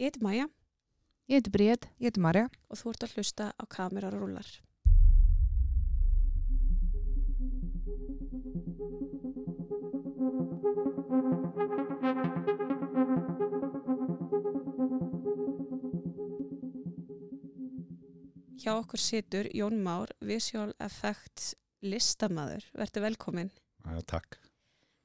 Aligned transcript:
Ég 0.00 0.08
heiti 0.08 0.22
Maja 0.24 0.48
Ég 1.28 1.38
heiti 1.38 1.50
Bríð. 1.54 1.84
Ég 2.00 2.10
heiti 2.10 2.20
Marja. 2.20 2.48
og 2.68 2.78
þú 2.78 2.90
ert 2.92 3.04
að 3.06 3.12
hlusta 3.16 3.44
á 3.56 3.64
kamerar 3.68 4.14
og 4.16 4.22
rúlar. 4.24 4.48
Hjá 18.62 18.72
okkur 18.78 19.00
situr 19.00 19.48
Jón 19.54 19.80
Már, 19.82 20.12
Visual 20.20 20.72
Effects 20.78 21.54
listamaður. 21.82 22.64
Vertu 22.74 23.00
velkomin. 23.00 23.50
Já, 23.84 24.00
takk. 24.06 24.38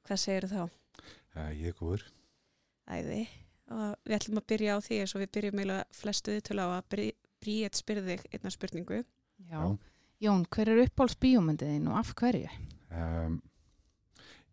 Hvað 0.05 0.23
segir 0.23 0.47
þá? 0.51 0.63
Uh, 1.35 1.51
ég 1.53 1.73
er 1.73 1.77
góður. 1.79 2.07
Æði. 2.87 3.27
Við 4.07 4.15
ætlum 4.17 4.39
að 4.41 4.47
byrja 4.53 4.75
á 4.75 4.79
því 4.85 4.99
eins 5.03 5.13
og 5.17 5.21
við 5.23 5.31
byrjum 5.37 5.59
eiginlega 5.61 5.85
flestu 5.99 6.37
til 6.47 6.59
á 6.63 6.65
að 6.79 7.11
Bríett 7.37 7.77
spyrði 7.77 8.15
þig 8.15 8.23
einna 8.33 8.49
spurningu. 8.49 9.01
Já. 9.51 9.59
Jón, 10.25 10.45
hver 10.49 10.71
er 10.73 10.79
uppáhalds 10.87 11.17
bíómyndið 11.21 11.69
þín 11.75 11.89
og 11.91 11.99
af 11.99 12.13
hverju? 12.17 12.47
Um, 12.89 13.35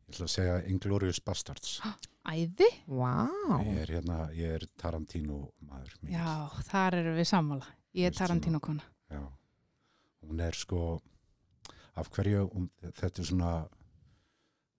ég 0.04 0.10
ætla 0.12 0.26
að 0.26 0.32
segja 0.34 0.58
Inglourious 0.68 1.20
Bastards. 1.24 1.78
Æði? 2.34 2.68
Vá. 2.88 3.24
Ég 3.64 3.80
er 3.86 3.94
hérna, 3.96 4.18
ég 4.36 4.52
er 4.58 4.66
Tarantino 4.80 5.38
maður. 5.64 5.94
mikill. 6.02 6.18
Já, 6.18 6.34
þar 6.68 6.98
eru 7.00 7.14
við 7.16 7.30
sammála. 7.32 7.70
Ég 7.96 8.10
er 8.10 8.18
Tarantino 8.18 8.60
kona. 8.64 8.84
Já. 9.12 9.22
Hún 10.24 10.40
er 10.44 10.56
sko, 10.56 10.82
af 12.00 12.08
hverju, 12.12 12.46
hún, 12.52 12.68
þetta 13.00 13.20
er 13.24 13.28
svona 13.32 13.50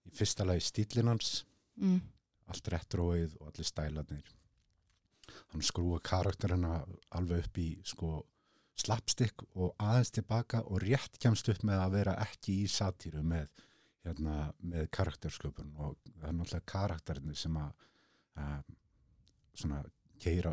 í 0.06 0.14
fyrsta 0.18 0.46
lagi 0.46 0.62
stílinn 0.68 1.10
hans, 1.14 1.46
Mm. 1.82 2.00
allt 2.48 2.70
rettróið 2.72 3.34
og 3.42 3.50
allir 3.50 3.66
stælarnir. 3.68 4.30
Hann 5.56 5.64
skrúa 5.64 6.02
karakterina 6.04 6.82
alveg 7.16 7.46
upp 7.48 7.58
í 7.64 7.68
sko 7.88 8.10
slapstick 8.76 9.46
og 9.56 9.72
aðeins 9.80 10.12
tilbaka 10.12 10.60
og 10.68 10.82
rétt 10.84 11.16
kemst 11.24 11.48
upp 11.54 11.62
með 11.64 11.80
að 11.86 11.94
vera 11.96 12.16
ekki 12.26 12.58
í 12.66 12.68
satíru 12.68 13.22
með, 13.24 13.48
hérna, 14.04 14.50
með 14.60 14.90
karaktersköpun 14.98 15.70
og 15.80 15.94
það 16.18 16.26
er 16.28 16.36
náttúrulega 16.36 16.68
karakterinni 16.74 17.36
sem 17.40 17.56
að 17.62 17.86
uh, 18.42 18.58
svona 19.56 19.80
keira 20.20 20.52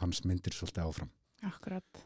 hans 0.00 0.22
myndir 0.24 0.56
svolítið 0.56 0.86
áfram 0.86 1.10
Akkurat. 1.44 2.00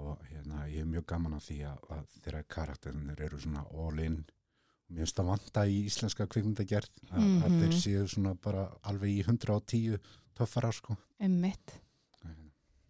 og 0.00 0.24
hérna, 0.30 0.64
ég 0.72 0.80
er 0.86 0.88
mjög 0.88 1.04
gaman 1.12 1.36
að 1.36 1.44
því 1.50 1.58
að, 1.68 1.84
að 1.98 2.16
þeirra 2.24 2.42
karakterinir 2.56 3.22
eru 3.28 3.40
svona 3.44 3.66
all 3.68 4.00
in 4.06 4.16
og 4.24 4.94
mér 4.96 5.04
finnst 5.04 5.20
það 5.20 5.28
vanta 5.34 5.66
í 5.68 5.76
íslenska 5.84 6.26
kvikmyndagerð 6.32 7.02
að, 7.10 7.20
að 7.20 7.52
Mhm. 7.52 7.60
þeir 7.60 7.76
séu 7.82 8.06
svona 8.08 8.32
bara 8.40 8.64
alveg 8.88 9.18
í 9.18 9.20
110 9.28 10.00
töffara 10.38 10.70
sko. 10.74 10.96
Emmitt. 11.20 11.78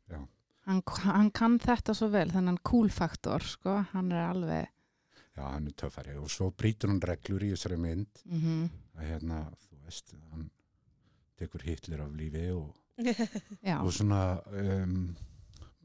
Já. 0.09 0.21
Hann, 0.69 0.83
hann 1.05 1.31
kann 1.33 1.57
þetta 1.63 1.95
svo 1.97 2.11
vel, 2.13 2.29
þennan 2.33 2.61
cool 2.69 2.93
faktor, 2.93 3.45
sko. 3.45 3.81
Hann 3.95 4.13
er 4.13 4.27
alveg... 4.29 4.75
Já, 5.39 5.45
hann 5.47 5.71
er 5.71 5.77
töffari. 5.79 6.17
Og 6.19 6.29
svo 6.33 6.51
brýtur 6.53 6.93
hann 6.93 7.01
reglur 7.05 7.47
í 7.47 7.55
þessari 7.55 7.81
mynd. 7.81 8.23
Mm 8.29 8.69
að 8.99 9.13
hérna, 9.13 9.41
þú 9.63 9.81
veist, 9.87 10.15
hann 10.33 10.49
tekur 11.39 11.65
Hitler 11.67 12.03
af 12.03 12.15
lífi 12.19 12.49
og, 12.51 12.75
og 13.85 13.91
svona 13.95 14.23
um, 14.51 15.15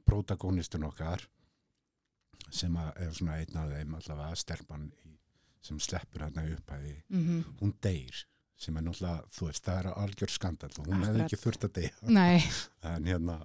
protagonistun 0.08 0.88
okkar 0.88 1.28
sem 2.54 2.74
að 2.78 3.04
er 3.06 3.14
svona 3.14 3.40
einn 3.42 3.60
af 3.62 3.72
þeim 3.72 3.98
allavega 4.00 4.40
stelpan 4.40 4.88
í, 5.06 5.14
sem 5.64 5.80
sleppur 5.82 6.26
hann 6.26 6.42
upphæði 6.44 6.96
Mm 7.14 7.44
hún 7.62 7.76
deyr 7.82 8.26
sem 8.58 8.78
er 8.78 8.84
náttúrulega, 8.86 9.24
þú 9.34 9.46
veist, 9.50 9.64
það 9.66 9.80
er 9.80 9.88
algjör 9.94 10.30
skandal 10.32 10.70
og 10.80 10.88
hún 10.88 11.04
hefði 11.06 11.24
ekki 11.26 11.40
þurft 11.42 11.64
að 11.68 11.74
deyja 11.74 12.44
en 12.94 13.06
hérna 13.06 13.40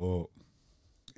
og 0.00 0.30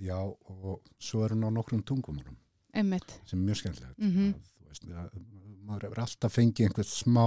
já, 0.02 0.16
og 0.18 0.80
svo 0.98 1.24
er 1.24 1.34
hún 1.36 1.44
á 1.46 1.50
nokkrum 1.52 1.82
tungumálum 1.86 2.36
Emmitt. 2.74 3.20
sem 3.26 3.38
er 3.38 3.44
mjög 3.52 3.60
skemmtilegt 3.62 3.98
Mhm. 3.98 4.32
að, 4.32 4.50
þú 4.58 4.68
veist, 4.68 4.84
að, 4.88 5.22
maður 5.66 5.82
hefur 5.86 6.02
alltaf 6.02 6.32
fengið 6.34 6.66
einhvern 6.66 6.88
smá 6.88 7.26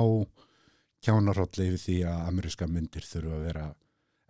kjánarhólli 1.06 1.68
yfir 1.70 1.82
því 1.86 1.98
að 2.10 2.28
ameríska 2.30 2.68
myndir 2.68 3.06
þurfa 3.06 3.36
að 3.38 3.44
vera 3.46 3.66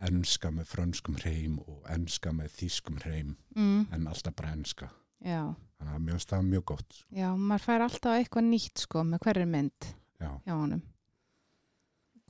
enska 0.06 0.50
með 0.52 0.68
frönskum 0.68 1.16
hreim 1.22 1.60
og 1.64 1.86
enska 1.90 2.34
með 2.36 2.50
þýskum 2.60 2.98
hreim 3.06 3.36
Mm. 3.56 3.88
en 3.92 4.08
alltaf 4.12 4.36
bara 4.36 4.52
enska 4.52 4.90
Já. 5.24 5.56
þannig 5.80 5.96
að 5.96 6.04
mjög 6.10 6.20
stað 6.26 6.44
mjög 6.50 6.66
gott 6.66 6.94
sko. 6.94 7.16
Já, 7.16 7.30
maður 7.38 7.64
fær 7.66 7.82
alltaf 7.86 8.18
eitthvað 8.20 8.50
nýtt, 8.50 8.78
sko, 8.84 9.04
með 9.04 9.20
hverju 9.24 9.48
mynd 9.48 9.88
já, 10.20 10.30
hjá 10.46 10.52
honum. 10.54 10.82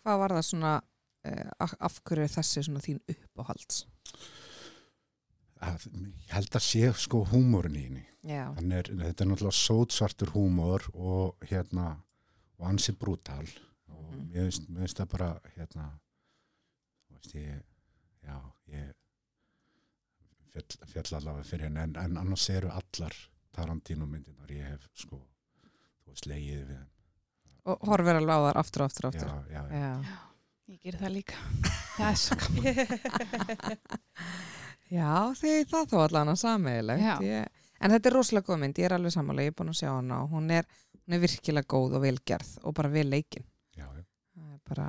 Hvað 0.05 0.19
var 0.21 0.35
það 0.37 0.47
svona, 0.51 0.73
uh, 1.25 1.69
af 1.89 2.01
hverju 2.05 2.27
er 2.27 2.33
þessi 2.37 2.65
svona 2.67 2.83
þín 2.85 3.01
uppáhalds? 3.09 3.85
að, 5.63 5.85
ég 6.25 6.33
held 6.33 6.57
að 6.57 6.65
sé 6.65 6.89
sko 6.99 7.21
húmórin 7.29 7.77
í 7.77 7.83
henni. 7.87 8.03
Er, 8.25 8.89
þetta 8.89 9.23
er 9.23 9.29
náttúrulega 9.29 9.57
sótsvartur 9.59 10.33
húmor 10.35 10.87
og 10.93 11.45
hérna 11.49 11.91
og 12.59 12.67
ansi 12.71 12.95
brútal. 12.97 13.45
Og 13.91 14.11
mér 14.31 14.49
finnst, 14.49 14.67
mér 14.69 14.85
finnst 14.85 15.01
það 15.01 15.11
bara 15.13 15.29
hérna 15.55 15.87
veist 17.13 17.37
ég 17.37 17.61
já, 18.25 18.37
ég 18.73 18.91
fjall, 20.53 20.89
fjall 20.93 21.19
allavega 21.19 21.47
fyrir 21.51 21.69
henni. 21.69 21.85
En, 21.85 21.95
en 22.01 22.19
annars 22.23 22.49
eru 22.53 22.73
allar 22.73 23.15
Tarantino 23.55 24.07
myndinar 24.09 24.51
ég 24.51 24.73
hef 24.73 24.89
sko 25.05 25.21
þú 25.21 26.11
veist 26.11 26.29
leiðið 26.29 26.65
við. 26.65 26.75
þeim. 26.75 26.94
Og 27.65 27.87
horfir 27.89 28.19
alveg 28.19 28.35
á 28.37 28.45
þar 28.45 28.59
aftur 28.61 28.83
og 28.85 28.91
aftur 28.91 29.07
og 29.09 29.15
já, 29.15 29.21
aftur. 29.25 29.53
já, 29.53 29.61
já. 29.71 29.79
Já. 29.81 30.21
Ég 30.65 30.79
ger 30.81 30.97
það 31.01 31.11
líka. 31.13 31.37
Það 31.95 32.07
er 32.09 32.17
svo 32.19 32.35
gaman. 32.41 32.65
Já, 34.91 35.11
því 35.39 35.51
það 35.71 35.85
þó 35.91 35.95
allan 36.03 36.31
að. 36.33 37.23
Ég... 37.25 37.63
En 37.81 37.91
þetta 37.93 38.09
er 38.09 38.15
rosalega 38.15 38.47
góð 38.49 38.59
mynd, 38.61 38.79
ég 38.79 38.87
er 38.87 38.95
alveg 38.97 39.13
sammála, 39.15 39.45
ég 39.45 39.51
er 39.51 39.55
búin 39.57 39.71
að 39.71 39.79
sjá 39.79 39.89
hana 39.91 40.19
og 40.23 40.33
hún 40.35 40.51
er, 40.53 40.67
hún 41.03 41.15
er 41.17 41.21
virkilega 41.23 41.69
góð 41.73 41.97
og 41.97 42.03
velgerð 42.05 42.51
og 42.63 42.75
bara 42.77 42.91
vel 42.93 43.09
leikin. 43.11 43.45
já, 43.75 43.85
já. 43.85 44.03
Það 44.35 44.53
er 44.53 44.61
bara, 44.69 44.87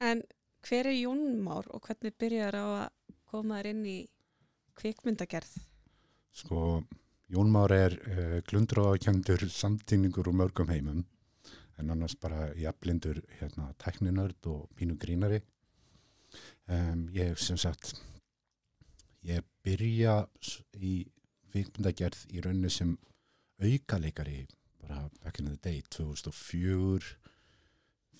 En 0.00 0.22
hver 0.68 0.86
er 0.86 0.96
Jón 0.96 1.22
Már 1.44 1.66
og 1.74 1.82
hvernig 1.84 2.14
byrjar 2.18 2.56
á 2.56 2.64
að 2.64 2.88
koma 3.30 3.58
þér 3.60 3.70
inn 3.72 3.82
í 3.86 3.98
kvikmyndagerð? 4.80 5.50
Sko, 6.32 6.82
Jón 7.30 7.46
Már 7.54 7.70
er 7.70 7.94
uh, 7.94 8.40
glundróðakendur 8.42 9.44
samtíningur 9.54 10.26
úr 10.26 10.34
mörgum 10.34 10.66
heimum 10.66 11.04
en 11.78 11.92
annars 11.94 12.16
bara 12.18 12.48
jafnlindur 12.58 13.20
hérna, 13.38 13.68
tækninörd 13.78 14.48
og 14.50 14.64
pínu 14.74 14.96
grínari. 14.98 15.38
Um, 16.66 17.06
ég 17.14 17.38
sem 17.38 17.56
sagt, 17.56 17.94
ég 19.22 19.46
byrja 19.62 20.16
í 20.74 21.06
kvikmyndagerð 21.52 22.26
í 22.34 22.42
rauninni 22.42 22.72
sem 22.74 22.96
aukaleikari 23.62 24.42
bara 24.82 25.06
back 25.22 25.38
in 25.38 25.52
the 25.52 25.56
day, 25.62 25.86
2004, 25.86 27.14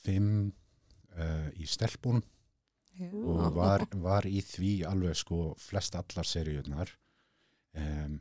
5 0.06 0.32
uh, 1.18 1.50
í 1.58 1.66
stelpunum. 1.66 2.22
Og 3.26 3.46
var, 3.58 3.88
var 3.98 4.26
í 4.28 4.38
því 4.44 4.74
alveg 4.86 5.18
sko 5.18 5.44
flest 5.58 5.98
allar 5.98 6.26
seríunar 6.28 6.90
um, 7.74 8.20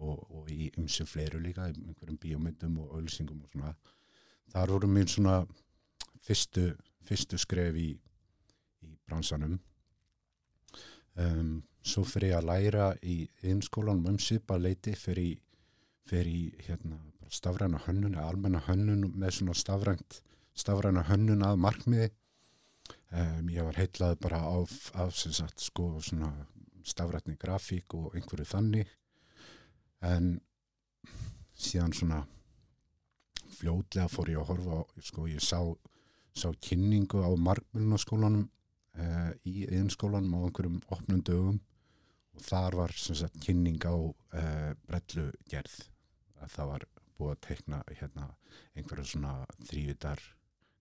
og, 0.00 0.22
og 0.32 0.50
í 0.52 0.70
umsum 0.80 1.08
fleiru 1.08 1.40
líka 1.42 1.68
einhverjum 1.68 2.18
bíómyndum 2.20 2.78
og 2.82 2.94
auðlýsingum 2.96 3.42
og 3.44 3.52
svona. 3.52 3.74
Þar 4.50 4.74
voru 4.74 4.90
mín 4.90 5.10
svona 5.10 5.40
fyrstu, 6.26 6.70
fyrstu 7.06 7.38
skref 7.38 7.76
í, 7.78 7.90
í 8.86 8.94
bransanum. 9.06 9.58
Um, 11.20 11.60
svo 11.84 12.04
fyrir 12.06 12.34
ég 12.34 12.40
að 12.40 12.48
læra 12.48 12.88
í 13.02 13.22
innskólanum 13.50 14.12
um 14.12 14.18
svipa 14.22 14.56
leiti 14.58 14.94
fyrir, 14.96 15.38
fyrir 16.08 16.56
hérna, 16.66 16.98
stafræna 17.30 17.80
hönnun 17.86 18.16
eða 18.16 18.28
almenna 18.32 18.62
hönnun 18.66 19.06
með 19.14 19.36
svona 19.38 19.56
stafrænt 19.58 20.20
stafræna 20.58 21.04
hönnun 21.08 21.44
að 21.46 21.60
markmiði. 21.62 22.10
Um, 23.10 23.50
ég 23.50 23.66
var 23.66 23.78
heitlað 23.78 24.16
bara 24.22 24.40
af, 24.50 24.72
af 24.98 25.14
sagt 25.18 25.62
sko 25.62 25.92
stafrætni 26.86 27.36
grafík 27.38 27.94
og 27.98 28.14
einhverju 28.16 28.46
þannig 28.48 28.90
en 30.00 30.38
síðan 31.60 31.92
svona 31.96 32.20
fljótlega 33.60 34.08
fór 34.08 34.32
ég 34.32 34.40
að 34.40 34.50
horfa 34.52 34.78
á, 34.80 34.82
sko 35.04 35.26
ég 35.28 35.44
sá, 35.44 35.60
sá 36.32 36.48
kynningu 36.64 37.20
á 37.20 37.30
markmjölunaskólanum 37.36 38.46
uh, 38.46 39.32
í 39.44 39.66
einskólanum 39.68 40.38
á 40.38 40.40
einhverjum 40.46 40.80
opnum 40.88 41.22
dögum. 41.26 41.60
Og 42.36 42.44
þar 42.46 42.78
var 42.78 42.94
sagt 42.96 43.40
kynning 43.44 43.80
á 43.84 43.92
uh, 43.92 44.70
brellugerð. 44.88 45.76
Að 46.40 46.54
það 46.54 46.70
var 46.72 46.86
búið 47.20 47.34
að 47.34 47.42
teikna 47.44 47.80
hérna 47.90 48.28
einhverju 48.78 49.10
svona 49.10 49.34
þrývitar 49.68 50.22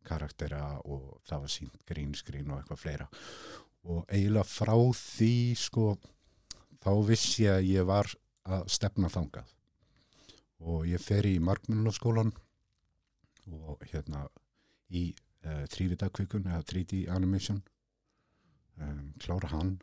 karaktera 0.08 0.64
og 0.88 1.20
það 1.28 1.44
var 1.44 1.52
sínt 1.52 1.82
grínskrín 1.90 2.54
og 2.54 2.62
eitthvað 2.62 2.84
fleira. 2.86 3.10
Og 3.90 4.06
eiginlega 4.08 4.48
frá 4.48 4.76
því 4.96 5.34
sko 5.60 5.92
þá 6.80 6.92
vissi 7.10 7.44
ég 7.44 7.58
að 7.58 7.70
ég 7.74 7.88
var 7.90 8.14
að 8.58 8.68
stefna 8.76 9.10
þangað 9.14 9.56
og 10.60 10.86
ég 10.90 11.00
fer 11.02 11.26
í 11.30 11.38
markmjölunaskólan 11.40 12.32
og 13.50 13.84
hérna 13.92 14.26
í 14.92 15.04
uh, 15.46 15.64
þrývitakvikun 15.72 16.50
eða 16.50 16.66
3D 16.72 17.04
animation 17.14 17.62
um, 18.82 19.14
klára 19.24 19.52
hann 19.54 19.78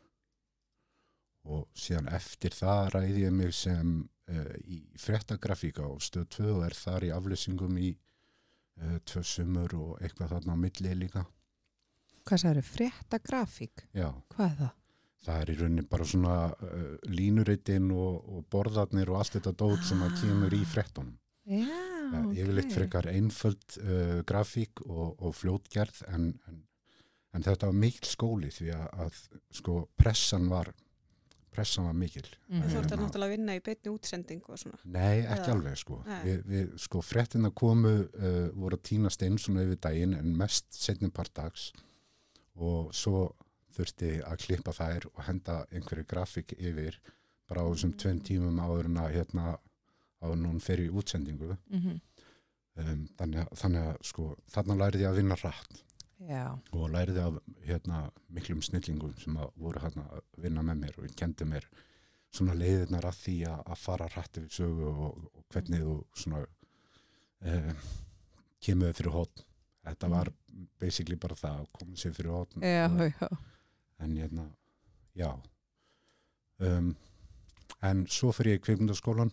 og 1.47 1.65
síðan 1.79 2.09
eftir 2.11 2.53
það 2.55 2.89
ræði 2.97 3.23
ég 3.25 3.33
mig 3.35 3.53
sem 3.55 3.93
uh, 4.03 4.53
í 4.67 4.81
fréttagrafíka 4.99 5.87
og 5.87 6.03
stöð 6.03 6.27
2 6.37 6.49
og 6.57 6.65
er 6.67 6.75
þar 6.77 7.07
í 7.07 7.13
aflýsingum 7.15 7.77
í 7.79 7.93
uh, 7.95 8.97
tvö 9.07 9.23
sumur 9.25 9.75
og 9.79 10.01
eitthvað 10.03 10.35
þarna 10.35 10.57
á 10.59 10.63
milli 10.67 10.95
líka 11.05 11.25
Hvað 12.27 12.41
sagður, 12.43 12.65
frétta 12.67 13.17
grafík? 13.23 13.85
já, 13.95 14.09
Hvað 14.35 14.49
er 14.51 14.57
það? 14.61 14.71
Það 15.27 15.41
er 15.43 15.51
í 15.51 15.57
rauninni 15.59 15.85
bara 15.91 16.07
svona 16.07 16.35
uh, 16.55 16.95
línurittin 17.11 17.91
og, 17.93 18.15
og 18.31 18.47
borðarnir 18.53 19.11
og 19.11 19.21
allt 19.21 19.37
þetta 19.37 19.55
dót 19.59 19.85
sem 19.87 20.01
að 20.05 20.17
kemur 20.21 20.55
í 20.55 20.63
fréttunum. 20.67 21.15
Já, 21.47 21.67
okay. 21.67 22.41
yfirleitt 22.41 22.73
frekar 22.75 23.07
einföld 23.11 23.77
uh, 23.83 24.17
grafík 24.27 24.81
og, 24.87 25.13
og 25.23 25.35
fljótgerð 25.35 26.01
en, 26.11 26.33
en, 26.49 26.59
en 27.35 27.45
þetta 27.45 27.69
var 27.69 27.79
mikil 27.85 28.09
skóli 28.09 28.51
því 28.51 28.73
að, 28.75 28.89
að 29.05 29.21
sko 29.61 29.79
pressan 29.99 30.49
var 30.51 30.73
pressan 31.57 31.87
var 31.87 31.95
mikil. 31.97 32.27
Mhm. 32.51 32.61
Þú 32.61 32.67
ert 32.67 32.75
Hérna, 32.75 32.97
að 32.97 33.03
náttúrulega 33.03 33.33
vinna 33.33 33.55
í 33.57 33.61
beinni 33.65 33.89
útsendingu 33.93 34.53
og 34.53 34.59
svona. 34.61 34.79
Nei, 34.85 35.23
ekki 35.23 35.47
Eða- 35.47 35.55
alveg 35.55 35.79
sko. 35.81 35.97
Við, 36.25 36.43
við, 36.51 36.67
sko 36.83 37.01
fréttina 37.01 37.51
komu 37.63 37.93
uh, 38.05 38.37
voru 38.53 38.77
að 38.77 38.85
tínast 38.91 39.25
einn 39.25 39.39
svona 39.41 39.65
yfir 39.65 39.79
daginn 39.87 40.13
en 40.19 40.35
mest 40.37 40.67
setnum 40.77 41.13
part 41.13 41.33
dags. 41.33 41.71
Og 42.57 42.93
svo 42.93 43.31
þurfti 43.77 44.11
að 44.25 44.41
klippa 44.43 44.73
þær 44.75 45.07
og 45.13 45.23
henda 45.27 45.57
einhverju 45.71 46.07
grafík 46.09 46.53
yfir 46.57 46.99
bara 47.47 47.63
á 47.63 47.69
þessum 47.71 47.95
tveim 47.99 48.21
tímum 48.25 48.59
áður 48.59 48.89
en 48.91 49.01
að 49.03 49.15
hérna 49.15 49.57
hún 50.21 50.59
fer 50.63 50.81
í 50.81 50.89
útsendingu. 50.89 51.57
Mhm. 51.69 51.99
um, 52.77 53.03
þannig, 53.17 53.41
að, 53.41 53.51
þannig 53.61 53.89
að 53.89 53.99
sko 54.05 54.25
þarna 54.53 54.79
lærði 54.81 55.03
ég 55.05 55.11
að 55.11 55.19
vinna 55.21 55.37
rætt 55.41 55.83
Já, 56.17 56.57
og 56.73 56.89
lærði 56.89 57.21
af 57.21 57.35
hérna 57.65 57.99
miklum 58.33 58.61
snillingum 58.65 59.13
sem 59.21 59.35
að 59.37 59.51
voru 59.61 59.81
hérna 59.83 60.05
að 60.13 60.23
vinna 60.41 60.63
með 60.65 60.79
mér 60.81 60.97
og 60.97 61.15
kendi 61.17 61.45
mér 61.45 61.67
svona 62.33 62.55
leiðirnar 62.57 63.05
að 63.05 63.19
því 63.21 63.35
að, 63.49 63.59
að 63.65 63.81
fara 63.83 64.07
rætt 64.13 64.39
yfir 64.41 64.55
sögu 64.55 64.87
og, 64.89 65.27
og 65.33 65.43
hvernig 65.53 65.83
þú 65.85 65.97
svona 66.23 66.41
um, 66.41 67.83
kemur 68.65 68.89
þér 68.89 68.97
fyrir 68.99 69.13
hótt 69.13 69.45
þetta 69.87 70.09
var 70.11 70.33
basically 70.81 71.19
bara 71.21 71.37
það 71.37 71.61
að 71.61 71.69
koma 71.77 72.01
sér 72.01 72.17
fyrir 72.17 72.33
hótt 72.33 72.57
já, 72.61 72.87
já. 73.13 73.29
En 73.99 74.15
hérna, 74.17 74.47
já. 75.17 75.31
Um, 76.57 76.95
en 77.85 78.05
svo 78.09 78.31
fyrir 78.33 78.55
ég 78.55 78.61
í 78.61 78.65
kvikmyndaskólan 78.65 79.31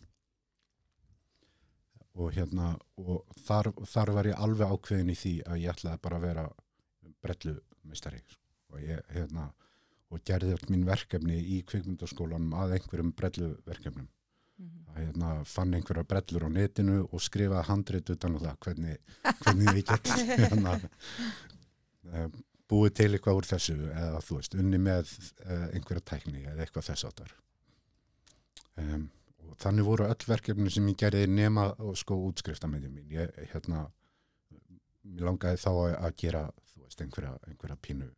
og 2.15 2.31
hérna 2.37 2.75
og 3.01 3.25
þar, 3.47 3.73
þar 3.89 4.13
var 4.15 4.29
ég 4.31 4.41
alveg 4.47 4.71
ákveðin 4.71 5.13
í 5.15 5.19
því 5.19 5.35
að 5.49 5.63
ég 5.65 5.73
ætlaði 5.73 6.03
bara 6.05 6.21
að 6.21 6.27
vera 6.29 6.45
brellumistari 7.25 8.21
og 8.71 8.83
ég 8.85 9.15
hérna 9.15 9.49
og 10.13 10.23
gerði 10.29 10.55
allt 10.55 10.71
mín 10.71 10.85
verkefni 10.87 11.41
í 11.57 11.63
kvikmyndaskólanum 11.67 12.55
að 12.61 12.77
einhverjum 12.79 13.15
brelluverkefnum. 13.19 14.09
Mhm. 14.55 14.85
að 14.95 14.99
hérna 15.03 15.29
fann 15.51 15.75
einhverja 15.75 16.07
brellur 16.07 16.45
á 16.47 16.51
netinu 16.55 17.09
og 17.11 17.21
skrifaði 17.21 17.67
handrit 17.67 18.11
utan 18.11 18.37
á 18.39 18.45
það 18.45 18.59
hvernig, 18.63 18.99
hvernig 19.43 19.73
ég 19.81 19.87
get 19.89 20.07
hérna, 20.39 20.77
búið 22.71 22.95
til 23.01 23.11
eitthvað 23.13 23.41
úr 23.41 23.49
þessu 23.49 23.77
eða 23.91 24.23
þú 24.25 24.39
veist, 24.39 24.57
unni 24.61 24.81
með 24.81 25.13
uh, 25.45 25.67
einhverja 25.75 26.07
tækni 26.13 26.47
eða 26.47 26.65
eitthvað 26.65 26.89
þess 26.91 27.09
áttar 27.11 27.35
um, 28.81 29.07
og 29.45 29.59
þannig 29.61 29.89
voru 29.89 30.09
öll 30.09 30.29
verkefni 30.29 30.73
sem 30.73 30.89
ég 30.89 30.99
gerði 31.05 31.29
nema 31.31 31.69
og 31.85 31.99
sko 32.01 32.19
útskriftamæði 32.31 32.91
mín 32.93 33.13
ég 33.13 33.33
hérna 33.53 33.87
mér 35.05 35.29
langaði 35.29 35.61
þá 35.61 35.71
að, 35.73 35.97
að 36.01 36.21
gera 36.25 36.45
þú 36.73 36.87
veist, 36.87 37.03
einhverja, 37.05 37.35
einhverja 37.51 37.81
pínu 37.85 38.11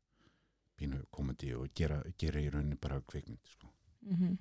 pínu 0.77 1.03
komedi 1.11 1.55
og 1.57 1.71
gera, 1.75 2.03
gera 2.21 2.41
í 2.43 2.51
rauninni 2.53 2.77
bara 2.81 3.01
kvikmynd 3.01 3.53
sko. 3.53 3.71
Mhm. 4.07 4.39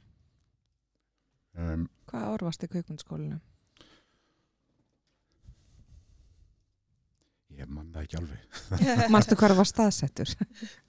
um, 1.55 1.85
Hvað 2.11 2.25
ár 2.31 2.43
varst 2.49 2.63
í 2.63 2.67
kvikmyndskólinu? 2.67 3.39
Ég 7.59 7.67
man 7.71 7.91
það 7.93 8.03
ekki 8.07 8.17
alveg 8.19 9.09
Manstu 9.13 9.35
hvað 9.39 9.53
það 9.53 9.59
var 9.61 9.69
staðsettur? 9.71 10.31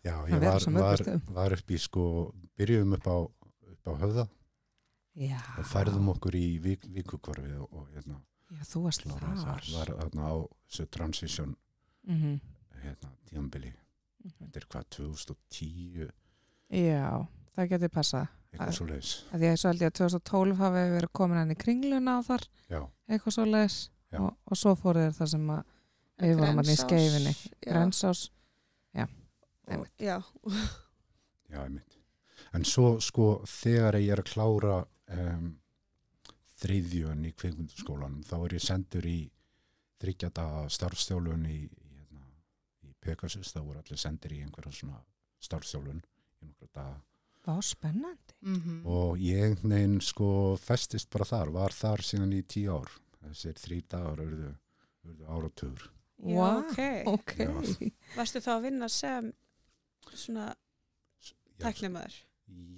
Já, 0.04 0.14
Það 0.14 0.30
ég 0.32 0.44
var, 0.46 0.66
var, 0.76 1.04
var 1.40 1.56
upp 1.58 1.70
í 1.70 1.78
sko, 1.82 2.04
byrjuðum 2.58 2.96
upp 2.98 3.06
á, 3.10 3.16
upp 3.72 3.90
á 3.90 3.92
höfða 4.02 4.26
Já. 5.16 5.38
og 5.58 5.64
færðum 5.70 6.10
okkur 6.12 6.34
í 6.36 6.46
vik, 6.60 6.82
vikukvarfi 6.92 7.54
og, 7.56 7.68
og 7.72 7.86
hérna, 7.94 8.18
Já, 8.52 8.60
þú 8.68 8.82
varst 8.84 9.06
þar. 9.08 9.22
þar. 9.40 9.68
Var 9.74 9.92
þarna 10.02 10.26
á 10.28 10.34
þessu 10.68 10.84
transition 10.94 11.54
Mhm. 12.06 12.36
hérna, 12.82 13.08
tíðanbili. 13.26 13.72
Mhm. 14.22 14.34
Þetta 14.44 14.60
er 14.60 14.66
hvað, 14.70 14.84
2010, 14.94 16.10
Já, 16.70 17.26
það 17.56 17.68
getur 17.72 17.88
passað. 17.94 18.28
eitthvað 18.52 18.66
Það- 18.68 18.76
svo 18.78 18.86
leiðis. 18.86 19.10
Því 19.32 19.36
að 19.40 19.46
ég 19.46 19.58
svo 19.58 19.68
held 19.72 19.80
ég 19.82 19.90
að 19.90 19.96
2012 20.00 20.56
hafi 20.60 20.84
verið 20.94 21.12
komin 21.12 21.36
hann 21.40 21.50
í 21.50 21.56
kringluna 21.58 22.18
á 22.18 22.20
þar, 22.26 22.44
Já, 22.70 22.80
eitthvað 23.10 23.32
svo 23.36 23.44
leiðis. 23.46 23.78
Já. 24.12 24.18
Og, 24.20 24.36
og 24.46 24.56
svo 24.56 24.74
fór 24.78 24.94
þeir 25.00 25.16
það 25.18 25.28
sem 25.34 25.46
að 25.50 25.64
við 26.22 26.36
vorum 26.38 26.56
hann 26.60 26.64
í 26.64 26.76
Grensás, 26.76 26.86
skeifinni. 26.86 27.34
já, 27.36 27.70
Grensás. 27.72 28.30
og- 29.68 29.88
Já, 29.98 30.22
já, 31.50 31.62
einmitt. 31.64 31.96
En 32.54 32.64
svo 32.64 33.00
sko, 33.02 33.42
þegar 33.44 33.96
ég 33.98 34.12
er 34.14 34.20
að 34.22 34.28
klára 34.30 34.76
um, 35.10 35.48
þriðjön 36.62 37.24
í 37.28 37.32
kvikmyndaskólanum, 37.36 38.22
þá 38.24 38.36
er 38.46 38.54
ég 38.56 38.62
sendur 38.64 39.06
í 39.10 39.16
þryggjata 40.00 40.44
starfstjálun 40.72 41.44
í, 41.50 41.58
í, 41.66 41.90
hérna, 41.98 42.22
í 42.86 42.94
Pegasus, 43.02 43.50
þá 43.52 43.60
voru 43.64 43.82
allir 43.82 43.98
sendir 44.00 44.32
í 44.36 44.40
einhverja 44.44 44.72
svona 44.78 45.00
starfstjálun 45.42 45.98
í 46.00 46.46
nokkra 46.48 46.68
daga. 46.78 46.96
Vá, 47.46 47.56
spennandi. 47.62 48.34
Mhm. 48.46 48.80
og 48.86 49.18
ég 49.22 49.60
neginn 49.64 50.00
sko 50.02 50.56
festist 50.58 51.10
bara 51.10 51.24
þar, 51.28 51.50
var 51.54 51.70
þar 51.74 52.02
síðan 52.02 52.32
í 52.34 52.42
tíu 52.46 52.72
ár 52.78 52.90
þessir 53.26 53.54
þrý 53.58 53.82
dagar 53.88 54.22
urðu, 54.22 54.54
urðu 55.06 55.26
áratugur 55.26 55.90
já 56.18 56.36
Vá, 56.40 56.48
ok. 56.62 56.78
Ok. 57.12 57.34
Já. 57.38 57.90
Varstu 58.16 58.40
þá 58.40 58.52
að 58.56 58.62
vinna 58.68 58.88
sem 58.88 59.32
svona 60.14 60.46
já, 61.20 61.34
tæknumæður? 61.66 62.16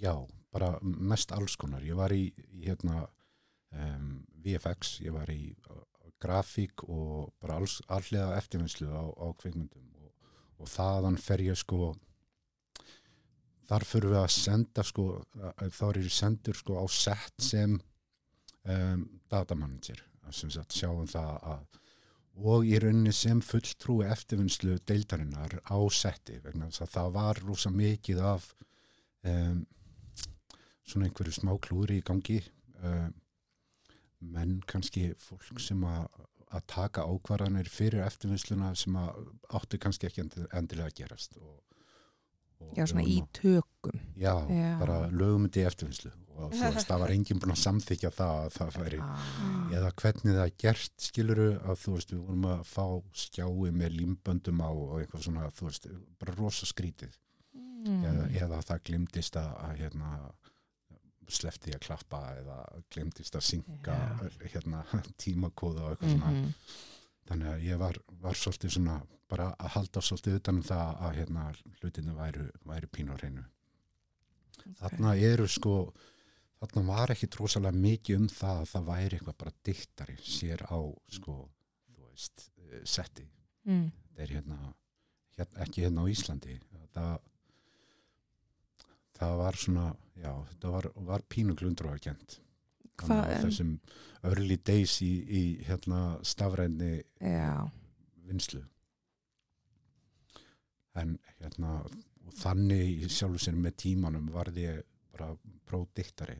já, 0.01 0.15
bara 0.51 0.73
mest 0.81 1.31
alls 1.31 1.55
konar 1.55 1.83
ég 1.85 1.95
var 1.95 2.11
í, 2.11 2.25
í 2.51 2.65
hérna 2.65 3.03
um, 3.71 4.25
VFX, 4.43 4.99
ég 5.05 5.13
var 5.13 5.29
í 5.31 5.53
uh, 5.69 5.83
grafík 6.19 6.83
og 6.89 7.31
bara 7.39 7.59
alls, 7.61 7.79
allega 7.87 8.35
eftirvinnslu 8.39 8.89
á, 8.91 9.03
á 9.07 9.27
kvikmyndum 9.39 9.87
og, 10.03 10.11
og 10.59 10.71
þaðan 10.71 11.19
fer 11.21 11.45
ég 11.45 11.59
sko 11.59 11.93
þar 13.69 13.85
fyrir 13.85 14.11
við 14.15 14.19
að 14.23 14.31
senda 14.33 14.83
sko, 14.83 15.05
þá 15.69 15.83
er 15.91 16.01
ég 16.01 16.11
sendur 16.13 16.57
sko 16.57 16.79
á 16.81 16.85
sett 16.89 17.45
sem 17.45 17.77
um, 17.77 19.05
datamanager 19.29 20.01
sem 20.33 20.51
sagt 20.53 20.75
sjáum 20.77 21.07
það 21.09 21.35
að 21.53 21.79
og 22.37 22.65
í 22.67 22.77
rauninni 22.79 23.11
sem 23.15 23.41
fulltrúi 23.43 24.05
eftirvinnslu 24.07 24.77
deildarinnar 24.87 25.57
á 25.65 25.77
setti 25.91 26.39
vegna 26.43 26.69
þess 26.69 26.85
að 26.85 26.93
það 26.95 27.11
var 27.17 27.41
rosa 27.45 27.71
mikið 27.73 28.21
af 28.23 28.45
um, 29.27 29.65
svona 30.87 31.09
einhverju 31.09 31.35
smá 31.35 31.53
klúri 31.61 31.99
í 31.99 32.05
gangi 32.05 32.39
um, 32.83 33.11
menn 34.19 34.59
kannski 34.67 35.09
fólk 35.19 35.59
sem 35.63 35.83
að 35.85 36.63
taka 36.67 37.03
ákvarðanir 37.05 37.69
fyrir 37.69 38.01
eftirvinnsluna 38.07 38.71
sem 38.75 38.95
að 38.97 39.19
áttu 39.59 39.77
kannski 39.81 40.07
ekki 40.09 40.23
endi- 40.25 40.47
endilega 40.57 40.89
að 40.89 40.97
gerast 41.03 41.37
og, 41.37 41.59
og 42.59 42.73
Já, 42.79 42.87
svona 42.89 43.05
í 43.05 43.19
tökum. 43.37 43.99
Já, 44.19 44.33
Já. 44.49 44.79
bara 44.79 44.97
lögumundi 45.11 45.63
eftirvinnslu 45.65 46.11
og 46.39 46.53
það 46.53 46.99
var 47.01 47.11
enginn 47.11 47.39
búin 47.41 47.51
að 47.51 47.61
samþykja 47.63 48.09
það 48.15 48.35
að 48.45 48.53
það 48.57 48.77
væri 48.83 48.99
Ah. 49.03 49.23
eða 49.75 49.89
hvernig 50.01 50.35
það 50.37 50.43
er 50.45 50.53
gert 50.63 50.93
skiluru 51.07 51.47
að 51.59 51.79
þú 51.83 51.95
veist 51.95 52.11
við 52.13 52.21
vorum 52.27 52.45
að 52.51 52.61
fá 52.69 52.85
skjái 53.23 53.71
með 53.81 53.97
límböndum 53.99 54.61
á 54.63 54.69
og 54.71 54.99
eitthvað 55.01 55.23
svona 55.25 55.49
þú 55.51 55.65
veist 55.69 55.87
bara 56.19 56.35
rosa 56.35 56.65
skrítið 56.65 57.17
Mm. 57.79 58.03
eða, 58.03 58.23
eða 58.43 58.57
það 58.67 58.79
glimtist 58.83 59.35
að, 59.39 59.51
að 59.63 59.77
hérna 59.79 60.07
slefti 61.29 61.71
að 61.75 61.79
klappa 61.85 62.19
eða 62.41 62.57
glimtist 62.91 63.35
að 63.37 63.45
synga 63.45 63.95
hérna 64.51 64.81
tímakóða 65.21 65.85
og 65.85 65.91
eitthvað 65.93 66.11
svona 66.15 66.31
Mhm. 66.33 66.53
þannig 67.29 67.47
að 67.53 67.63
ég 67.63 67.77
var, 67.79 67.95
var 68.21 68.33
svolítið 68.33 68.71
svona 68.75 69.01
bara 69.29 69.51
að 69.59 69.69
halda 69.75 70.01
svolítið 70.01 70.35
utan 70.41 70.55
um 70.57 70.63
það 70.63 71.01
að 71.07 71.15
hérna 71.19 71.43
hlutinu 71.79 72.15
væru, 72.17 72.49
væru 72.65 72.87
pínu 72.89 73.13
á 73.13 73.17
reynu 74.63 74.75
þarna 74.81 75.13
eru 75.31 75.47
sko 75.47 75.73
þarna 76.59 76.83
var 76.89 77.13
ekki 77.15 77.29
rosalega 77.39 77.77
mikið 77.85 78.17
um 78.19 78.27
það 78.27 78.61
að 78.63 78.69
það 78.73 78.87
væri 78.91 79.17
eitthvað 79.19 79.37
bara 79.43 79.53
diktari 79.69 80.17
sér 80.23 80.63
á 80.67 80.79
sko 81.15 81.35
veist, 81.99 82.49
eh, 82.67 82.81
setti. 82.83 83.25
Mm. 83.65 83.91
það 84.15 84.23
er 84.25 84.33
hérna, 84.35 84.57
hérna 85.37 85.63
ekki 85.65 85.83
hérna 85.85 86.03
á 86.03 86.11
Íslandi. 86.11 86.59
Það 86.93 87.19
það 89.19 89.33
var 89.37 89.57
svona 89.59 89.87
já, 90.15 90.31
þetta 90.51 90.69
var, 90.73 90.87
var 90.95 91.21
pínu 91.29 91.55
glundur 91.59 91.89
að 91.91 91.99
kent 92.07 92.39
Hvað, 92.99 93.29
en- 93.31 93.43
þessum 93.45 93.73
early 94.27 94.57
days 94.57 94.97
í, 95.01 95.11
í 95.27 95.41
hérna 95.67 96.19
stafrænni 96.27 97.03
Já. 97.23 97.69
vinslu 98.27 98.63
en 100.99 101.17
hérna 101.39 101.77
og 102.29 102.35
þannig 102.37 103.03
í 103.05 103.09
sjálfu 103.11 103.41
sér 103.43 103.57
með 103.59 103.75
tímanum 103.83 104.29
varði 104.33 104.67
ég 104.67 104.83
bara 105.13 105.31
pródiktari. 105.69 106.37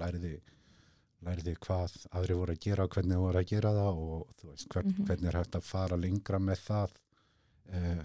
Lærði, 0.00 0.32
lærði 1.24 1.54
hvað 1.62 1.94
aðri 2.18 2.36
voru 2.40 2.54
að 2.56 2.62
gera 2.64 2.84
og 2.88 2.94
hvernig 2.96 3.20
voru 3.20 3.38
að 3.42 3.50
gera 3.52 3.70
það 3.76 4.00
og 4.06 4.32
þú 4.40 4.48
veist, 4.50 4.68
hvern, 4.72 4.90
Mhm. 4.94 5.04
hvernig 5.06 5.28
er 5.30 5.38
hægt 5.40 5.58
að 5.60 5.62
fara 5.68 5.96
lengra 6.00 6.38
með 6.42 6.64
það 6.66 6.96
eh, 7.70 8.02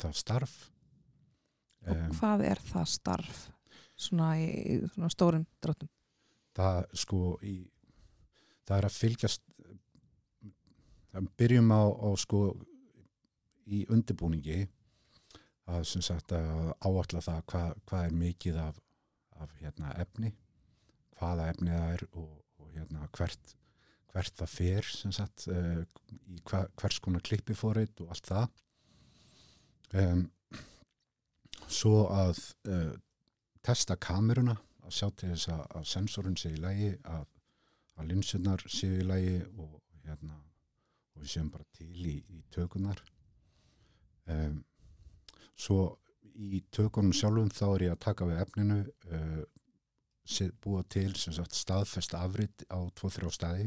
það 0.00 0.14
starf. 0.18 0.70
Og 1.86 1.96
Em, 1.96 2.10
hvað 2.18 2.44
er 2.50 2.58
það 2.68 2.86
starf? 2.92 3.38
Svona 3.96 4.34
í 4.36 4.48
í 4.74 4.90
svona 4.94 5.08
stórum 5.12 5.46
dráttum. 5.62 5.88
Það 6.54 6.84
sko 6.94 7.38
í, 7.42 7.54
það 8.66 8.76
er 8.78 8.88
að 8.88 8.98
fylgjast 8.98 9.40
það 11.12 11.28
byrjum 11.38 11.70
á, 11.72 11.82
á 11.88 12.08
sko 12.20 12.40
í 13.70 13.86
undirbúningi 13.88 14.68
að 15.70 15.82
sagt 15.90 16.32
að 16.36 16.70
áalла 16.84 17.24
það 17.24 17.42
hvað, 17.52 17.74
hvað 17.88 18.06
er 18.06 18.16
mikið 18.24 18.62
af, 18.62 18.78
af 19.40 19.58
hérna, 19.60 19.94
efni 20.02 20.34
hvaða 21.20 21.48
efni 21.52 21.74
það 21.74 21.94
er 21.94 22.04
og, 22.10 22.32
og 22.60 22.72
hérna, 22.74 23.08
hvert, 23.16 23.54
hvert 24.12 24.40
það 24.40 24.52
fer 24.54 24.90
sagt 25.12 25.46
uh, 25.52 25.82
í 26.32 26.40
hva, 26.48 26.64
hvers 26.80 27.00
konar 27.04 27.24
klippi 27.26 27.56
fórið 27.56 28.04
og 28.04 28.14
allt 28.14 28.30
það. 28.30 28.58
Um, 30.00 30.24
svo 31.70 32.06
að 32.14 32.38
uh, 32.70 32.94
testa 33.66 33.98
kameruna 34.00 34.56
að 34.86 34.96
sjá 34.96 35.08
til 35.10 35.32
þess 35.34 35.50
að, 35.52 35.64
að 35.78 35.88
sensorinn 35.92 36.38
sé 36.40 36.54
í 36.54 36.62
lægi 36.62 36.94
að, 37.10 37.26
að 37.98 38.12
linsunar 38.12 38.64
séu 38.66 39.02
í 39.02 39.06
lægi 39.06 39.36
og, 39.60 39.76
hérna, 40.06 40.38
og 41.14 41.22
við 41.22 41.34
séum 41.34 41.50
bara 41.52 41.66
til 41.76 41.90
í, 41.90 42.16
í 42.32 42.40
tökunar 42.54 43.02
um, 44.30 44.62
svo 45.60 45.80
í 46.40 46.62
tökunum 46.72 47.14
sjálfum 47.16 47.50
þá 47.52 47.64
er 47.68 47.86
ég 47.88 47.94
að 47.94 48.04
taka 48.06 48.28
við 48.28 48.42
efninu 48.44 48.78
uh, 49.12 49.40
búa 50.62 50.82
til 50.88 51.10
sagt, 51.18 51.56
staðfest 51.56 52.14
afrit 52.14 52.64
á 52.70 52.80
2-3 53.00 53.32
staði. 53.34 53.66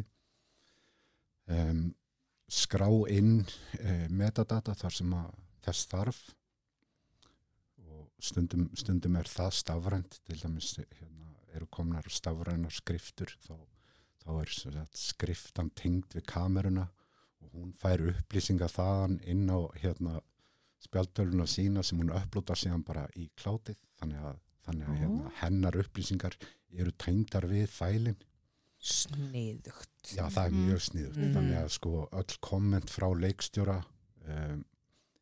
Um, 1.51 1.91
skrá 2.47 2.87
inn 3.11 3.43
uh, 3.43 4.07
metadata 4.09 4.75
þar 4.79 4.95
sem 4.95 5.13
að 5.17 5.35
þess 5.65 5.91
þarf. 5.91 6.23
Og 7.83 8.07
stundum, 8.23 8.69
stundum 8.79 9.19
er 9.19 9.29
það 9.29 9.53
stafrænt 9.59 10.19
til 10.23 10.39
dæmis 10.39 10.73
hérna, 10.79 11.29
eru 11.53 11.69
komnar 11.69 12.07
stafrænar 12.09 12.73
skriftur 12.73 13.31
þá, 13.43 13.55
þá 14.23 14.29
er 14.39 14.53
sagt, 14.55 14.99
skriftan 14.99 15.71
tengd 15.77 16.15
við 16.15 16.25
kameruna 16.31 16.87
og 17.43 17.57
hún 17.57 17.73
fær 17.77 18.01
upplýsinga 18.13 18.69
þaðan 18.71 19.19
inn 19.29 19.49
á 19.51 19.59
hérna, 19.83 20.21
spjaldtöluna 20.83 21.45
sína 21.47 21.83
sem 21.83 21.97
hún 21.99 22.11
upplótar 22.13 22.59
síðan 22.59 22.83
bara 22.85 23.07
í 23.15 23.29
klátið 23.39 23.77
þannig 24.01 24.19
að, 24.29 24.37
þannig 24.67 24.87
að 24.89 24.99
hérna, 25.03 25.31
hennar 25.41 25.77
upplýsingar 25.83 26.37
eru 26.73 26.91
tengdar 26.97 27.47
við 27.47 27.67
fælin 27.69 28.17
sniðugt 28.83 29.89
Já, 30.17 30.25
það 30.27 30.45
er 30.45 30.51
Mhm. 30.51 30.65
mjög 30.67 30.81
sniður. 30.83 31.17
Mhm. 31.17 31.33
Þannig 31.33 31.57
að 31.63 31.69
sko 31.71 32.09
öll 32.11 32.37
komment 32.41 32.89
frá 32.91 33.07
leikstjóra 33.15 33.77
um, 34.27 34.65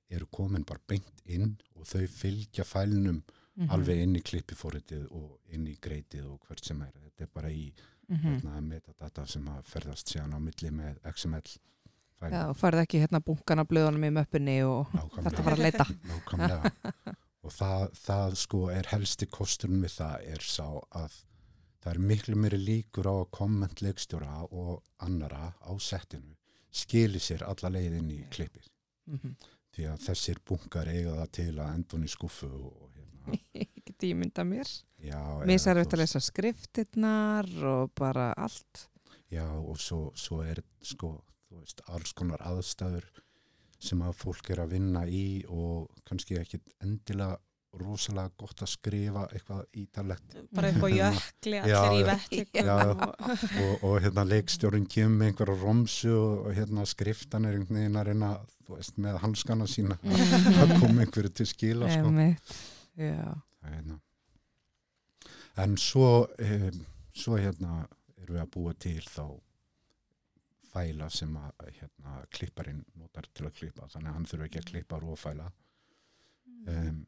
eru 0.10 0.26
komin 0.34 0.64
bara 0.66 0.80
beint 0.88 1.22
inn 1.26 1.58
og 1.76 1.86
þau 1.86 2.08
fylgja 2.08 2.64
fælnum 2.66 3.22
Mhm. 3.58 3.70
alveg 3.70 4.02
inn 4.02 4.16
í 4.16 4.22
klippifóritið 4.24 5.12
og 5.12 5.40
inn 5.50 5.68
í 5.68 5.78
greitið 5.80 6.26
og 6.26 6.40
hvert 6.48 6.64
sem 6.66 6.82
er. 6.82 6.92
Þetta 6.92 7.22
er 7.22 7.28
bara 7.34 7.50
í 7.50 7.72
Mhm. 8.10 8.42
hérna, 8.42 8.62
metadata 8.62 9.26
sem 9.28 9.46
að 9.46 9.64
ferðast 9.66 10.08
síðan 10.10 10.34
á 10.34 10.40
milli 10.40 10.70
með 10.72 10.98
XML 11.04 11.58
Já, 12.22 12.42
og 12.52 12.58
farið 12.60 12.84
ekki 12.84 13.02
hérna 13.02 13.22
bunkana 13.26 13.66
blöðunum 13.66 14.06
í 14.06 14.14
möppunni 14.14 14.58
og 14.68 14.92
þetta 15.18 15.46
var 15.48 15.56
að 15.58 15.64
leita. 15.66 15.88
Nákvæmlega. 16.12 16.72
og 17.42 17.56
það, 17.56 17.86
það 17.98 18.36
sko 18.44 18.62
er 18.70 18.92
helsti 18.92 19.30
kosturinn 19.32 19.82
við 19.82 19.96
það 19.98 20.28
er 20.36 20.46
sá 20.46 20.68
að 20.70 21.16
það 21.82 21.94
er 21.96 22.04
miklu 22.12 22.38
meiri 22.38 22.60
líkur 22.62 23.10
á 23.10 23.16
að 23.16 23.32
komment 23.34 23.82
leikstjóra 23.82 24.44
og 24.52 24.84
annara 25.02 25.50
á 25.66 25.72
settinu 25.82 26.36
skili 26.72 27.20
sér 27.20 27.44
alla 27.48 27.72
leið 27.74 27.98
inn 28.00 28.14
í 28.14 28.22
klippið. 28.32 28.70
Mhm. 29.10 29.34
því 29.72 29.86
að 29.88 30.02
þessir 30.04 30.40
bunkar 30.44 30.90
eiga 30.92 31.14
það 31.16 31.30
til 31.32 31.52
að 31.64 31.76
endun 31.78 32.04
í 32.04 32.10
skuffu 32.12 32.48
og 32.52 32.90
hérna, 32.92 33.38
ekki 33.64 33.94
tímynda 34.04 34.44
mér. 34.44 34.68
Já, 35.00 35.22
mér 35.48 35.62
þú 35.64 35.72
auðvitað 35.72 35.96
að 35.96 36.02
lesa 36.02 36.22
skriftirnar 36.26 37.52
og 37.72 37.94
bara 37.96 38.34
allt. 38.36 38.90
Já, 39.32 39.46
og 39.48 39.80
svo, 39.80 40.12
svo 40.20 40.42
er 40.44 40.60
sko, 40.84 41.14
þú 41.52 41.62
veist, 41.62 41.84
alls 41.92 42.16
konar 42.16 42.42
aðstæður 42.48 43.08
sem 43.82 44.02
að 44.06 44.18
fólk 44.22 44.52
er 44.54 44.62
að 44.64 44.76
vinna 44.78 45.06
í 45.10 45.42
og 45.52 45.90
kannski 46.08 46.38
ekki 46.40 46.62
endilega 46.86 47.40
rosalega 47.80 48.34
gott 48.36 48.62
að 48.66 48.70
skrifa 48.74 49.22
eitthvað 49.32 49.62
ítalegt 49.80 50.34
bara 50.52 50.72
upp 50.74 50.84
á 50.84 50.90
jökli, 50.92 51.60
allir 51.62 52.10
í 52.36 52.42
já. 52.52 52.74
og 52.84 53.04
og, 53.64 53.86
og 53.88 53.96
hérna 54.04 54.26
leikstjórin 54.28 54.88
kemur 54.92 55.22
með 55.22 55.32
einhverja 55.32 55.56
romsu 55.62 56.12
og, 56.12 56.34
og 56.50 56.58
hérna 56.58 56.86
skriftan 56.90 57.48
er 57.48 57.56
einhvern 57.56 57.80
veginn 57.80 58.00
að 58.02 58.10
reyna, 58.12 58.32
þú 58.68 58.76
veist, 58.76 59.00
með 59.06 59.20
hanskana 59.24 59.70
sína 59.72 60.00
að 60.04 60.76
koma 60.82 61.06
einhverju 61.06 61.32
til 61.40 61.48
skila 61.48 61.94
sko. 61.94 62.12
Hérna. 63.72 64.02
En 65.64 65.78
svo, 65.80 66.12
um, 66.28 66.84
svo 67.16 67.40
hérna 67.40 67.86
erum 68.20 68.36
við 68.36 68.44
að 68.44 68.52
búa 68.52 68.76
til 68.84 69.00
þá 69.08 69.26
fæla 70.72 71.10
sem 71.14 71.36
að 71.38 71.72
hérna, 71.78 72.18
klipparinn 72.34 72.84
notar 73.00 73.28
til 73.34 73.48
að 73.48 73.58
klippa 73.60 73.90
þannig 73.92 74.12
að 74.12 74.18
hann 74.18 74.28
þurfa 74.32 74.48
ekki 74.48 74.62
að 74.62 74.70
klippa 74.72 75.00
rófæla. 75.02 75.48
Um, 76.72 77.02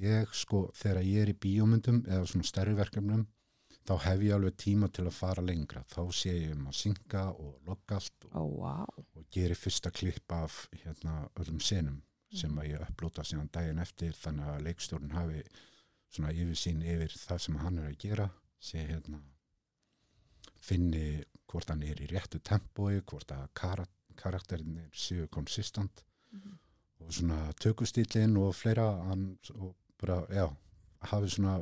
ég 0.00 0.34
sko 0.36 0.66
þegar 0.76 1.06
ég 1.06 1.24
er 1.24 1.32
í 1.32 1.38
bíómyndum 1.44 2.02
eða 2.06 2.28
svona 2.30 2.48
stærri 2.48 2.74
verkefnum 2.78 3.26
þá 3.88 3.94
hef 4.04 4.22
ég 4.26 4.36
alveg 4.36 4.58
tíma 4.60 4.90
til 4.92 5.06
að 5.08 5.16
fara 5.16 5.44
lengra. 5.44 5.82
Þá 5.88 6.02
sé 6.14 6.36
ég 6.36 6.54
um 6.54 6.68
að 6.70 6.78
synga 6.82 7.24
og 7.32 7.56
logga 7.66 7.98
allt 7.98 8.28
og, 8.30 8.52
wow 8.60 9.04
og 9.16 9.26
geri 9.32 9.56
fyrsta 9.58 9.92
klipp 9.94 10.36
af 10.36 10.66
hérna, 10.82 11.24
öllum 11.40 11.60
senum 11.64 12.00
sem 12.30 12.54
að 12.62 12.70
ég 12.74 12.86
upplóta 12.86 13.24
síðan 13.26 13.50
daginn 13.50 13.82
eftir 13.82 14.14
þannig 14.14 14.52
að 14.52 14.64
leikstjórn 14.68 15.16
hafi 15.16 15.42
svona 16.10 16.30
yfirsýn 16.34 16.84
yfir 16.86 17.16
það 17.18 17.44
sem 17.46 17.60
hann 17.64 17.80
er 17.80 17.90
að 17.90 18.00
gera 18.04 18.28
sé 18.62 18.84
hérna 18.86 19.22
finni 20.60 21.24
hvort 21.50 21.72
hann 21.72 21.82
er 21.82 22.00
í 22.00 22.08
réttu 22.10 22.40
tempói 22.44 23.00
hvort 23.00 23.32
að 23.34 23.48
karak 23.58 23.90
karakterinir 24.20 24.90
séu 24.92 25.28
konsistant 25.32 26.02
og 27.00 27.12
svona 27.14 27.38
tökustílinn 27.62 28.36
og 28.36 28.52
fleira 28.54 28.88
hann, 29.08 29.38
og 29.54 29.74
bara, 30.00 30.20
já, 30.28 30.46
hafi 31.10 31.30
svona 31.32 31.54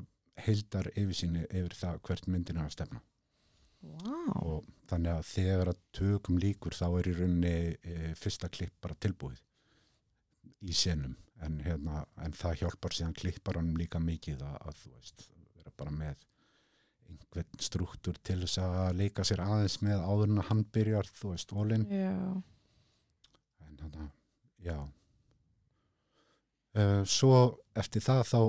heildar 0.42 0.90
yfirsýni 0.94 1.44
yfir 1.46 1.76
það 1.78 2.00
hvert 2.08 2.26
myndin 2.26 2.58
er 2.58 2.66
að 2.66 2.74
stefna. 2.74 3.04
Wow. 3.78 4.30
og 4.42 4.64
þannig 4.90 5.12
að 5.12 5.26
þegar 5.28 5.68
að 5.70 5.82
tökum 5.94 6.38
líkur 6.42 6.74
þá 6.74 6.86
er 6.88 7.08
í 7.08 7.12
rauninni 7.14 7.52
e, 7.78 8.08
fyrsta 8.18 8.48
klipp 8.50 8.74
bara 8.82 8.96
tilbúið 8.98 9.38
í 10.66 10.74
senum. 10.74 11.14
En, 11.46 11.60
hérna, 11.62 12.00
en 12.18 12.34
það 12.34 12.64
hjálpar 12.64 12.96
síðan 12.96 13.14
klipparanum 13.14 13.78
líka 13.78 14.00
mikið 14.02 14.42
að, 14.42 14.56
að 14.66 14.80
þú 14.80 14.90
veist 14.96 15.22
vera 15.54 15.74
bara 15.78 15.92
með 15.94 16.24
einhvern 17.08 17.62
struktúr 17.62 18.18
til 18.24 18.40
þess 18.42 18.60
að 18.62 19.00
leika 19.00 19.24
sér 19.26 19.42
aðeins 19.44 19.78
með 19.84 20.04
áður 20.04 20.30
en 20.32 20.42
að 20.42 20.48
hann 20.50 20.62
byrjar 20.76 21.10
þú 21.18 21.32
veist, 21.32 21.52
volin. 21.56 21.84
Já, 21.92 22.14
en 23.64 23.76
þannig 23.82 24.00
að, 24.04 24.10
já. 24.68 24.78
Uh, 26.78 27.02
svo 27.08 27.38
eftir 27.80 28.04
það 28.04 28.24
þá 28.28 28.40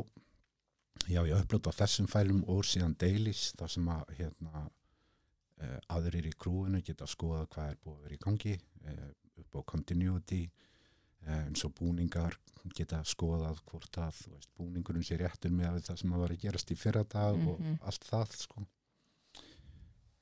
já, 1.10 1.22
ég 1.24 1.36
upplóta 1.40 1.74
þessum 1.74 2.10
fælum 2.12 2.44
og 2.52 2.66
síðan 2.68 2.98
dailies 3.00 3.50
þar 3.58 3.74
sem 3.74 3.88
að 3.90 4.16
hérna 4.20 4.66
uh, 4.68 5.80
aðrir 5.96 6.28
í 6.30 6.36
krúinu 6.38 6.84
geta 6.86 7.08
að 7.08 7.16
skoða 7.16 7.48
hvað 7.54 7.72
er 7.72 7.80
búið 7.84 7.96
að 7.96 8.04
vera 8.06 8.18
í 8.18 8.24
gangi 8.26 8.56
uh, 8.60 9.08
upp 9.40 9.56
á 9.56 9.62
continuity 9.72 10.44
uh, 10.46 10.69
eins 11.28 11.64
og 11.66 11.74
búningar 11.76 12.38
geta 12.76 13.00
skoðað 13.04 13.60
hvort 13.66 13.98
að 13.98 14.18
veist, 14.30 14.50
búningurinn 14.58 15.04
sé 15.04 15.18
réttur 15.18 15.52
með 15.52 15.82
það 15.88 15.98
sem 16.02 16.14
að 16.14 16.20
var 16.20 16.30
að 16.36 16.42
gerast 16.44 16.72
í 16.72 16.76
fyrra 16.78 17.04
dag 17.04 17.38
Mhm. 17.38 17.48
og 17.48 17.88
allt 17.88 18.04
það 18.04 18.36
sko. 18.36 18.66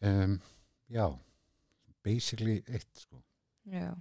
Um, 0.02 0.40
já 0.90 1.20
basically 2.04 2.64
eitt 2.68 2.94
sko. 3.02 3.22
Já. 3.66 3.96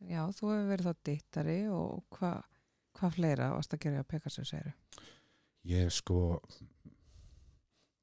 Já, 0.00 0.26
þú 0.28 0.50
hefur 0.52 0.68
verið 0.70 0.86
þá 0.86 0.94
dittari 1.04 1.68
og 1.72 2.04
hvað 2.10 2.42
hva 2.96 3.10
fleira 3.12 3.50
varst 3.54 3.72
að 3.74 3.80
gera 3.80 4.00
á 4.04 4.08
Pegasus 4.08 4.48
segir 4.48 4.74
ég 5.64 5.90
sko 5.92 6.40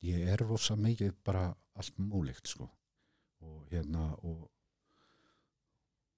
ég 0.03 0.27
er 0.27 0.37
rosa 0.43 0.75
mikið 0.75 1.13
bara 1.23 1.55
allt 1.75 1.95
múlíkt 1.97 2.47
sko. 2.47 2.69
Og 3.41 3.67
hérna 3.71 4.11
og 4.23 4.49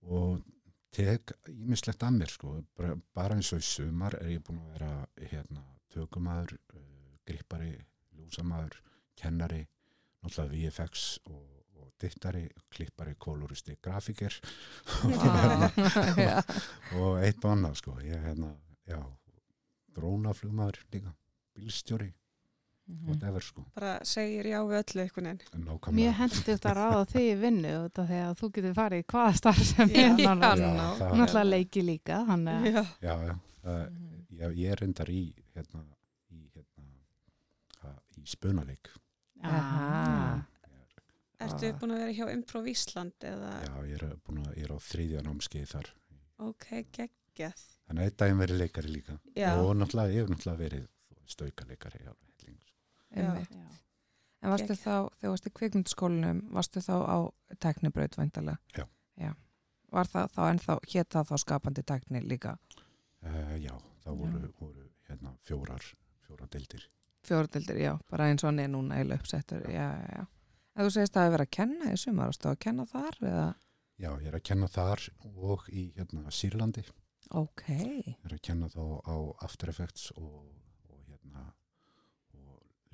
og 0.03 0.41
tek 0.95 1.33
ímislegt 1.51 2.03
að 2.05 2.19
mér 2.19 2.31
sko. 2.31 2.53
Bara, 2.77 2.95
bara 3.17 3.37
eins 3.37 3.51
og 3.55 3.63
í 3.63 3.67
sumar 3.67 4.15
er 4.21 4.31
ég 4.35 4.43
búin 4.45 4.61
að 4.63 4.71
vera 4.75 4.91
hérna 5.31 5.63
tökumæður 5.93 6.55
uh, 6.55 6.85
grippari, 7.27 7.73
lúsamaður 8.15 8.79
kennari, 9.19 9.61
náttúrulega 10.23 10.53
VFX 10.53 11.05
og, 11.31 11.43
og 11.79 11.91
dittari 12.01 12.45
klippari, 12.71 13.15
koloristi, 13.19 13.77
grafíker. 13.83 14.39
Já, 16.27 16.39
og 16.99 17.21
eitt 17.23 17.43
og 17.43 17.51
annað 17.55 17.79
sko. 17.81 17.97
Ég, 18.03 18.19
hérna, 18.27 18.53
já, 18.87 18.99
drónaflugmaður 19.95 20.83
líka, 20.93 21.15
bílstjóri. 21.55 22.11
Whatever 23.07 23.41
sko, 23.41 23.63
bara 23.73 23.93
segir 24.05 24.45
já 24.45 24.59
við 24.61 24.77
öllu 24.83 25.01
Mjög 25.53 25.65
nákvæmlega. 25.65 26.11
Hendugt 26.19 26.65
að 26.69 26.75
ráða 26.77 27.05
þig 27.11 27.25
í 27.31 27.35
vinnu 27.41 27.71
því 28.11 28.19
að 28.25 28.33
þú 28.41 28.49
getur 28.57 28.73
farið 28.77 28.99
í 29.01 29.05
hvaða 29.13 29.33
starf 29.39 29.61
sem 29.65 29.89
Já. 29.89 30.03
er 30.05 30.19
Já, 30.99 31.07
Náttúrulega 31.15 31.49
leiki 31.49 31.81
líka, 31.85 32.19
já, 32.61 32.83
já, 33.01 33.15
já, 33.25 33.35
það, 33.63 33.89
Mhm. 33.89 34.25
ég, 34.37 34.55
ég 34.61 34.71
er 34.71 34.81
reyndar 34.83 35.09
í 35.09 35.21
hérna, 35.55 35.81
í, 36.31 36.41
hérna, 36.53 36.85
að, 37.89 37.97
í 38.21 38.25
spunaleik. 38.35 38.89
Aha. 39.43 40.45
ertu 41.39 41.67
Ah. 41.69 41.77
búin 41.79 41.91
að 41.91 41.99
vera 41.99 42.13
hjá 42.13 42.31
Improv 42.33 42.67
Ísland 42.67 43.13
eða, 43.21 43.49
já, 43.65 43.73
ég 43.85 44.01
er, 44.03 44.15
búin 44.25 44.43
að, 44.45 44.55
ég 44.57 44.63
er 44.69 44.71
á 44.73 44.79
þriðja 44.79 45.23
námskeið 45.25 45.67
þar. 45.73 45.89
Ok, 46.39 46.67
geggjað. 46.91 47.65
Þannig 47.87 48.01
að 48.01 48.05
einn 48.05 48.17
daginn 48.17 48.39
verið 48.39 48.57
leikari 48.61 48.89
líka. 48.93 49.19
Já, 49.35 49.51
og 49.59 49.75
náttúrulega, 49.75 50.13
ég 50.15 50.21
hef 50.23 50.29
náttúrulega 50.29 50.63
verið 50.63 50.87
stauka 51.27 51.65
En 53.15 54.51
varstu 54.51 54.75
þá, 54.77 55.09
þegar 55.19 55.31
varstu 55.31 55.49
í 55.49 55.55
kvikmyndaskólinum, 55.59 56.41
varstu 56.53 56.81
þá 56.83 56.95
á 57.01 57.17
teknibraut 57.63 58.17
væntalega? 58.17 58.57
Já. 58.77 58.85
Var 59.95 60.09
það 60.11 60.31
þá 60.35 60.41
ennþá, 60.49 60.75
hétt 60.91 61.09
það 61.13 61.29
þá 61.29 61.35
skapandi 61.39 61.83
tekni 61.87 62.19
líka? 62.25 62.57
uh, 63.25 63.53
já, 63.61 63.73
það 64.03 64.17
voru, 64.21 64.41
voru 64.59 64.87
hérna, 65.09 65.31
fjórar 65.47 65.85
fjórar 66.25 66.49
deildir 66.51 66.89
Fjóradildir, 67.25 67.77
já, 67.81 67.93
bara 68.11 68.27
eins 68.29 68.43
og 68.43 68.51
hann 68.51 68.59
er 68.61 68.67
núna 68.69 68.99
eða 69.01 69.15
uppsettur, 69.17 69.63
já, 69.71 69.85
já, 69.97 70.09
já. 70.19 70.25
En 70.75 70.85
þú 70.85 70.91
segist 70.93 71.15
að 71.15 71.21
það 71.21 71.25
er 71.29 71.33
verið 71.35 71.47
að 71.47 71.55
kenna 71.57 71.93
í 71.93 71.97
sumar, 71.97 72.29
varstu 72.29 72.49
að 72.51 72.59
kenna 72.65 72.85
þar 72.91 73.17
eða? 73.21 73.47
já, 74.03 74.09
ég 74.11 74.27
er 74.29 74.37
að 74.37 74.45
kenna 74.51 74.67
þar 74.75 75.05
og 75.31 75.65
í 75.71 75.87
hérna, 75.95 76.25
Sýrlandi 76.29 76.83
Ok, 77.33 77.63
Ég 77.69 78.27
er 78.27 78.35
að 78.35 78.41
kenna 78.45 78.67
þá 78.69 78.83
á 79.09 79.15
After 79.47 79.71
Effects 79.71 80.11
og 80.19 80.43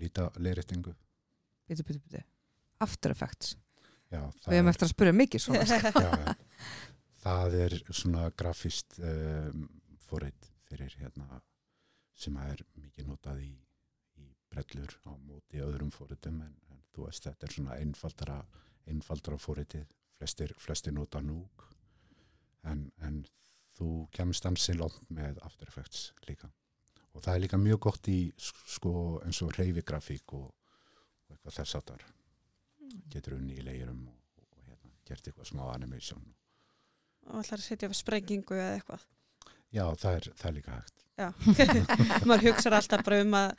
líta 0.01 0.29
leiritingu. 0.41 0.93
bitu, 1.69 1.83
bitu, 1.87 1.99
bitu. 2.05 2.23
After 2.81 3.13
Effects. 3.13 3.55
Já, 4.11 4.25
Við 4.47 4.57
hefum 4.57 4.69
eftir 4.73 4.87
að 4.87 4.91
spyrja 4.91 5.13
mikið 5.15 5.43
svona. 5.45 5.65
sko. 5.69 6.01
já, 6.03 6.35
það 7.23 7.53
er 7.65 7.75
svona 7.95 8.25
grafist 8.35 8.97
um, 8.99 9.67
forrið 10.07 10.49
fyrir 10.67 10.95
hérna 10.99 11.39
sem 12.21 12.35
er 12.43 12.63
mikið 12.75 13.07
notað 13.07 13.39
í, 13.45 13.51
í 14.19 14.25
brellur 14.51 14.97
á 15.07 15.11
móti 15.15 15.61
öðrum 15.63 15.91
forritum 15.95 16.41
en, 16.43 16.51
en 16.73 16.81
þú 16.91 17.07
veist 17.07 17.23
þetta 17.29 17.47
er 17.47 17.55
svona 17.55 17.77
einfaldara, 17.79 18.39
einfaldara 18.91 19.39
forritið 19.41 19.85
flestir, 20.19 20.51
flestir 20.59 20.93
nota 20.93 21.21
núk 21.23 21.65
en, 22.67 22.89
en 23.01 23.23
þú 23.77 24.07
kemst 24.13 24.45
ansi 24.45 24.75
langt 24.77 25.07
með 25.09 25.39
After 25.47 25.71
Effects 25.71 26.11
líka 26.27 26.51
og 27.11 27.23
það 27.23 27.33
er 27.33 27.43
líka 27.45 27.59
mjög 27.59 27.79
gott 27.87 28.09
í 28.11 28.19
sko 28.39 28.93
eins 29.25 29.41
og 29.45 29.53
reyfigrafík 29.57 30.35
og, 30.37 30.47
og 30.47 31.35
eitthvað 31.35 31.57
þess 31.59 31.77
aftar 31.79 32.05
getur 33.11 33.37
unni 33.37 33.57
í 33.59 33.65
leirum 33.65 34.01
og, 34.07 34.17
og, 34.41 34.63
hérna, 34.67 34.91
gert 35.07 35.27
eitthvað 35.27 35.51
smá 35.51 35.63
animation. 35.73 36.23
Og 37.29 37.43
ætlar 37.43 37.61
að 37.61 37.67
setja 37.67 37.87
fyrir 37.87 37.99
sprengingu 37.99 38.57
eða 38.57 38.79
eitthvað. 38.79 39.05
Já 39.71 39.85
það 39.99 40.17
er, 40.17 40.27
það 40.39 40.49
er 40.49 40.57
líka 40.57 40.75
hægt. 40.79 40.97
Já, 41.21 41.29
maður 42.27 42.47
hugsar 42.49 42.75
alltaf 42.75 43.05
bara 43.05 43.21
um 43.23 43.39
að 43.39 43.55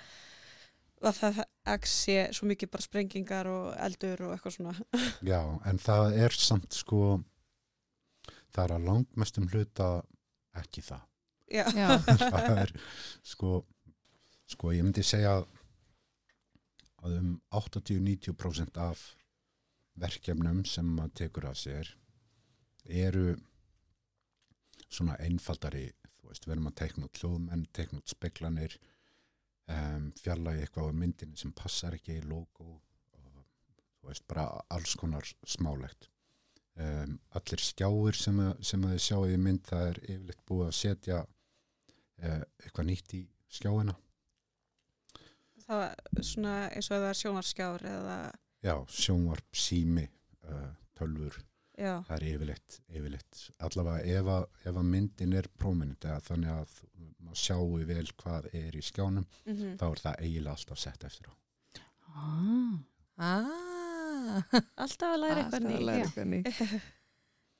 að 1.02 1.18
það 1.18 1.38
ekki 1.72 1.90
sé 1.90 2.16
svo 2.36 2.46
mikið 2.46 2.70
bara 2.70 2.84
sprengingar 2.84 3.48
og 3.50 3.70
eldur 3.82 4.24
og 4.26 4.34
eitthvað 4.36 4.56
svona. 4.56 4.74
Já 5.32 5.40
en 5.68 5.80
það 5.82 6.18
er 6.26 6.36
samt 6.36 6.76
sko 6.76 7.02
það 8.52 8.64
er 8.64 8.74
að 8.76 8.86
langmestum 8.90 9.48
hluta 9.50 9.88
ekki 10.60 10.84
það. 10.86 11.08
það 12.22 12.62
er 12.64 12.74
sko 13.32 13.62
sko 14.52 14.72
ég 14.74 14.84
myndi 14.84 15.04
segja 15.06 15.38
að 17.02 17.16
um 17.16 17.32
80-90% 17.58 18.78
af 18.78 19.00
verkefnum 19.98 20.62
sem 20.68 20.86
maður 20.86 21.16
tekur 21.24 21.48
að 21.50 21.58
sér 21.64 21.90
eru 22.86 23.32
svona 24.92 25.16
einfaldari 25.24 25.88
þú 26.20 26.30
veist, 26.30 26.46
við 26.46 26.54
erum 26.54 26.70
að 26.70 26.78
teikna 26.82 27.08
út 27.08 27.20
hljóðmenn 27.22 27.66
teikna 27.74 28.00
út 28.02 28.12
speklanir 28.12 28.78
um, 29.72 30.08
fjarlægi 30.20 30.64
eitthvað 30.64 30.94
á 30.94 31.00
myndinu 31.02 31.38
sem 31.38 31.52
passar 31.56 31.96
ekki 31.98 32.18
í 32.20 32.24
logo 32.26 32.68
og, 32.68 33.44
þú 34.00 34.10
veist, 34.10 34.26
bara 34.30 34.46
alls 34.72 34.94
konar 34.98 35.28
smálegt. 35.46 36.08
Um, 36.72 37.18
allir 37.36 37.60
skjáir 37.60 38.16
sem, 38.16 38.38
sem 38.64 38.84
að 38.86 38.94
þið 38.94 39.02
sjáu 39.06 39.24
í 39.28 39.38
mynd 39.40 39.66
það 39.68 39.88
er 39.90 39.98
yfirleitt 40.06 40.44
búið 40.48 40.68
að 40.70 40.78
setja 40.78 41.18
eitthvað 42.22 42.88
nýtt 42.88 43.14
í 43.18 43.22
skjáina. 43.52 43.94
Það 45.62 45.78
var 45.78 46.22
svona 46.26 46.52
eins 46.74 46.90
og 46.90 46.96
að 46.96 47.02
það 47.04 47.08
er 47.12 47.18
sjónvarskjár 47.22 47.84
eða, 47.92 48.16
já, 48.66 48.74
sjónvarp, 48.90 49.48
sími 49.56 50.04
uh, 50.50 50.70
tölfur, 50.98 51.36
já, 51.78 51.92
það 52.08 52.14
er 52.16 52.24
yfirleitt, 52.32 52.78
yfirleitt. 52.90 53.42
allavega 53.68 54.16
ef 54.18 54.30
að, 54.36 54.46
ef 54.66 54.72
að 54.82 54.88
myndin 54.90 55.36
er 55.38 55.48
próminent 55.58 56.04
eða 56.08 56.20
þannig 56.26 56.54
að 56.56 56.74
maður 57.22 57.42
sjáu 57.44 57.84
vel 57.88 58.08
hvað 58.18 58.48
er 58.58 58.76
í 58.76 58.82
skjánum 58.82 59.26
mm 59.46 59.76
þá 59.80 59.84
er 59.88 60.02
það 60.06 60.24
eiginlega 60.26 60.56
alltaf 60.56 60.82
sett 60.82 61.04
eftir 61.08 61.30
á. 61.30 61.34
Ah. 62.12 62.74
Ah, 63.22 64.42
alltaf 64.82 65.08
að 65.14 65.20
læra 65.22 65.44
eitthvað 65.44 65.62
alltaf 65.62 65.62
að 65.62 65.70
nýtt. 65.70 65.86
læra 65.86 66.04
eitthvað 66.08 66.28
nýtt. 66.34 66.90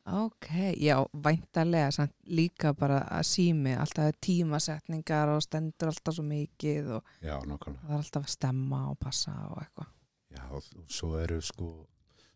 Ok, 0.06 0.48
já, 0.82 0.96
væntarlega 1.14 1.90
samt 1.94 2.14
líka 2.26 2.72
bara 2.74 3.04
að 3.06 3.22
sími, 3.28 3.70
alltaf 3.78 4.16
tímasetningar 4.20 5.30
og 5.30 5.42
stendur 5.44 5.92
alltaf 5.92 6.16
svo 6.16 6.24
mikið 6.26 6.88
og 6.96 7.12
já, 7.22 7.36
það 7.38 7.76
er 7.86 7.96
alltaf 8.00 8.24
að 8.26 8.32
stemma 8.34 8.80
og 8.90 8.98
passa 8.98 9.30
og 9.52 9.60
eitthvað. 9.62 9.92
já, 10.34 10.42
og 10.50 10.62
svo 10.90 11.12
eru 11.22 11.38
sko 11.40 11.68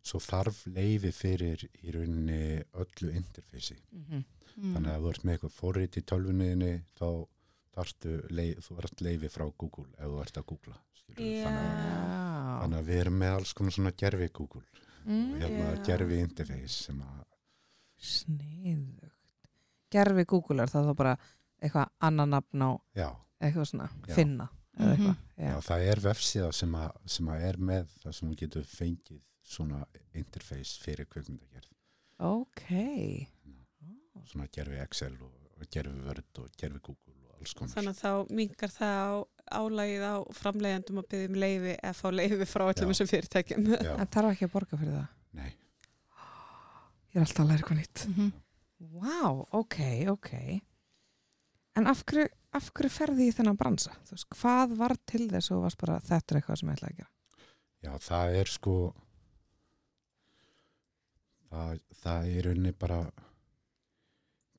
svo 0.06 0.20
þarf 0.22 0.60
leifi 0.70 1.10
fyrir 1.10 1.64
í 1.82 1.90
rauninni 1.90 2.62
öllu 2.74 3.12
interfeysi 3.18 3.76
Mm 3.92 4.24
Mm. 4.56 4.72
þannig 4.72 4.88
að 4.94 5.02
þú 5.02 5.08
ert 5.10 5.24
með 5.24 5.32
eitthvað 5.34 5.52
forrit 5.52 5.96
í 5.96 6.00
tölvunniðinni 6.00 6.82
þá 6.96 7.26
leið, 8.30 8.60
þú 8.64 8.76
ert 8.80 9.00
leifi 9.04 9.28
frá 9.28 9.44
Google 9.58 9.84
ef 9.98 10.06
þú 10.06 10.20
ert 10.22 10.38
að 10.40 10.46
googla. 10.46 10.76
Já. 11.18 11.44
þannig, 11.44 11.66
að, 11.76 12.60
þannig 12.62 12.78
að 12.78 12.86
við 12.88 13.00
erum 13.02 13.18
með 13.20 13.34
alls 13.36 13.52
konar 13.52 13.72
svona 13.76 13.92
gerfi 13.92 14.28
Google 14.32 14.62
og 14.62 15.10
Mm, 15.10 15.34
hérna 15.40 15.66
Já. 15.76 15.82
gerfi 15.86 16.16
interface 16.20 16.68
sem 16.86 17.02
að 17.02 17.24
Sniðugt. 17.98 19.12
Gerfi 19.92 20.24
Google 20.28 20.62
er 20.64 20.72
það 20.72 20.90
þá 20.90 20.94
bara 20.98 21.16
eitthvað 21.62 21.88
annan 22.00 22.30
nafn 22.34 22.62
á 22.66 22.70
já, 22.98 23.08
eitthvað 23.40 23.68
svona, 23.70 23.88
Já. 24.08 24.14
finna 24.14 24.48
eða 24.76 24.86
Mhm. 24.86 24.92
eitthvað. 24.92 25.16
já. 25.38 25.46
Já. 25.50 25.60
það 25.68 25.86
er 25.92 26.00
vefsíða 26.04 26.52
sem 26.54 26.72
að, 26.74 26.90
sem 27.06 27.26
að 27.28 27.40
er 27.48 27.56
með 27.56 27.86
það 28.02 28.12
sem 28.14 28.28
hún 28.28 28.36
getur 28.36 28.62
fengið 28.64 29.20
svona 29.46 29.84
interface 30.14 30.78
fyrir 30.82 31.06
kveikmyndagerð 31.06 31.70
Ok. 32.18 33.28
svona 34.26 34.48
gerfi 34.52 34.80
Excel 34.82 35.16
og, 35.22 35.32
gerfi 35.70 36.00
Word 36.04 36.38
og 36.38 36.50
gerfi 36.58 36.80
Google 36.82 37.14
og 37.28 37.38
alls 37.40 37.54
konar 37.54 37.74
þannig 37.74 37.94
að 37.94 38.02
þá 38.02 38.34
mingar 38.34 38.68
það 38.74 38.96
á 39.06 39.14
álægið 39.60 40.02
á 40.02 40.14
framleiðendum 40.34 40.98
að 40.98 41.08
byggja 41.12 41.28
um 41.30 41.34
leifi 41.40 41.76
eða 41.78 41.94
fá 41.94 42.08
leifi 42.12 42.46
frá 42.50 42.64
öllum 42.72 42.90
þessum 42.92 43.10
fyrirtækjum 43.12 43.66
En 43.76 44.06
þarf 44.08 44.32
ekki 44.34 44.48
að 44.48 44.52
borga 44.52 44.76
fyrir 44.80 44.96
það? 44.98 45.08
nei, 45.32 45.52
Ég 47.16 47.22
er 47.22 47.24
alltaf 47.24 47.44
að 47.46 47.50
læra 47.50 47.62
eitthvað 47.62 47.80
nýtt. 47.80 48.06
Mhm. 48.12 48.32
Vá, 49.00 49.46
ok, 49.56 49.76
ok. 50.12 50.32
En 51.80 51.86
af 51.88 52.04
hverju, 52.04 52.28
af 52.52 52.70
hverju 52.76 52.92
ferði 52.92 53.30
í 53.30 53.32
þennan 53.32 53.56
bransa? 53.56 53.96
Veist, 54.10 54.28
hvað 54.36 54.76
var 54.76 54.96
til 55.08 55.26
þess 55.32 55.50
og 55.56 55.64
varst 55.64 55.80
bara 55.80 55.96
þetta 56.04 56.34
er 56.34 56.40
eitthvað 56.40 56.60
sem 56.60 56.68
ég 56.68 56.76
ætla 56.76 56.90
að 56.92 56.98
gera? 57.00 57.10
já, 57.86 57.92
það 58.02 58.36
er 58.40 58.50
sko 58.50 58.74
það, 61.50 61.80
það 62.00 62.30
er 62.32 62.50
unni 62.52 62.72
bara 62.76 63.00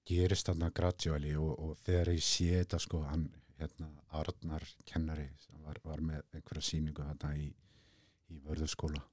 gerist 0.08 0.48
þarna 0.48 0.72
gradually 0.76 1.34
og, 1.36 1.54
og 1.60 1.82
þegar 1.84 2.14
ég 2.16 2.24
sé 2.24 2.50
þetta 2.62 2.80
sko 2.80 3.04
hann, 3.10 3.28
hérna, 3.60 3.90
Arnar 4.18 4.64
kennari 4.88 5.28
sem 5.44 5.60
var, 5.66 5.82
var 5.84 6.04
með 6.04 6.24
einhverja 6.38 6.64
sýningu 6.70 7.04
þarna 7.04 7.34
í, 7.42 7.50
í 8.32 8.40
vörðuskóla 8.46 9.04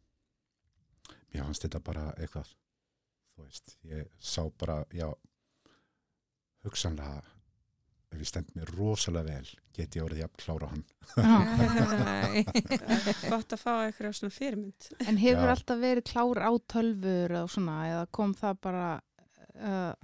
mér 1.32 1.42
fannst 1.42 1.66
þetta 1.66 1.82
bara 1.84 2.06
eitthvað 2.14 2.52
þú 3.34 3.40
veist, 3.46 3.66
ég 3.90 4.00
sá 4.22 4.42
bara 4.60 4.76
já, 4.94 5.08
hugsanlega 6.64 7.22
ef 8.14 8.20
ég 8.22 8.28
stend 8.30 8.50
mér 8.54 8.68
rosalega 8.78 9.26
vel 9.32 9.48
get 9.74 9.96
ég 9.98 10.04
orðið 10.06 10.26
að 10.26 10.34
klára 10.38 10.66
hann. 10.70 10.84
Gott 13.32 13.50
að 13.56 13.60
fá 13.60 13.72
eitthvað 13.74 14.16
svona 14.20 14.34
fyrirmynd. 14.34 14.82
En 15.02 15.16
hefur 15.18 15.48
já. 15.48 15.52
alltaf 15.56 15.78
verið 15.82 16.04
klár 16.12 16.38
á 16.38 16.50
tölfur 16.70 17.30
eða, 17.34 17.48
svona, 17.50 17.76
eða 17.90 18.04
kom 18.14 18.30
það 18.38 18.54
bara 18.68 18.86
uh... 19.58 19.94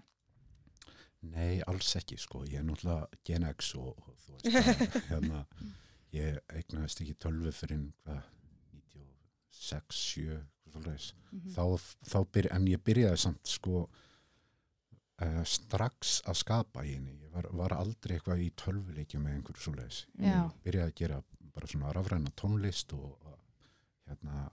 Nei, 1.30 1.54
alls 1.68 1.90
ekki 2.00 2.16
sko, 2.18 2.38
ég 2.48 2.58
er 2.62 2.66
náttúrulega 2.66 3.04
genex 3.28 3.58
og, 3.78 3.90
og 3.94 4.14
þú 4.24 4.30
veist, 4.38 4.48
það, 4.66 4.78
hérna 5.10 5.38
ég 6.16 6.30
eignaðist 6.50 7.00
ekki 7.04 7.14
tölfu 7.22 7.50
fyrir 7.54 7.80
96-7 9.54 10.40
mm 10.76 11.40
-hmm. 11.40 11.52
þá, 11.54 11.64
þá 12.12 12.18
byrja, 12.32 12.54
en 12.56 12.68
ég 12.68 12.84
byrjaði 12.84 13.16
samt 13.16 13.46
sko 13.46 13.88
uh, 15.22 15.44
strax 15.44 16.22
að 16.26 16.34
skapa 16.34 16.84
hérna 16.84 17.10
ég 17.10 17.30
var, 17.32 17.48
var 17.52 17.72
aldrei 17.72 18.16
eitthvað 18.16 18.38
í 18.40 18.50
tölvuleikja 18.56 19.20
með 19.20 19.34
einhverju 19.34 19.62
svo 19.62 19.74
leiðis, 19.74 20.06
ég 20.18 20.56
byrjaði 20.64 20.92
að 20.92 20.98
gera 21.02 21.22
bara 21.54 21.66
svona 21.66 21.92
rafræna 21.92 22.30
tónlist 22.36 22.92
og 22.92 23.18
hérna 24.06 24.50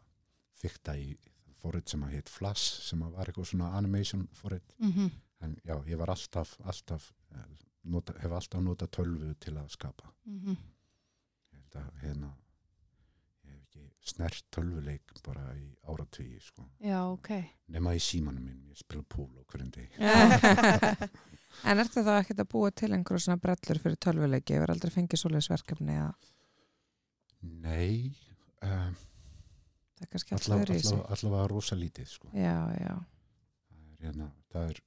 fyrta 0.58 0.96
í 0.98 1.18
forrið 1.62 1.94
sem 1.94 2.04
að 2.06 2.18
heit 2.18 2.32
Flass 2.32 2.66
sem 2.88 3.04
að 3.06 3.16
var 3.18 3.30
eitthvað 3.30 3.50
svona 3.52 3.72
animation 3.78 4.28
forrið 4.34 4.74
mm 4.78 4.92
-hmm. 4.92 5.12
en 5.40 5.56
já, 5.64 5.76
ég 5.88 5.98
var 5.98 6.10
alltaf, 6.10 6.58
alltaf 6.64 7.14
eh, 7.32 7.46
nota, 7.84 8.14
hef 8.22 8.32
alltaf 8.32 8.62
nota 8.62 8.88
tölvu 8.88 9.34
til 9.40 9.58
að 9.58 9.70
skapa 9.70 10.14
mm 10.26 10.40
-hmm. 10.40 10.58
hérna 12.02 12.34
ekki 13.86 14.12
snert 14.14 14.46
tölvuleik 14.56 15.12
bara 15.26 15.44
í 15.58 15.66
áratvíi, 15.92 16.40
sko. 16.42 16.64
Já, 16.84 17.00
ok. 17.12 17.30
Nema 17.76 17.94
í 17.98 18.00
símanum 18.02 18.44
minn, 18.48 18.62
ég 18.72 18.80
spila 18.80 19.04
púl 19.04 19.30
á 19.36 19.44
hverjum 19.52 19.72
degi. 19.76 19.94
En 21.66 21.80
ertu 21.82 22.04
þá 22.06 22.12
ekkert 22.20 22.42
að 22.44 22.50
búa 22.52 22.70
til 22.76 22.92
einhverju 22.94 23.24
svona 23.24 23.40
brellur 23.42 23.80
fyrir 23.82 23.96
tölvuleiki? 24.04 24.54
Ég 24.54 24.62
verð 24.62 24.76
aldrei 24.76 24.92
fengið 24.94 25.22
svoleiðis 25.24 25.48
verkefni 25.50 25.96
að 25.98 26.28
Nei, 27.64 28.14
um, 28.66 28.94
það 29.98 30.06
er 30.06 30.12
kannski 30.12 30.36
alltaf 30.38 30.54
öðru 30.60 30.76
í 30.76 30.82
sig. 30.84 30.92
allavega, 30.92 31.16
allavega 31.16 31.48
rosa 31.50 31.78
lítið, 31.80 32.12
sko. 32.12 32.30
Já, 32.38 32.54
já. 32.78 32.94
Það 33.72 33.88
er, 33.88 33.98
hérna, 34.06 34.28
það 34.54 34.70
er 34.70 34.82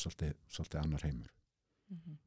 svolítið, 0.00 0.34
svolítið 0.56 0.80
annar 0.84 1.04
heimur. 1.08 1.30
Mhm. 1.92 2.18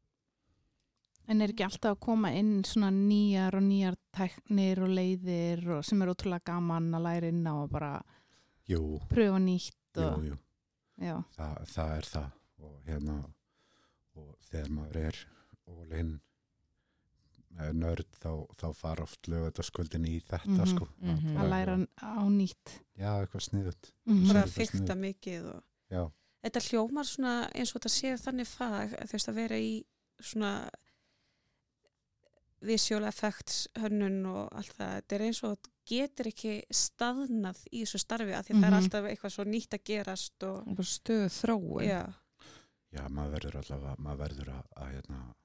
En 1.33 1.41
er 1.41 1.53
ekki 1.55 1.65
alltaf 1.65 1.95
að 1.95 2.01
koma 2.03 2.33
inn 2.35 2.53
svona 2.67 2.91
nýjar 2.93 3.55
og 3.57 3.63
nýjar 3.63 3.95
tæknir 4.13 4.81
og 4.85 4.89
leiðir 4.93 5.63
og 5.77 5.85
sem 5.85 6.01
er 6.01 6.11
ótrúlega 6.13 6.45
gaman 6.51 6.91
að 6.93 7.05
læra 7.07 7.27
inn 7.33 7.43
á 7.49 7.53
og 7.63 7.69
bara 7.73 7.93
Jú, 8.69 8.99
pröfa 9.09 9.39
nýtt 9.43 9.97
jú, 9.97 10.03
og, 10.07 10.23
jú. 10.29 10.37
já, 11.01 11.15
Það, 11.35 11.55
það 11.73 11.97
er 11.97 12.09
það. 12.13 12.29
Og 12.63 12.75
hérna, 12.87 13.15
og 14.15 14.35
þegar 14.49 14.69
maður 14.71 14.99
er 15.07 15.17
ólinn 15.67 16.13
nörd 17.77 18.07
þá, 18.17 18.29
þá 18.57 18.65
fara 18.73 19.03
oft 19.05 19.27
lögataskvöldin 19.29 20.07
í 20.09 20.15
þetta, 20.25 20.63
Mhm, 20.63 20.69
sko. 20.71 20.87
mhm. 21.01 21.35
að 21.37 21.49
læra 21.51 21.75
á 22.01 22.23
nýtt. 22.29 22.79
Já, 22.97 23.11
eitthvað 23.21 23.43
sniðut. 23.49 23.91
Mhm. 24.07 24.27
bara 24.27 24.43
Sér 24.47 24.63
að 24.63 24.71
sniðugt. 24.71 24.99
mikið 25.03 25.45
og 25.53 26.11
þetta 26.43 26.59
hljómar 26.69 27.05
svona 27.05 27.49
eins 27.53 27.75
og 27.75 27.81
þetta 27.81 27.91
sé 27.93 28.13
þannig 28.17 28.47
fag 28.47 28.89
þú 28.97 29.11
veist 29.13 29.29
að 29.29 29.35
vera 29.35 29.55
í 29.55 29.83
svona 30.19 30.69
visual 32.63 33.03
effects 33.09 33.67
hönnun 33.79 34.25
og 34.31 34.49
allt 34.55 34.73
það 34.77 34.93
þetta 34.97 35.15
er 35.17 35.23
eins 35.27 35.43
og 35.43 35.69
getur 35.85 36.29
ekki 36.31 36.53
staðnað 36.71 37.59
í 37.71 37.81
þessu 37.83 37.99
starfi 37.99 38.33
að 38.37 38.45
því 38.47 38.53
það 38.55 38.63
er 38.63 38.71
Mhm. 38.71 38.79
alltaf 38.79 39.07
eitthvað 39.09 39.33
svo 39.35 39.43
nýtt 39.45 39.73
að 39.77 39.83
gerast 39.89 40.43
og 40.47 40.65
Bara 40.65 40.87
Stöð 40.87 41.29
þróun. 41.41 41.83
já, 41.83 42.13
já, 42.93 43.07
maður 43.09 43.33
verður 43.39 43.55
allavega, 43.61 43.95
maður 43.99 44.21
verður 44.23 44.49
að, 44.53 44.63
að, 44.77 44.91
hérna, 44.93 45.35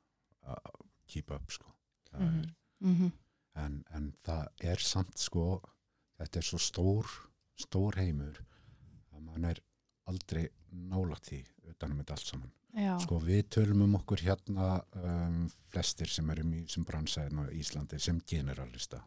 að 0.47 0.71
keep 1.09 1.31
up, 1.31 1.51
sko. 1.51 1.67
Það 2.13 2.21
Mhm. 2.21 2.39
er, 2.39 2.55
Mhm. 2.81 3.13
en, 3.57 3.85
en 3.95 4.13
það 4.25 4.47
er 4.61 4.77
samt, 4.77 5.19
sko, 5.19 5.63
þetta 6.21 6.37
er 6.37 6.43
svo 6.43 6.59
stór, 6.59 7.07
stór 7.59 7.95
heimur 7.97 8.39
að 9.15 9.21
mann 9.23 9.45
er 9.45 9.59
aldrei 10.09 10.47
nálægt 10.73 11.31
því 11.31 11.39
utanum 11.73 11.99
þetta 12.03 12.17
allt 12.17 12.27
saman. 12.33 12.53
Já, 12.79 12.99
Sko 13.01 13.19
við 13.25 13.47
tölum 13.55 13.83
um 13.87 13.95
okkur 13.97 14.21
hérna 14.23 14.83
um, 15.01 15.47
flestir 15.73 16.11
sem 16.13 16.29
erum 16.31 16.53
í 16.55 16.65
sem 16.69 16.85
bransaðin 16.85 17.41
á 17.41 17.45
Íslandi 17.57 17.99
sem 18.01 18.19
generalista 18.29 19.01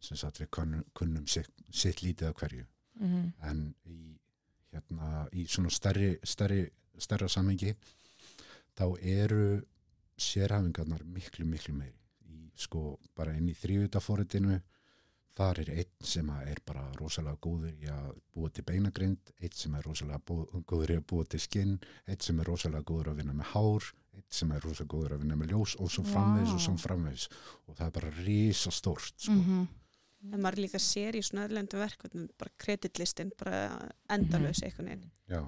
sem 0.00 0.16
sagt 0.16 0.38
við 0.40 0.50
kunnum, 0.54 0.84
kunnum 0.94 1.26
sitt, 1.26 1.50
sitt 1.70 2.02
lítið 2.04 2.28
af 2.30 2.36
hverju 2.42 2.66
Mhm. 2.98 3.32
en 3.42 3.74
í, 3.86 4.18
hérna, 4.72 5.28
í 5.32 5.44
svona 5.46 5.70
stærri, 5.70 6.16
stærri, 6.26 6.64
stærra 6.98 7.28
samengi 7.28 7.74
þá 8.76 8.84
eru 9.02 9.62
sérhafingarnar 10.18 11.04
miklu, 11.06 11.44
miklu 11.46 11.74
meiri 11.74 11.94
í, 12.26 12.50
sko 12.58 12.98
bara 13.16 13.34
inn 13.38 13.48
í 13.48 13.54
þrývitaforritinu 13.54 14.60
þar 15.38 15.60
er 15.62 15.70
einn 15.76 16.06
sem 16.12 16.30
að 16.34 16.48
er 16.52 16.60
bara 16.66 16.82
rosalega 16.98 17.38
góður 17.46 17.74
í 17.78 17.88
að 17.92 18.08
búa 18.34 18.50
til 18.50 18.64
beinagrind, 18.66 19.32
einn 19.38 19.54
sem 19.54 19.74
er 19.78 19.86
rosalega 19.86 20.38
góður 20.66 20.92
í 20.94 20.98
að 20.98 21.06
búa 21.12 21.26
til 21.30 21.40
skinn, 21.42 21.76
einn 22.10 22.22
sem 22.24 22.40
er 22.42 22.48
rosalega 22.50 22.86
góður 22.88 23.12
að 23.12 23.20
vinna 23.22 23.36
með 23.38 23.52
hár, 23.52 23.88
einn 24.18 24.26
sem 24.40 24.54
er 24.56 24.64
rosalega 24.66 24.92
góður 24.94 25.14
að 25.16 25.22
vinna 25.24 25.36
með 25.38 25.52
ljós 25.54 25.76
og 25.78 25.92
svo 25.94 26.04
framvegis 26.08 26.54
og 26.54 26.58
Vá. 26.58 26.64
svo 26.66 26.74
framvegis 26.82 27.28
og 27.68 27.76
það 27.78 27.84
er 27.86 27.94
bara 28.00 28.14
risa 28.18 28.72
stórt 28.74 29.14
sko. 29.14 29.36
Mhm. 29.36 29.68
en 30.32 30.40
maður 30.42 30.64
líka 30.64 30.80
sér 30.82 31.14
í 31.14 31.22
svona 31.22 31.44
öðlendu 31.46 31.78
verkefnum 31.78 32.28
bara 32.38 32.50
kreditlistin, 32.58 33.30
bara 33.38 33.60
endalaus 34.10 34.62
einhvern 34.66 34.88
veginn 34.90 35.10
Já, 35.30 35.44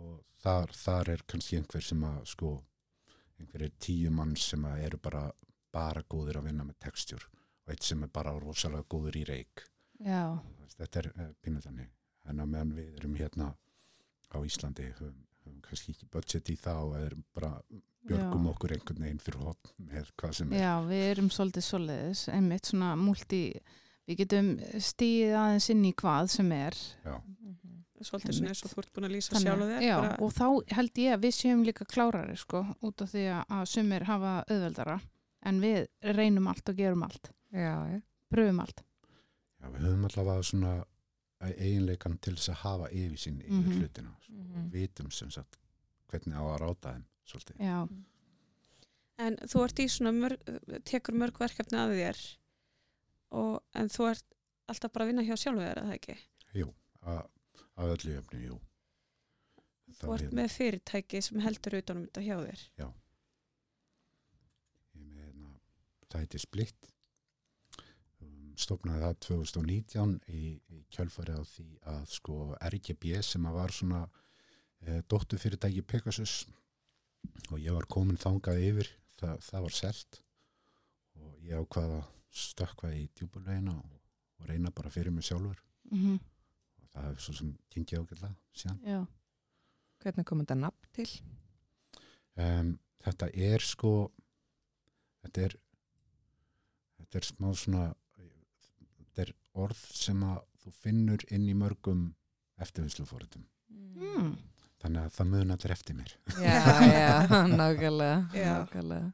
og 0.00 0.22
þar, 0.40 0.72
þar 0.72 1.10
er 1.12 1.24
kannski 1.28 1.58
einhver 1.60 1.84
sem 1.84 2.00
að 2.08 2.22
sko, 2.32 2.54
einhverjir 3.38 3.74
tíu 3.78 4.10
mann 4.10 4.32
sem 4.40 4.64
að 4.64 4.86
eru 4.86 4.98
bara, 5.04 5.26
bara 5.70 6.00
góðir 6.08 6.40
að 6.40 6.48
vinna 6.48 6.64
með 6.64 6.78
textjur 6.86 7.28
og 7.68 7.74
eitt 7.74 7.84
sem 7.84 8.02
er 8.02 8.08
bara 8.08 8.32
rosalega 8.40 8.86
góður 8.88 9.18
í 9.20 9.24
reik. 9.28 9.64
já, 10.00 10.38
Þetta 10.78 10.98
er 11.02 11.06
uh, 11.18 11.28
pínu 11.42 11.60
þannig. 11.60 11.88
En 12.30 12.40
að 12.40 12.46
meðan 12.52 12.72
við 12.76 12.96
erum 13.00 13.14
hérna 13.18 13.46
á 14.30 14.36
Íslandi, 14.46 14.84
höfum, 14.98 15.16
höfum 15.44 15.60
kannski 15.64 15.92
ekki 15.92 16.06
budget 16.12 16.48
í 16.52 16.56
það 16.60 16.82
og 16.84 16.96
erum 17.00 17.24
bara 17.34 17.50
björgum 18.08 18.44
Já. 18.46 18.50
okkur 18.52 18.74
einhvern 18.76 19.02
veginn 19.04 19.18
fyrir 19.20 19.42
hotn 19.42 19.72
með 19.88 20.10
hvað 20.20 20.32
sem 20.38 20.52
er. 20.52 20.60
já, 20.62 20.74
við 20.86 21.02
erum 21.10 21.30
svolítið 21.34 21.64
svoleiðis, 21.66 22.22
einmitt 22.32 22.70
svona 22.70 22.92
multi, 22.96 23.40
við 24.08 24.20
getum 24.22 24.52
stíð 24.80 25.34
aðeins 25.40 25.68
inn 25.74 25.82
í 25.84 25.92
hvað 25.98 26.28
sem 26.36 26.52
er. 26.52 26.78
Já, 27.04 27.16
Mhm. 27.18 27.82
svolítið 28.00 28.36
svona 28.38 28.48
eins 28.52 28.62
og 28.64 28.70
þú 28.70 28.78
ert 28.84 28.92
búin 28.94 29.08
að 29.08 29.14
lýsa 29.16 29.32
Þannig, 29.34 29.48
sjálf 29.48 29.66
þér 29.72 29.82
já, 29.88 29.96
bara, 30.00 30.16
og 30.22 30.32
þá 30.32 30.74
held 30.76 30.94
ég 31.02 31.14
að 31.16 31.24
við 31.26 31.34
séum 31.40 31.64
líka 31.66 31.84
klárari 31.90 32.36
sko, 32.38 32.62
út 32.82 33.02
af 33.02 33.10
því 33.12 33.24
að- 33.34 33.46
að 33.50 33.66
sumir 33.66 34.04
hafa 34.04 34.44
auðveldara, 34.48 35.00
en 35.42 35.60
við 35.60 35.88
reynum 36.14 36.46
allt 36.48 36.68
og 36.68 36.76
gerum 36.76 37.02
allt, 37.02 37.30
Já, 37.52 37.74
já. 37.92 38.00
pröfum 38.30 38.60
allt. 38.60 38.82
já, 39.60 39.66
við 39.72 39.80
höfum 39.86 40.04
allavega 40.08 40.42
svona 40.42 40.72
eiginleikan 41.40 42.18
til 42.20 42.34
þess 42.34 42.48
að 42.52 42.60
hafa 42.64 42.88
yfirsýn 42.90 43.38
yfir 43.40 43.62
Mhm. 43.62 43.78
hlutina 43.80 44.14
sko, 44.20 44.32
Mhm. 44.32 44.64
og 44.66 44.72
vitum 44.72 45.10
sem 45.10 45.30
sagt 45.30 45.56
hvernig 46.08 46.34
á 46.36 46.42
að 46.42 46.58
ráta 46.60 46.92
þeim 46.94 47.04
svolítið. 47.26 47.56
Já, 47.58 47.88
en 49.18 49.36
þú 49.36 49.64
ert 49.64 49.78
í 49.78 49.88
svona 49.88 50.12
mörg, 50.12 50.38
tekur 50.84 51.14
mörg 51.14 51.38
verkefni 51.38 51.78
að 51.78 51.94
þér 51.98 52.36
og, 53.30 53.62
en 53.74 53.88
þú 53.88 54.10
ert 54.10 54.24
alltaf 54.68 54.92
bara 54.92 55.04
að 55.04 55.08
vinna 55.08 55.22
hjá 55.22 55.36
sjálfu 55.36 55.60
þér, 55.60 55.76
er 55.76 55.84
það 55.84 55.94
ekki? 55.98 56.18
Jú, 56.54 56.74
að, 57.02 57.26
að 57.76 57.96
öllu 57.96 58.20
jöfnu, 58.20 58.40
jú. 58.46 58.60
Þú 59.98 60.14
ert 60.14 60.32
með 60.32 60.50
fyrirtæki 60.52 61.22
sem 61.22 61.40
heldur 61.40 61.78
utanum 61.82 62.06
þetta 62.06 62.22
hjá 62.22 62.36
þér. 62.44 62.60
Ég 64.94 65.02
er 65.02 65.08
með 65.08 65.24
hérna, 65.24 65.50
það 66.10 66.20
heiti 66.24 66.38
Splitt. 66.42 66.90
Stofnaði 68.58 69.04
það 69.04 69.18
2019 69.28 70.14
í, 70.34 70.42
í 70.74 70.78
kjölfarið 70.94 71.36
á 71.38 71.44
því 71.46 71.66
að 71.92 72.00
sko 72.10 72.38
RGB 72.68 73.20
sem 73.22 73.44
að 73.46 73.58
var 73.60 73.74
svona 73.76 74.00
e, 74.82 74.96
dóttu 75.10 75.38
fyrirtæki 75.38 75.84
Pegasus 75.86 76.40
og 77.52 77.58
ég 77.62 77.74
var 77.76 77.86
komin 77.90 78.18
þangað 78.18 78.62
yfir, 78.66 78.90
það, 79.20 79.36
það 79.46 79.66
var 79.68 79.76
selt 79.78 80.18
og 81.18 81.36
ég 81.46 81.62
ákvaða 81.62 82.00
stökkva 82.38 82.90
í 82.98 83.04
djúbulvegina 83.18 83.76
og, 83.78 83.94
og 84.38 84.50
reyna 84.50 84.70
bara 84.74 84.90
fyrir 84.94 85.14
mig 85.14 85.26
sjálfur 85.28 85.62
mm 85.92 86.18
og 86.18 86.90
það 86.92 87.06
hefur 87.08 87.22
svo 87.24 87.32
sem 87.36 87.48
gengið 87.74 87.98
ágætlega 88.02 88.34
síðan. 88.56 88.78
já, 88.88 88.98
Hvernig 90.02 90.26
kom 90.28 90.40
þetta 90.42 90.56
nafn 90.58 90.90
til? 90.96 91.08
um, 92.38 92.70
þetta 93.04 93.28
er 93.34 93.64
sko 93.66 93.90
þetta 95.24 95.46
er 95.48 95.56
þetta 96.98 97.18
er 97.22 97.28
smá 97.28 97.48
svona 97.54 97.82
þetta 99.18 99.24
er 99.26 99.34
orð 99.64 99.80
sem 99.98 100.22
að 100.22 100.38
þú 100.62 100.72
finnur 100.82 101.24
inn 101.34 101.48
í 101.50 101.54
mörgum 101.58 102.02
eftirvinnslufóritum 102.62 103.44
mm. 103.68 104.32
þannig 104.82 105.02
að 105.08 105.14
það 105.16 105.30
mun 105.32 105.50
allir 105.56 105.74
eftir 105.74 105.96
mér 105.98 106.12
Já, 106.38 106.58
já, 106.86 107.14
nákvæmlega. 107.60 108.18
Já. 108.34 108.52
nákvæmlega. 108.62 109.12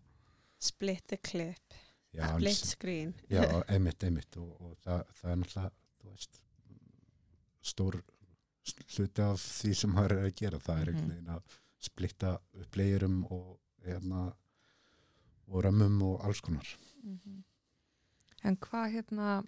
Split 0.64 1.07
the 1.09 1.17
clip, 1.21 1.75
já, 2.17 2.29
split 2.37 2.64
screen. 2.75 3.14
já 3.29 3.43
einmitt, 3.69 4.05
einmitt 4.05 4.37
og, 4.40 4.53
og 4.61 4.77
það, 4.85 5.03
það 5.21 5.31
er 5.35 5.40
náttúrulega 5.43 5.73
veist, 6.11 6.40
stór 7.64 7.99
hluti 8.64 9.25
af 9.25 9.40
því 9.40 9.75
sem 9.77 9.93
maður 9.93 10.14
er 10.19 10.29
að 10.31 10.37
gera 10.40 10.59
það 10.64 10.81
er 10.81 10.90
Mhm. 10.93 10.95
einhvern 10.95 11.11
veginn 11.12 11.35
að 11.35 11.59
splitta 11.85 12.31
upp 12.62 12.77
leigurum 12.81 13.19
og 13.31 13.59
hérna 13.85 14.23
og 15.49 15.64
römmum 15.64 15.99
og 16.03 16.25
alls 16.25 16.40
konar 16.40 16.69
Mhm. 17.05 17.43
En 18.45 18.57
hvað 18.57 18.90
hérna, 18.93 19.43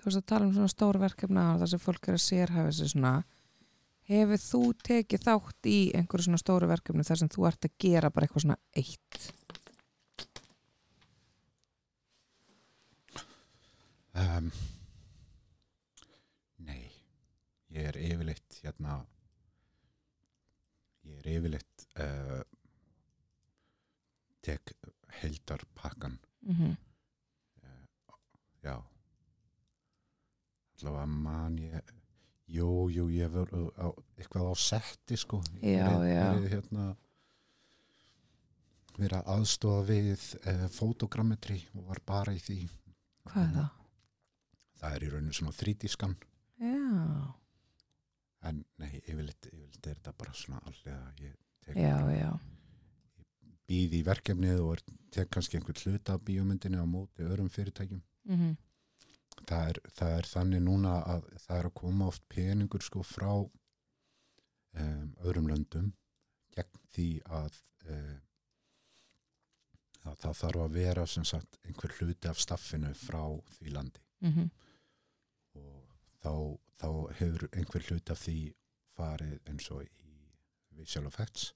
þú 0.00 0.08
veist 0.08 0.20
að 0.22 0.26
tala 0.32 0.46
um 0.48 0.54
svona 0.56 0.72
stór 0.72 0.98
verkefna 1.02 1.44
þar 1.60 1.70
sem 1.74 1.82
fólk 1.82 2.08
er 2.08 2.16
að 2.16 2.24
sérhæfa 2.24 2.72
sig 2.72 2.90
svona, 2.94 3.12
hefur 4.10 4.40
þú 4.42 4.62
tekið 4.88 5.24
þátt 5.28 5.68
í 5.70 5.78
einhverju 5.98 6.26
svona 6.28 6.40
stóru 6.42 6.68
verkefni 6.70 7.04
þar 7.06 7.20
sem 7.22 7.30
þú 7.30 7.46
ert 7.50 7.68
að 7.68 7.76
gera 7.84 8.10
bara 8.10 8.26
eitthvað 8.26 8.46
svona 8.46 8.58
eitt? 8.80 9.30
Um, 14.20 14.48
nei, 16.66 16.80
ég 17.70 17.86
er 17.92 17.98
yfirleitt 18.02 18.56
hérna, 18.64 18.96
ég 21.06 21.20
er 21.22 21.28
yfirleitt 21.36 21.84
uh, 22.02 22.40
tek 24.44 24.74
heldar 25.20 25.62
pakkan 25.78 26.18
Mhm. 26.42 26.76
já 28.64 28.74
allavega 30.80 31.06
man 31.06 31.58
ég 31.62 31.92
jú, 32.50 32.68
jú, 32.90 33.06
ég 33.14 33.34
á, 33.38 33.88
eitthvað 34.18 34.50
á 34.50 34.54
setti 34.58 35.16
sko 35.20 35.38
Já, 35.62 35.86
verið- 35.86 36.08
já. 36.10 36.24
verið, 36.34 36.48
hérna, 36.56 36.86
verið 38.98 39.16
að 39.20 39.28
aðstofa 39.34 39.84
við 39.88 40.24
uh, 40.44 40.64
fotogrammetri 40.74 41.60
og 41.78 41.86
var 41.92 42.00
bara 42.06 42.34
í 42.36 42.40
því 42.42 42.58
Hvað 43.30 43.44
er 43.44 43.52
það? 43.54 43.68
það 44.80 44.96
er 44.96 45.04
í 45.06 45.10
rauninu 45.14 45.36
svona 45.36 45.54
þrítískan 45.56 46.16
Já, 46.60 47.34
en 48.50 48.62
nei, 48.80 48.90
yfirleitt, 49.04 49.46
er 49.52 49.68
þetta 49.84 50.12
bara 50.18 50.34
svona 50.36 50.60
allega 50.68 51.12
ég 51.20 51.36
tek 51.64 51.76
já, 51.80 51.94
já. 52.16 52.30
býð 53.70 53.94
í 54.00 54.02
verkefnið 54.04 54.60
og 54.64 54.82
tek 55.14 55.30
kannski 55.32 55.56
einhvern 55.60 55.80
hluta 55.84 56.16
af 56.18 56.24
bíómyndinni 56.26 56.80
á 56.80 56.84
móti 56.88 57.24
öðrum 57.26 57.52
fyrirtækjum 57.52 58.02
Mm 58.28 58.56
það 59.48 59.68
er, 59.72 59.78
það 59.98 60.16
er 60.18 60.28
þannig 60.32 60.62
núna 60.66 60.94
að 61.14 61.24
það 61.44 61.58
er 61.58 61.68
að 61.70 61.74
koma 61.80 62.08
oft 62.10 62.24
peningur 62.28 62.82
sko 62.84 63.02
frá 63.06 63.30
um, 63.40 65.06
öðrum 65.24 65.48
löndum 65.50 65.92
gegn 66.56 66.80
því 66.94 67.08
að, 67.40 67.56
um, 67.88 68.20
að 70.10 70.16
það 70.24 70.38
þarf 70.42 70.64
að 70.64 70.76
vera 70.78 71.06
sem 71.06 71.24
sagt 71.28 71.58
einhver 71.64 71.94
hluti 71.98 72.30
af 72.30 72.40
staffinu 72.42 72.94
frá 72.94 73.24
því 73.56 73.74
landi 73.76 74.06
Mhm. 74.20 74.50
og 75.56 75.84
þá, 76.20 76.32
þá 76.76 76.88
hefur 77.18 77.48
einhver 77.56 77.86
hluti 77.88 78.12
af 78.12 78.18
því 78.20 78.34
farið 78.98 79.38
eins 79.48 79.70
og 79.72 79.86
í 79.86 79.88
visual 80.76 81.06
effects 81.08 81.54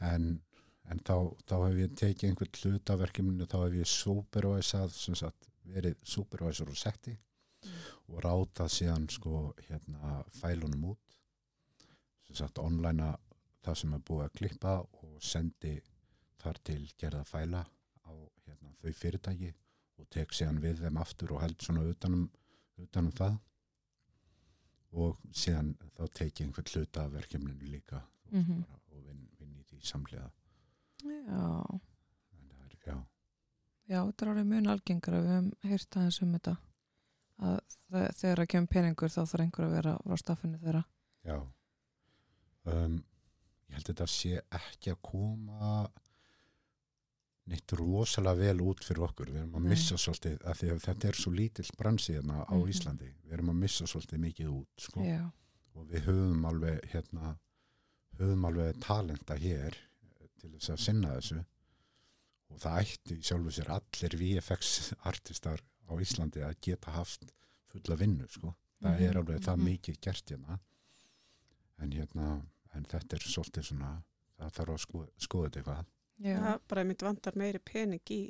en, 0.00 0.28
en 0.90 1.00
þá, 1.00 1.16
þá 1.48 1.56
hef 1.66 1.80
ég 1.80 1.96
tekið 1.98 2.28
einhver 2.30 2.50
hluti 2.60 2.92
af 2.94 3.00
verkefninu 3.02 3.46
þá 3.50 3.56
hef 3.64 3.74
ég 3.80 3.90
supervisað 3.90 4.94
sem 4.94 5.18
sagt 5.18 5.50
verið 5.64 5.96
supervisor 6.04 6.68
og 6.68 6.76
setti 6.76 7.14
og 8.08 8.18
rátað 8.24 8.68
síðan 8.74 9.06
sko 9.08 9.54
hérna 9.68 10.18
fælunum 10.36 10.84
út. 10.92 11.18
Sem 12.26 12.36
sagt 12.36 12.58
online 12.58 13.14
það 13.64 13.74
sem 13.80 13.94
er 13.96 14.02
búið 14.04 14.24
að 14.26 14.34
klippa 14.38 14.74
og 14.84 15.22
sendi 15.24 15.78
þar 16.42 16.58
til 16.64 16.82
gerða 17.00 17.24
fæla 17.24 17.62
á 18.04 18.12
hérna, 18.44 18.74
þau 18.82 18.92
fyrirtæki 18.92 19.54
og 19.98 20.08
tek 20.10 20.32
síðan 20.36 20.60
við 20.60 20.82
þeim 20.84 20.98
aftur 21.00 21.32
og 21.32 21.40
held 21.40 21.62
svona 21.62 21.84
utanum, 21.88 22.26
utanum 22.82 23.12
það. 23.16 23.38
Og 24.94 25.18
síðan 25.34 25.72
þá 25.96 26.04
tek 26.14 26.40
ég 26.40 26.46
einhvern 26.46 26.70
hluta 26.74 27.04
af 27.06 27.12
verkefninu 27.16 27.70
líka 27.70 28.02
Mhm. 28.30 28.62
bara, 28.66 28.80
og 28.92 29.04
vinn, 29.06 29.28
vinn 29.38 29.56
í 29.60 29.64
því 29.64 29.80
samlega 29.84 30.30
Já, 31.04 31.80
er, 32.64 32.76
já, 32.86 32.96
já, 33.88 33.98
þetta 34.06 34.24
er 34.24 34.30
alveg 34.32 34.46
mun 34.46 34.66
algengara 34.72 35.20
við 35.22 35.32
höfum 35.34 35.50
heyrt 35.70 35.96
aðeins 36.00 36.20
um 36.24 36.32
þetta 36.38 36.56
að 37.44 37.58
þe- 37.90 38.12
þegar 38.20 38.42
að 38.44 38.50
kemur 38.54 38.72
peningur 38.76 39.08
þá 39.12 39.20
þarf 39.26 39.40
einhver 39.44 39.66
að 39.66 39.74
vera 39.78 39.96
á 40.00 40.14
staffinu 40.16 40.58
þeirra 40.62 40.84
já. 41.24 41.38
Um, 42.64 42.96
ég 43.68 43.74
held 43.76 43.84
að 43.84 43.92
þetta 43.94 44.06
sé 44.08 44.40
ekki 44.56 44.92
að 44.94 45.02
koma 45.02 45.90
neitt 47.52 47.72
rosalega 47.76 48.40
vel 48.40 48.60
út 48.64 48.84
fyrir 48.86 49.04
okkur 49.04 49.28
við 49.34 49.42
erum 49.42 49.56
að 49.58 49.64
Nei. 49.66 49.70
missa 49.74 49.96
svolítið 50.00 50.36
að 50.48 50.60
því 50.62 50.68
að 50.72 50.84
þetta 50.86 51.08
er 51.10 51.18
svo 51.20 51.32
lítill 51.36 51.70
bransi 51.76 52.14
hérna 52.16 52.38
á 52.48 52.54
Mhm. 52.56 52.68
Íslandi 52.72 53.08
við 53.24 53.32
erum 53.36 53.50
að 53.52 53.58
missa 53.64 53.84
svolítið 53.84 54.22
mikið 54.24 54.48
út 54.54 54.80
sko. 54.86 55.00
Og 55.74 55.86
við 55.90 56.00
höfum 56.06 56.44
alveg 56.48 56.80
hérna, 56.92 57.34
höfum 58.18 58.44
alveg 58.48 58.80
talenta 58.80 59.34
hér 59.36 59.76
til 60.40 60.50
þess 60.54 60.70
að 60.70 60.78
sinna 60.78 61.08
þessu 61.18 61.44
og 62.50 62.60
það 62.62 62.80
ætti 62.84 63.16
í 63.18 63.22
sjálfu 63.24 63.50
sér 63.56 63.70
allir 63.76 64.16
VFX 64.20 64.92
artistar 65.10 65.62
á 65.88 65.92
Íslandi 66.00 66.42
að 66.44 66.56
geta 66.64 66.94
haft 66.94 67.32
fulla 67.72 67.96
vinnu 68.00 68.28
sko. 68.28 68.54
það 68.84 69.00
er 69.00 69.10
Mhm, 69.14 69.18
alveg 69.18 69.40
það 69.44 69.56
mhm. 69.56 69.64
mikið 69.64 70.00
gert 70.00 70.30
hérna 70.30 70.58
en 71.78 71.90
hérna 71.92 72.46
en 72.74 72.84
þetta 72.84 73.16
er 73.16 73.24
svolítið 73.24 73.62
svona 73.70 73.90
það 74.38 74.50
þarf 74.58 74.72
að 74.74 74.80
skoða, 74.84 75.08
skoða 75.18 75.48
þetta 75.50 75.60
eitthvað 75.60 75.84
já, 76.28 76.38
það 76.40 76.58
bara 76.68 76.84
mitt 76.84 77.02
vantar 77.02 77.36
meiri 77.36 77.58
pening 77.58 78.10
í 78.10 78.20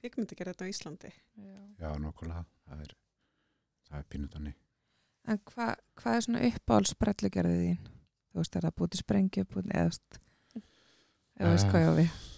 kvikmyndagerðin 0.00 0.64
á 0.66 0.72
Íslandi 0.72 1.12
já. 1.12 1.58
já 1.78 1.90
nokkulega, 1.98 2.44
það 2.66 2.80
er 2.86 2.94
það 3.88 3.98
er 3.98 4.08
pínutanni 4.08 4.54
En 5.28 5.38
hva, 5.44 5.74
hvað 6.00 6.14
er 6.16 6.22
svona 6.24 6.40
uppáhalds 6.48 6.94
brellugerðið 6.96 7.58
þín? 7.60 7.88
Þú 8.32 8.38
veist, 8.40 8.54
er 8.56 8.64
það 8.64 8.94
sprengju, 8.96 9.44
búið, 9.44 9.66
eða 9.74 9.90
þú 9.90 11.50
veist, 11.52 11.64
Eh, 11.66 11.70
hvað 11.70 11.82
ég 11.82 11.88
á 11.88 11.94
við? 11.98 12.37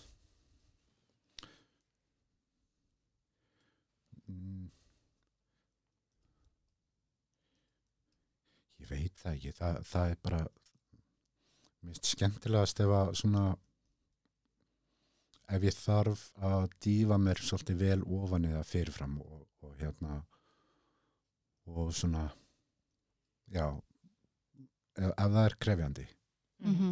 Veit 8.90 9.16
það 9.22 9.34
ekki, 9.36 9.52
það, 9.58 9.80
það 9.90 10.10
er 10.14 10.16
bara 10.26 10.40
mist 11.88 12.08
skemmtilegast 12.12 12.80
ef 12.84 12.90
að 13.00 13.12
svona 13.22 13.44
ef 15.50 15.64
ég 15.66 15.74
þarf 15.82 16.24
að 16.46 16.66
dýfa 16.84 17.16
mér 17.18 17.40
svolítið 17.42 17.78
vel 17.80 18.00
ofan 18.20 18.44
eða 18.50 18.64
fyrirfram 18.68 19.16
og, 19.24 19.40
og 19.66 19.72
hérna 19.80 20.20
og 21.70 21.90
svona 21.96 22.26
já 23.50 23.64
ef, 25.00 25.10
ef 25.10 25.14
það 25.18 25.44
er 25.46 25.56
krefjandi 25.66 26.08
Mhm. 26.60 26.90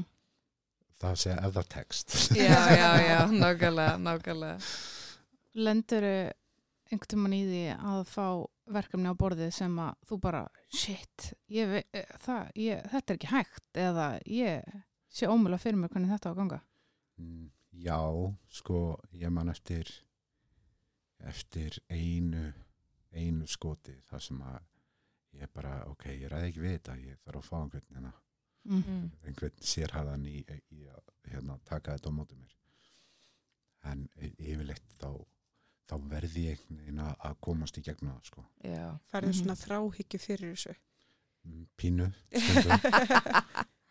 það 0.98 1.16
segja 1.20 1.40
ef 1.44 1.52
það 1.58 1.66
tekst 1.74 2.14
Já, 2.32 2.60
já, 2.72 2.90
já, 3.04 3.18
nákvæmlega, 3.30 3.98
nákvæmlega. 4.00 4.54
lendur 5.60 6.06
einhvern 6.08 7.10
tímann 7.12 7.34
í 7.36 7.42
því 7.44 7.60
að 7.76 8.00
fá 8.08 8.24
verkefni 8.74 9.08
á 9.10 9.14
borðið 9.18 9.50
sem 9.54 9.78
að 9.82 9.94
þú 10.08 10.18
bara 10.20 10.42
shit, 10.68 11.32
ég, 11.48 11.68
ve- 11.72 11.84
eh, 11.92 12.06
það, 12.24 12.50
ég, 12.56 12.82
þetta 12.92 13.12
er 13.14 13.18
ekki 13.18 13.30
hægt 13.32 13.80
eða 13.84 14.06
ég 14.26 14.74
sé 15.08 15.26
ómjöla 15.30 15.58
fyrir 15.58 15.78
mér 15.80 15.88
hvernig 15.94 16.10
þetta 16.14 16.28
á 16.28 16.32
að 16.34 16.40
ganga 16.42 16.60
Mm, 17.18 17.48
Já, 17.82 17.98
sko, 18.48 18.98
ég 19.12 19.30
man 19.34 19.48
eftir 19.50 19.88
eftir 21.26 21.78
einu 21.90 22.52
einu 23.12 23.46
skoti 23.50 23.94
þar 24.08 24.22
sem 24.22 24.40
að 24.44 24.58
ég 25.38 25.50
bara, 25.54 25.72
ok, 25.90 26.04
ég 26.14 26.30
ræði 26.30 26.48
ekki 26.52 26.62
við 26.62 26.74
þetta 26.76 26.94
ég 27.02 27.18
þarf 27.24 27.40
að 27.40 27.48
fá 27.48 27.56
einhvern 27.58 27.96
hérna, 27.96 28.12
mm. 28.64 28.82
Mm. 28.82 29.08
einhvern 29.26 29.58
sérhæðan 29.72 30.26
í, 30.30 30.36
í 30.78 30.84
að 30.92 31.12
hérna, 31.32 31.58
taka 31.68 31.96
þetta 31.96 32.12
á 32.14 32.18
móti 32.18 32.38
mér 32.38 32.54
en 33.90 34.06
y- 34.22 34.34
yfirleitt 34.38 34.94
þá 35.00 35.10
þá 35.88 35.94
verði 36.10 36.42
ég 36.50 36.58
veginn 36.68 37.00
að- 37.00 37.38
komast 37.40 37.78
í 37.78 37.82
gegnum 37.82 38.12
það, 38.18 38.24
sko 38.30 38.44
Já. 38.64 38.98
færðu 39.12 39.28
Mhm. 39.32 39.38
svona 39.40 39.56
þráhyggju 39.64 40.18
fyrir 40.20 40.54
þessu 40.54 40.74
Mm, 41.48 41.66
pínu 41.78 42.04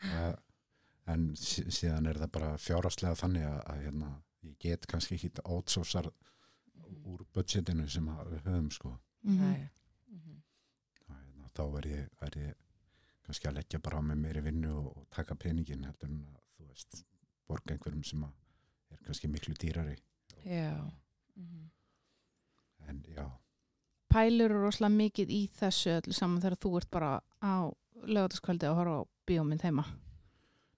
uh, 0.04 0.36
en 1.14 1.24
sí- 1.40 1.66
síðan 1.72 2.08
er 2.12 2.20
það 2.22 2.32
bara 2.36 2.50
fjárastlega 2.62 3.16
þannig 3.18 3.46
að, 3.48 3.60
að 3.72 3.82
hérna, 3.86 4.10
ég 4.44 4.58
get 4.60 4.86
kannski 4.88 5.16
ekki 5.16 5.32
átsósar 5.46 6.10
úr 7.08 7.24
budgetinu 7.34 7.88
sem 7.90 8.08
að 8.12 8.30
við 8.34 8.42
höfum 8.50 8.70
sko. 8.72 8.92
Mhm. 9.24 9.40
Nei. 9.42 9.70
Mhm. 10.12 10.42
Að, 11.10 11.16
hérna, 11.24 11.50
þá 11.56 11.64
er 11.80 11.88
ég, 11.90 12.10
er 12.22 12.38
ég 12.44 12.54
kannski 13.26 13.48
að 13.50 13.56
leggja 13.58 13.80
bara 13.84 13.98
á 14.00 14.02
mig 14.02 14.18
meiri 14.18 14.42
vinnu 14.44 14.70
og, 14.78 14.92
og 14.98 15.08
taka 15.10 15.36
peningin 15.36 15.84
heldur 15.88 16.10
en 16.12 16.22
að 16.28 16.42
þú 16.60 16.68
veist 16.70 17.04
borga 17.48 17.74
einhverjum 17.74 18.04
sem 18.06 18.24
að 18.24 18.34
er 18.92 18.98
kannski 19.08 19.28
miklu 19.32 19.54
dýrari 19.56 19.98
Já. 20.46 20.76
Mhm. 21.36 21.70
En 22.88 23.04
já, 23.16 23.26
pælur 24.10 24.46
eru 24.52 24.62
rosalega 24.64 24.96
mikið 24.96 25.30
í 25.36 25.42
þessu 25.60 25.90
öllu 25.98 26.14
saman 26.16 26.42
þegar 26.42 26.58
þú 26.64 26.74
ert 26.80 26.90
bara 26.92 27.12
á 27.44 27.56
lögataskvöldi 28.08 28.68
að 28.70 28.76
horfa 28.80 28.98
á 29.02 29.10
bíómynd 29.28 29.62
heima? 29.68 29.84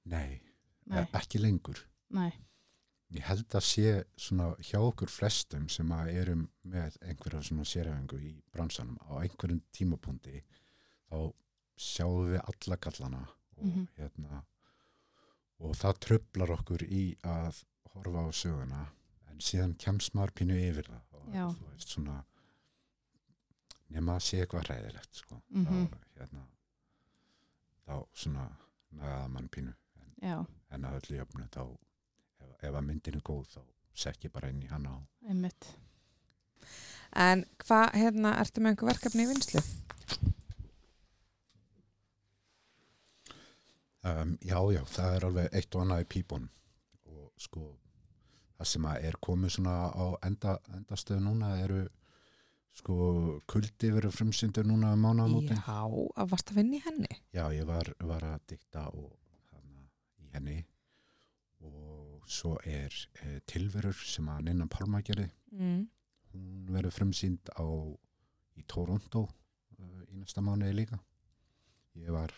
Nei, 0.09 0.41
nei, 0.89 1.03
e- 1.03 1.09
ekki 1.19 1.39
lengur. 1.41 1.81
Nei, 2.09 2.31
ég 3.13 3.25
held 3.27 3.45
að 3.53 3.65
sé 3.67 3.91
svona 4.17 4.51
hjá 4.65 4.79
okkur 4.81 5.09
flestum 5.13 5.67
sem 5.69 5.89
að 5.93 6.13
erum 6.21 6.47
með 6.65 6.97
einhverja 7.05 7.43
svona 7.45 7.65
sérhæfingu 7.69 8.17
í 8.21 8.31
bransanum 8.53 8.97
á 9.05 9.21
einhverjum 9.21 9.61
tímapunkti 9.73 10.41
þá 11.09 11.33
sjáum 11.77 12.31
við 12.33 12.41
alla 12.43 12.77
gallana 12.77 13.21
og 13.57 13.65
Mhm. 13.65 13.87
hérna 13.97 14.43
og 15.59 15.75
það 15.75 15.99
tröflar 16.05 16.51
okkur 16.57 16.83
í 16.87 17.17
að 17.23 17.63
horfa 17.93 18.25
á 18.25 18.29
söguna 18.31 18.81
síðan 19.39 19.75
kemst 19.81 20.13
maður 20.17 20.33
pínu 20.39 20.57
yfir 20.59 20.89
það 20.89 21.17
og 21.19 21.33
Já. 21.35 21.45
þú 21.55 21.67
veist 21.71 21.93
svona 21.95 22.15
nema 23.89 24.15
að 24.19 24.25
sé 24.27 24.39
eitthvað 24.43 24.67
hræðilegt 24.67 25.15
sko. 25.23 25.41
Mhm. 25.49 25.85
þá, 25.89 25.97
hérna, 26.19 26.43
þá 27.87 27.93
svona 28.13 28.47
nagaða 28.91 29.27
mann 29.33 29.49
pínu 29.49 29.73
en, 30.21 30.47
en 30.71 30.85
að 30.89 30.97
öllu 31.01 31.19
jöfnu 31.21 31.47
þá 31.53 31.61
ef, 31.65 32.55
ef 32.61 32.73
að 32.73 32.81
myndin 32.85 33.15
er 33.19 33.25
góð 33.25 33.45
þá 33.55 33.61
sekk 33.99 34.25
ég 34.29 34.31
bara 34.33 34.49
inn 34.53 34.61
í 34.63 34.69
hana 34.71 34.95
á 34.95 34.99
einmitt 35.29 35.71
En 37.17 37.41
hvað, 37.63 37.95
hérna, 37.97 38.35
ertu 38.37 38.61
með 38.61 38.75
einhver 38.75 38.89
verkefni 38.91 39.23
í 39.25 39.29
vinslu? 39.31 39.61
Um, 44.05 44.35
já, 44.45 44.59
já, 44.71 44.83
það 44.87 45.15
er 45.15 45.25
alveg 45.27 45.55
eitt 45.57 45.75
og 45.75 45.81
annað 45.83 46.03
í 46.05 46.07
pípunum 46.13 46.51
og 47.11 47.31
sko 47.41 47.63
það 48.59 48.69
sem 48.73 48.87
er 48.91 49.17
komið 49.23 49.55
svona 49.55 49.75
á 49.89 50.05
enda, 50.27 50.57
endastöðu 50.75 51.23
núna 51.23 51.53
eru 51.63 51.85
sko 52.79 52.95
kuldi 53.49 53.91
verið 53.91 54.15
frumsyndur 54.15 54.67
núna 54.67 54.93
um 54.95 55.03
mánaðamótin. 55.03 55.59
Já, 55.59 55.79
að 56.21 56.33
varst 56.33 56.51
að 56.51 56.59
vinna 56.61 56.77
í 56.77 56.83
henni 56.85 57.09
Já, 57.35 57.43
ég 57.55 57.65
var, 57.67 57.89
var 58.11 58.25
að 58.29 58.43
dikta 58.53 58.85
og 58.93 59.15
hana 59.51 59.87
í 60.23 60.29
henni 60.35 60.57
og 61.65 62.27
svo 62.29 62.53
er 62.63 62.93
e, 63.23 63.39
tilverur 63.49 63.97
sem 64.05 64.27
að 64.31 64.45
Ninna 64.47 64.69
Palma 64.71 65.01
gerði. 65.03 65.27
mm. 65.51 65.81
Hún 66.29 66.69
verið 66.69 66.93
frumsýnd 66.93 67.49
á 67.57 67.65
í 68.59 68.63
Toronto 68.69 69.23
uh, 69.25 70.01
í 70.11 70.19
næsta 70.19 70.43
mánuði 70.45 70.75
líka. 70.77 70.99
Ég 71.97 72.13
var 72.13 72.35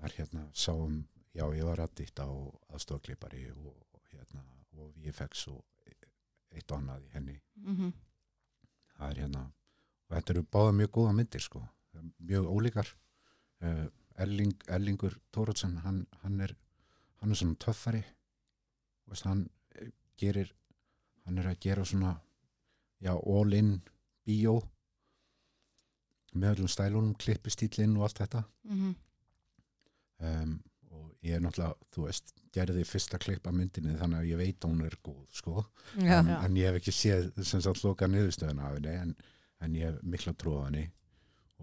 var 0.00 0.12
hérna, 0.18 0.42
sáum, 0.52 1.00
já, 1.32 1.46
ég 1.56 1.64
var 1.64 1.80
að 1.80 1.94
dikta 2.02 2.26
á 2.28 2.34
aðstofaklippari 2.76 3.46
og, 3.54 3.72
og 3.96 4.10
hérna, 4.12 4.42
og 4.78 4.92
VFX 4.96 5.46
og 5.48 5.64
eitt 6.56 6.70
og 6.72 6.78
annað 6.78 7.02
í 7.06 7.10
henni. 7.14 7.40
Mhm. 7.56 7.92
það 8.96 9.10
er 9.10 9.18
hérna 9.22 9.42
og 10.08 10.14
þetta 10.16 10.32
eru 10.34 10.42
báða 10.42 10.72
mjög 10.78 10.90
góða 10.96 11.14
myndir 11.16 11.40
sko 11.44 11.62
mjög 12.20 12.46
ólíkar 12.48 12.88
uh, 13.62 13.86
Erling, 14.16 14.54
Erlingur 14.68 15.18
Tóruðsson 15.32 15.76
hann, 15.84 16.06
hann 16.22 16.40
er 16.40 16.54
hann 17.20 17.30
er 17.30 17.36
svona 17.36 17.56
töffari 17.60 18.04
Veist, 19.06 19.24
hann 19.24 19.48
eh, 19.76 19.90
gerir 20.18 20.52
hann 21.24 21.38
er 21.38 21.46
að 21.50 21.58
gera 21.60 21.84
svona 21.84 22.14
já, 23.02 23.12
all 23.12 23.52
in 23.54 23.82
bíó 24.26 24.60
með 26.36 26.56
öllum 26.56 26.68
stælunum, 26.68 27.14
klippistýlinn 27.16 27.96
og 27.96 28.02
allt 28.08 28.18
þetta 28.22 28.44
Mhm. 28.64 28.94
um, 30.20 30.56
og 30.56 30.75
ég 31.26 31.36
er 31.38 31.42
náttúrulega, 31.44 31.88
þú 31.94 32.04
veist 32.06 32.32
gerði 32.56 32.84
fyrsta 32.88 33.18
klipp 33.20 33.46
af 33.50 33.54
myndinni 33.56 33.96
þannig 34.00 34.22
að 34.22 34.28
ég 34.30 34.40
veit 34.40 34.64
að 34.64 34.70
hún 34.72 34.84
er 34.86 34.96
góð 35.04 35.24
sko 35.36 35.54
Já, 36.00 36.18
en, 36.20 36.30
Já. 36.32 36.36
en 36.46 36.58
ég 36.60 36.68
hef 36.70 36.78
ekki 36.80 36.94
séð 36.96 37.26
sem 37.44 37.62
sagt 37.64 37.82
loka 37.84 38.08
niðurstöðuna 38.08 38.68
af 38.70 38.76
henni 38.78 38.94
en, 39.02 39.14
en 39.66 39.76
ég 39.76 39.90
hef 39.90 40.02
mikla 40.14 40.32
á 40.36 40.64
henni 40.66 40.84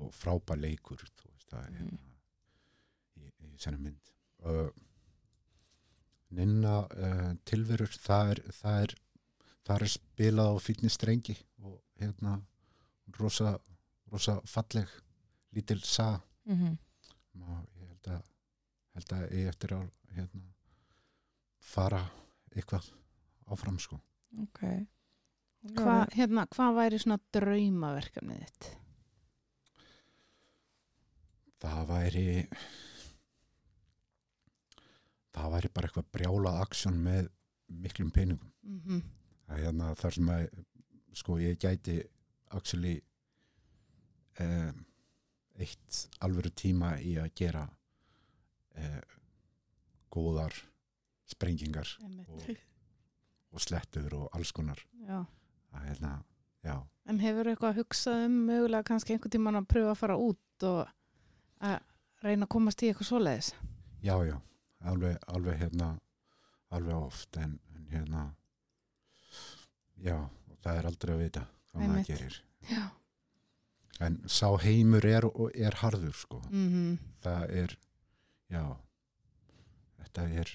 og 0.02 0.14
frábær 0.18 0.60
leikur 0.62 1.02
þú 1.02 1.30
veist 1.32 1.50
það 1.54 1.64
er 1.68 1.72
Mhm. 1.74 1.88
hérna 1.88 2.12
í, 3.24 3.30
í 3.48 3.54
senni 3.62 3.82
mynd 3.88 4.14
uh, 4.46 4.70
Ninna 6.34 6.78
uh, 6.90 7.34
tilverur 7.46 7.92
það 8.02 8.32
er, 8.34 8.40
það 8.58 8.78
er 8.88 8.96
það 9.64 9.84
er 9.86 9.92
spilað 9.94 10.50
á 10.50 10.56
fítni 10.66 10.90
strengi 10.92 11.36
og 11.64 11.78
hérna 12.02 12.40
rosa, 13.20 13.54
rosa 14.12 14.40
falleg 14.50 14.90
lítil 15.54 15.80
sa 15.86 16.20
mhm. 16.50 16.74
og 17.40 17.68
ég 17.80 17.88
held 17.92 18.10
að 18.18 18.33
held 18.96 19.14
að 19.18 19.24
ég 19.38 19.48
eftir 19.52 19.74
að 19.78 19.88
hérna 20.16 20.42
fara 21.64 22.02
eitthvað 22.56 22.90
áfram 23.54 23.80
sko 23.80 24.00
ok 24.48 24.64
Hva, 25.64 25.94
hérna, 26.12 26.44
hvað 26.52 26.74
væri 26.76 26.98
svona 27.00 27.20
draumaverkefnið 27.32 28.40
þitt? 28.44 28.66
það 31.64 31.86
væri 31.88 32.24
það 35.34 35.54
væri 35.56 35.72
bara 35.74 35.88
eitthvað 35.90 36.10
brjálað 36.18 36.60
aksjón 36.66 37.00
með 37.06 37.30
miklum 37.84 38.12
peningum 38.12 38.50
Mm 38.64 38.80
-hmm. 38.80 39.00
það 39.48 39.58
er 39.58 39.64
hérna 39.66 39.96
þar 40.00 40.14
sem 40.14 40.30
að 40.30 40.44
sko 41.14 41.38
ég 41.40 41.58
gæti 41.60 41.96
actually 42.52 43.02
um, 44.40 44.86
eitt 45.60 46.10
alvöru 46.20 46.50
tíma 46.50 46.94
í 47.02 47.18
að 47.20 47.34
gera 47.36 47.66
um, 48.78 49.02
góðar 50.14 50.56
sprengingar 51.30 51.90
og, 52.04 52.50
og 53.54 53.64
slettur 53.64 54.14
og 54.18 54.36
alls 54.38 54.52
konar 54.54 54.80
Já. 55.08 55.24
er 55.74 55.88
hérna, 55.88 56.18
já 56.64 56.78
En 57.10 57.20
hefur 57.20 57.50
eitthvað 57.52 57.82
hugsað 57.82 58.26
um 58.30 58.36
mögulega 58.48 58.88
kannski 58.88 59.16
einhvern 59.16 59.34
tímann 59.34 59.60
að 59.60 59.70
pröfa 59.74 59.92
að 59.92 60.00
fara 60.00 60.16
út 60.16 60.68
og 60.68 60.86
að 61.64 61.80
reyna 62.24 62.48
að 62.48 62.54
komast 62.56 62.84
í 62.84 62.90
eitthvað 62.92 63.10
svoleiðis? 63.10 63.50
Já, 64.04 64.16
já, 64.24 64.38
alveg, 64.88 65.18
alveg 65.28 65.60
hérna, 65.60 65.90
alveg 66.72 66.96
oft 66.96 67.40
en, 67.40 67.58
en 67.76 67.90
hérna, 67.92 68.24
já, 70.00 70.16
og 70.24 70.58
það 70.64 70.80
er 70.80 70.90
aldrei 70.90 71.14
að 71.16 71.24
vita 71.26 71.46
hvað 71.72 71.88
maður 71.90 72.08
gerir. 72.08 72.38
Já. 72.72 72.84
En 74.04 74.18
sá 74.32 74.48
heimur 74.64 75.06
er, 75.06 75.28
er 75.54 75.80
harður, 75.84 76.16
sko. 76.18 76.42
Mm 76.50 76.98
Það 77.24 77.52
er, 77.62 77.76
já, 78.54 78.64
þetta 80.04 80.28
er 80.42 80.52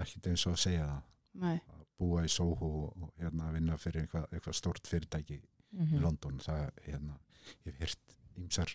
ekkert 0.00 0.26
eins 0.32 0.46
og 0.48 0.56
að 0.56 0.62
segja 0.64 0.86
það. 0.88 1.02
Nei. 1.44 1.56
Að 1.76 1.84
búa 2.00 2.24
í 2.24 2.30
Soho 2.32 2.70
og, 2.82 3.02
og 3.06 3.12
hérna 3.22 3.50
vinna 3.54 3.76
fyrir 3.80 4.04
eitthvað, 4.06 4.26
eitthvað 4.32 4.58
stort 4.62 4.88
fyrirtæki 4.90 5.42
Mhm. 5.76 5.96
í 5.98 6.00
London. 6.00 6.38
Það, 6.40 6.70
hérna, 6.86 7.18
ég 7.66 7.74
hef 7.74 7.80
hýrt 7.82 8.14
ýmsar 8.40 8.70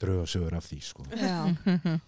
draugasögur 0.00 0.54
af 0.56 0.64
því, 0.70 0.78
sko. 0.82 1.04
Já. 1.12 1.42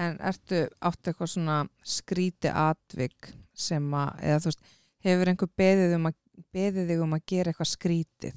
En 0.00 0.18
ertu 0.22 0.60
áttu 0.86 1.10
eitthvað 1.10 1.30
svona 1.32 1.56
skríti 1.82 2.50
atvik 2.54 3.32
sem 3.58 3.88
að, 3.98 4.12
eða 4.22 4.38
þú 4.44 4.50
veist, 4.52 4.60
hefur 5.06 5.30
einhver 5.32 5.50
beðið, 5.58 5.94
um 5.96 6.06
að, 6.12 6.14
beðið 6.54 6.92
þig 6.92 7.02
um 7.02 7.16
að 7.16 7.24
gera 7.32 7.50
eitthvað 7.50 7.70
skrítið? 7.72 8.36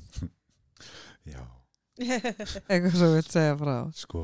Já. 1.33 1.43
Eitthvað 2.01 2.89
sem 2.95 3.03
þú 3.03 3.11
vilt 3.13 3.29
segja 3.35 3.53
frá? 3.61 3.75
sko 4.01 4.23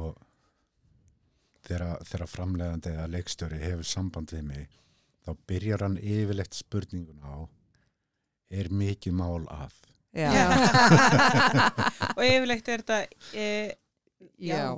þegar, 1.69 2.25
framleiðandi 2.29 2.93
eða 2.95 3.09
leikstjóri 3.13 3.61
hefur 3.61 3.87
samband 3.87 4.33
við 4.33 4.45
mig 4.49 4.79
þá 5.25 5.31
byrjar 5.49 5.85
hann 5.85 5.99
yfirlegt 6.01 6.57
spurningun 6.57 7.21
á 7.21 7.45
er 8.49 8.71
mikið 8.73 9.15
mál 9.19 9.45
að 9.53 9.77
Já. 10.09 10.31
Já. 10.33 10.45
og 12.17 12.23
yfirleitt 12.25 12.71
er 12.73 12.81
þetta 12.81 12.97
e, 13.37 13.75
Já. 14.41 14.73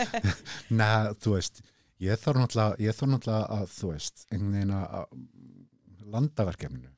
Nei, 0.78 1.12
þú 1.20 1.36
veist 1.36 1.60
ég 2.02 2.18
þarf 2.20 2.40
náttúrulega, 2.40 2.80
ég 2.80 2.96
þarf 2.96 3.12
náttúrulega 3.12 3.58
að 3.58 3.68
þú 3.74 3.92
veist, 3.92 4.24
einhvern 4.30 4.56
veginn 4.56 4.74
að 4.78 4.96
að 4.98 6.10
landa 6.14 6.46
verkefninu 6.48 6.90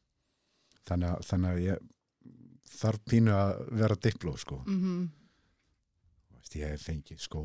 þannig 0.87 1.13
að, 1.13 1.27
þannig 1.29 1.51
að 1.51 1.63
ég 1.65 1.85
þarf 2.77 3.05
pínu 3.11 3.35
að 3.35 3.63
vera 3.83 4.03
dipló 4.09 4.37
sko 4.41 4.63
Mm 4.67 5.07
Þú 6.27 6.39
veist, 6.39 6.57
ég 6.61 6.75
hef 6.75 6.87
fengið 6.87 7.23
sko 7.23 7.43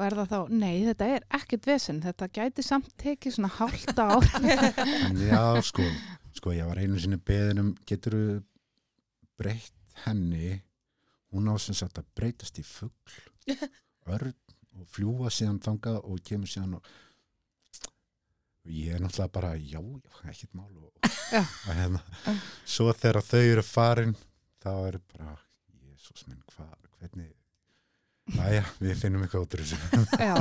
Og 0.00 0.06
er 0.06 0.14
það 0.16 0.30
þá, 0.30 0.38
nei, 0.56 0.76
þetta 0.86 1.06
er 1.12 1.24
ekkert 1.36 1.66
vesen, 1.68 1.98
þetta 2.00 2.28
gæti 2.32 2.62
samt 2.64 2.86
tekið 3.02 3.34
svona 3.36 3.50
ár. 3.60 4.28
En 5.10 5.18
já, 5.20 5.42
sko, 5.68 5.84
sko, 6.38 6.54
ég 6.56 6.64
var 6.70 6.80
einu 6.80 6.96
sinni 7.02 7.18
beðin 7.20 7.60
um, 7.60 7.74
getur 7.84 8.16
þú 8.16 8.38
breytt 9.40 9.76
henni, 10.06 10.54
hún 11.34 11.52
á 11.52 11.54
sem 11.60 11.76
sagt 11.76 12.00
að 12.00 12.08
breytast 12.16 12.56
í 12.60 12.64
fugl, 12.64 13.20
örn 14.08 14.32
og 14.80 14.88
fljúa 14.88 15.28
síðan 15.28 15.60
þangað 15.60 16.00
og 16.00 16.24
kemur 16.24 16.48
síðan 16.48 16.78
og 16.78 16.88
ég 18.72 18.94
er 18.96 19.04
náttúrulega 19.04 19.34
bara, 19.36 19.52
já, 19.60 19.80
já, 19.80 20.30
ekkert 20.32 20.56
mál 20.56 20.72
og, 20.80 21.12
Já. 21.30 21.44
og 21.44 21.76
hérna, 21.76 22.00
svo 22.64 22.88
þegar 22.96 23.20
þau 23.28 23.42
eru 23.42 23.64
farin, 23.66 24.16
þá 24.64 24.72
er 24.88 24.98
bara, 25.12 25.36
jésús 25.92 26.24
minn, 26.28 26.40
hvað, 26.54 26.88
hvernig, 26.98 27.30
næja, 28.36 28.64
við 28.80 28.96
finnum 29.02 29.22
eitthvað 29.26 29.44
út 29.46 29.54
úr 29.54 29.62
þessu. 29.64 29.76
Já. 30.28 30.34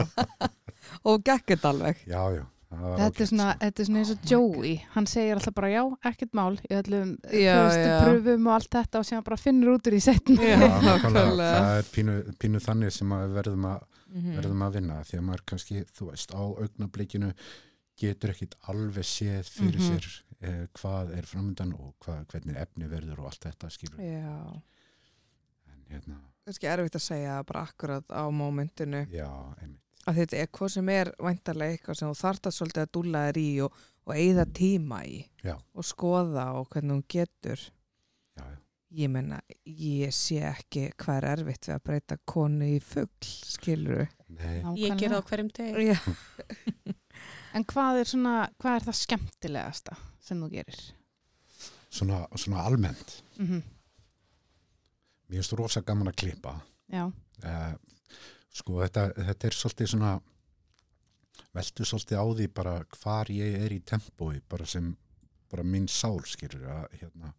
Og 1.06 1.22
gekkit 1.28 1.66
alveg. 1.70 2.00
Já, 2.10 2.22
já. 2.38 2.46
Þetta 2.70 3.24
er, 3.24 3.28
svona, 3.32 3.46
þetta 3.58 3.82
er 3.82 3.88
svona 3.88 4.00
eins 4.04 4.10
og 4.14 4.26
Joey, 4.30 4.74
hann 4.94 5.08
segir 5.10 5.34
alltaf 5.40 5.56
bara 5.58 5.70
já, 5.74 5.80
ekkert 6.06 6.36
mál 6.38 6.60
Já, 6.70 6.84
fyrstu 6.86 7.80
já. 7.82 7.96
pröfum 8.04 8.46
og 8.46 8.54
allt 8.54 8.70
þetta 8.76 9.00
og 9.02 9.08
sem 9.10 9.18
hann 9.18 9.26
bara 9.26 9.38
finnur 9.42 9.72
út 9.80 9.90
úr 9.90 9.96
í 9.98 10.02
setn. 10.06 10.38
Já. 10.38 10.60
Það 11.10 11.72
er 11.80 11.90
pínu, 11.96 12.18
pínu 12.38 12.62
þannig 12.62 12.94
sem 12.94 13.10
að 13.16 13.24
við 13.26 13.34
verðum 13.40 13.66
að 13.72 13.88
Mhm. 14.10 14.36
verðum 14.40 14.62
að 14.66 14.74
vinna 14.74 14.96
því 15.06 15.18
að 15.20 15.26
maður 15.26 15.42
kannski, 15.52 15.82
þú 15.94 16.06
veist, 16.10 16.32
á 16.34 16.42
augnablikinu 16.42 17.28
getur 18.02 18.32
ekkit 18.34 18.56
alveg 18.72 19.06
séð 19.06 19.50
fyrir 19.54 19.78
Mhm. 19.82 19.90
sér 19.90 20.08
eh, 20.42 20.68
hvað 20.74 21.12
er 21.18 21.24
framöndan 21.30 21.74
og 21.74 21.94
hvað, 22.06 22.26
hvernig 22.32 22.56
efni 22.58 22.88
verður 22.90 23.20
og 23.20 23.26
allt 23.30 23.46
þetta 23.50 23.70
skilur. 23.70 24.00
Já. 24.00 24.62
En 25.70 25.84
hérna, 25.92 26.18
Kannski 26.50 26.66
erfitt 26.66 26.96
að 26.98 27.04
segja 27.06 27.34
bara 27.46 27.62
akkurat 27.68 28.10
á 28.10 28.26
mómentinu. 28.34 29.04
já, 29.14 29.30
einmitt. 29.62 29.84
Að 30.10 30.16
þetta 30.24 30.38
er 30.40 30.48
hvað 30.58 30.72
sem 30.74 30.88
er 30.90 31.12
væntarlega 31.22 31.76
eitthvað 31.76 31.98
sem 32.00 32.10
þú 32.10 32.18
þarft 32.18 32.48
að 32.50 32.56
svolítið 32.56 32.82
að 32.82 32.92
dúlla 32.98 33.22
þér 33.28 33.38
í 33.38 33.50
og, 33.62 33.76
og 34.08 34.14
eigða 34.16 34.46
tíma 34.58 35.02
í. 35.06 35.20
Já. 35.46 35.54
Og 35.78 35.86
skoða 35.86 36.46
og 36.58 36.72
hvernig 36.74 36.96
hún 36.96 37.04
getur. 37.14 37.66
Já, 38.34 38.44
já. 38.48 38.58
Ég 38.98 39.12
menna, 39.14 39.38
ég 39.70 40.16
sé 40.18 40.40
ekki 40.50 40.88
hvað 40.98 41.20
er 41.20 41.28
erfitt 41.36 41.70
við 41.70 41.76
að 41.76 41.84
breyta 41.86 42.18
konu 42.26 42.66
í 42.66 42.80
fugl, 42.82 43.30
skilur 43.46 44.08
Nei, 44.34 44.56
ég 44.82 44.96
ger 44.98 45.14
það 45.14 45.28
hverjum 45.30 45.52
Já. 45.86 46.00
En 47.54 47.66
hvað 47.70 48.00
er 48.02 48.10
svona, 48.10 48.34
hvað 48.58 48.80
er 48.80 48.88
það 48.88 48.98
skemmtilegasta 49.04 50.00
sem 50.26 50.42
þú 50.42 50.50
gerir? 50.56 50.82
svona, 51.90 52.24
svona 52.34 52.66
almennt. 52.66 53.22
Mm 53.38 53.62
Mér 55.30 55.40
finnst 55.42 55.54
rosa 55.60 55.82
gaman 55.86 56.10
að 56.12 56.20
klippa. 56.24 56.56
Já, 56.90 57.06
Eh, 57.40 57.76
sko 58.52 58.82
þetta, 58.82 59.14
þetta 59.16 59.48
er 59.48 59.56
svolítið 59.56 59.88
svona 59.94 60.16
veltu 61.56 61.86
svolítið 61.88 62.20
á 62.20 62.26
því 62.36 62.48
bara 62.54 62.74
hvar 62.98 63.30
ég 63.32 63.56
er 63.64 63.72
í 63.72 63.80
tempói 63.80 64.42
bara 64.50 64.66
sem 64.66 64.90
bara 65.50 65.64
mín 65.64 65.88
sál 65.88 66.20
skilur 66.28 66.66
að 66.68 66.98
hérna 67.00 67.32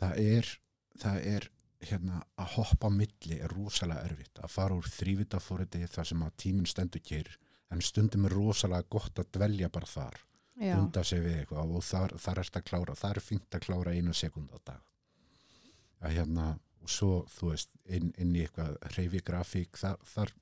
það 0.00 0.20
er, 0.22 0.52
það 1.02 1.18
er 1.32 1.48
hérna 1.84 2.20
að 2.40 2.52
hoppa 2.54 2.88
á 2.88 2.96
milli 2.96 3.40
er 3.40 3.52
rosalega 3.52 4.06
erfitt 4.08 4.38
að 4.40 4.54
fara 4.54 4.78
úr 4.78 4.86
þrývitafóriti 4.88 5.82
þar 5.90 6.08
sem 6.12 6.22
að 6.22 6.36
tíminn 6.44 6.70
stendur 6.70 7.02
kýr 7.04 7.32
en 7.74 7.82
stundum 7.84 8.24
er 8.28 8.36
rosalega 8.38 8.86
gott 8.94 9.18
að 9.18 9.32
dvelja 9.36 9.68
bara 9.74 9.90
þar 9.90 10.20
bunda 10.78 11.02
sig 11.04 11.20
við 11.24 11.40
eitthvað 11.40 11.74
og 11.76 11.82
þar, 11.82 12.14
þar 12.18 12.38
ert 12.44 12.56
að 12.56 12.64
klára 12.70 12.94
þar 12.94 13.16
er 13.18 13.26
fínt 13.26 13.54
að 13.58 13.64
klára 13.66 13.90
einu 13.98 14.14
sekund 14.14 14.54
á 14.54 14.58
dag. 14.64 14.80
Að 16.00 16.14
hérna 16.14 16.58
og 16.84 16.92
svo 16.92 17.24
þú 17.32 17.50
veist 17.52 17.70
inn, 17.84 18.12
inn 18.20 18.34
í 18.36 18.44
eitthvað 18.44 18.76
reyfi 18.96 19.22
grafík 19.24 19.80
þar, 19.80 19.98
þar 20.04 20.34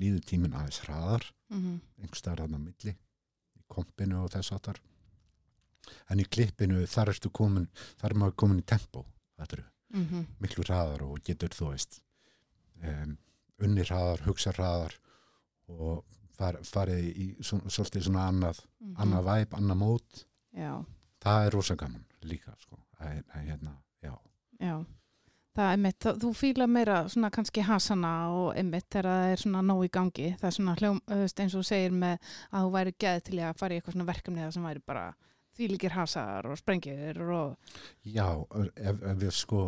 líður 0.00 0.26
tíminn 0.28 0.56
aðeins 0.56 0.82
hraðar. 0.84 1.26
Mhm, 1.50 1.80
einhvers 2.00 2.22
staðar 2.22 2.44
hann 2.44 2.56
á 2.56 2.60
milli 2.60 2.94
í 2.94 3.64
kompinu 3.68 4.24
og 4.24 4.32
þess 4.34 4.54
áttar 4.54 4.80
en 6.12 6.20
í 6.22 6.26
klippinu 6.28 6.84
þar 6.90 7.14
ertu 7.14 7.30
komin 7.34 7.66
þar 8.00 8.12
er 8.12 8.20
maður 8.22 8.38
komin 8.42 8.62
í 8.62 8.66
tempo 8.68 9.04
eru 9.40 9.64
mhm, 9.96 10.26
miklu 10.42 10.64
hraðar 10.66 11.06
og 11.06 11.20
getur 11.24 11.54
þú 11.56 11.72
veist 11.72 12.00
um, 12.84 13.16
unni 13.64 13.84
hraðar, 13.86 14.24
hugsa 14.26 14.52
hraðar 14.56 14.96
og 15.70 16.04
far, 16.36 16.58
farið 16.66 17.08
í 17.10 17.26
svo, 17.44 17.60
svolítið 17.68 18.08
svona 18.08 18.28
annað 18.30 18.62
mhm. 18.80 18.94
annað 19.04 19.28
væp, 19.30 19.56
annað 19.58 19.80
mót. 19.80 20.24
Já, 20.56 20.72
það 21.22 21.46
er 21.46 21.56
rosa 21.56 21.76
gaman 21.78 22.06
líka 22.26 22.54
sko. 22.60 22.80
að, 23.00 23.20
að, 23.32 23.44
hérna, 23.48 23.74
já, 24.04 24.14
já. 24.60 24.74
Það 25.56 25.72
er 25.72 25.80
mitt, 25.82 26.06
þú 26.22 26.28
fíla 26.38 26.66
meira 26.70 27.00
svona 27.10 27.30
kannski 27.34 27.64
hasana 27.66 28.12
og 28.30 28.52
einmitt 28.54 28.86
þegar 28.86 29.08
það 29.10 29.32
er 29.32 29.40
svona 29.42 29.62
nóg 29.66 29.80
í 29.82 29.90
gangi. 29.96 30.28
Það 30.38 30.46
er 30.50 30.56
svona 30.56 30.76
hljóm, 30.78 31.00
eins 31.10 31.56
og 31.58 31.66
segir 31.66 31.96
með 31.96 32.30
að 32.52 32.66
þú 32.68 32.70
væri 32.76 32.94
geð 33.02 33.24
til 33.26 33.40
að 33.42 33.58
fara 33.58 33.74
í 33.74 33.80
eitthvað 33.80 33.96
svona 33.96 34.08
verkefni 34.12 34.44
það 34.44 34.54
sem 34.54 34.68
væri 34.70 34.84
bara 34.86 35.08
þvílíkir 35.60 35.96
hasar 35.96 36.48
og 36.48 36.58
sprengir 36.58 37.20
og 37.34 37.56
já 38.06 38.26
ef, 38.76 39.02
ef 39.12 39.26
ég 39.26 39.36
sko 39.36 39.66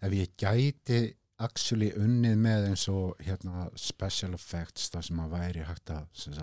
ef 0.00 0.14
ég 0.14 0.32
gæti 0.38 1.00
actually 1.40 1.90
unnið 1.96 2.40
með 2.40 2.70
eins 2.70 2.86
og 2.92 3.20
hérna 3.24 3.68
special 3.74 4.36
effects 4.36 4.90
það 4.92 5.06
sem 5.08 5.22
að 5.24 5.36
væri 5.36 5.68
hægt 5.68 5.94
að 5.94 6.42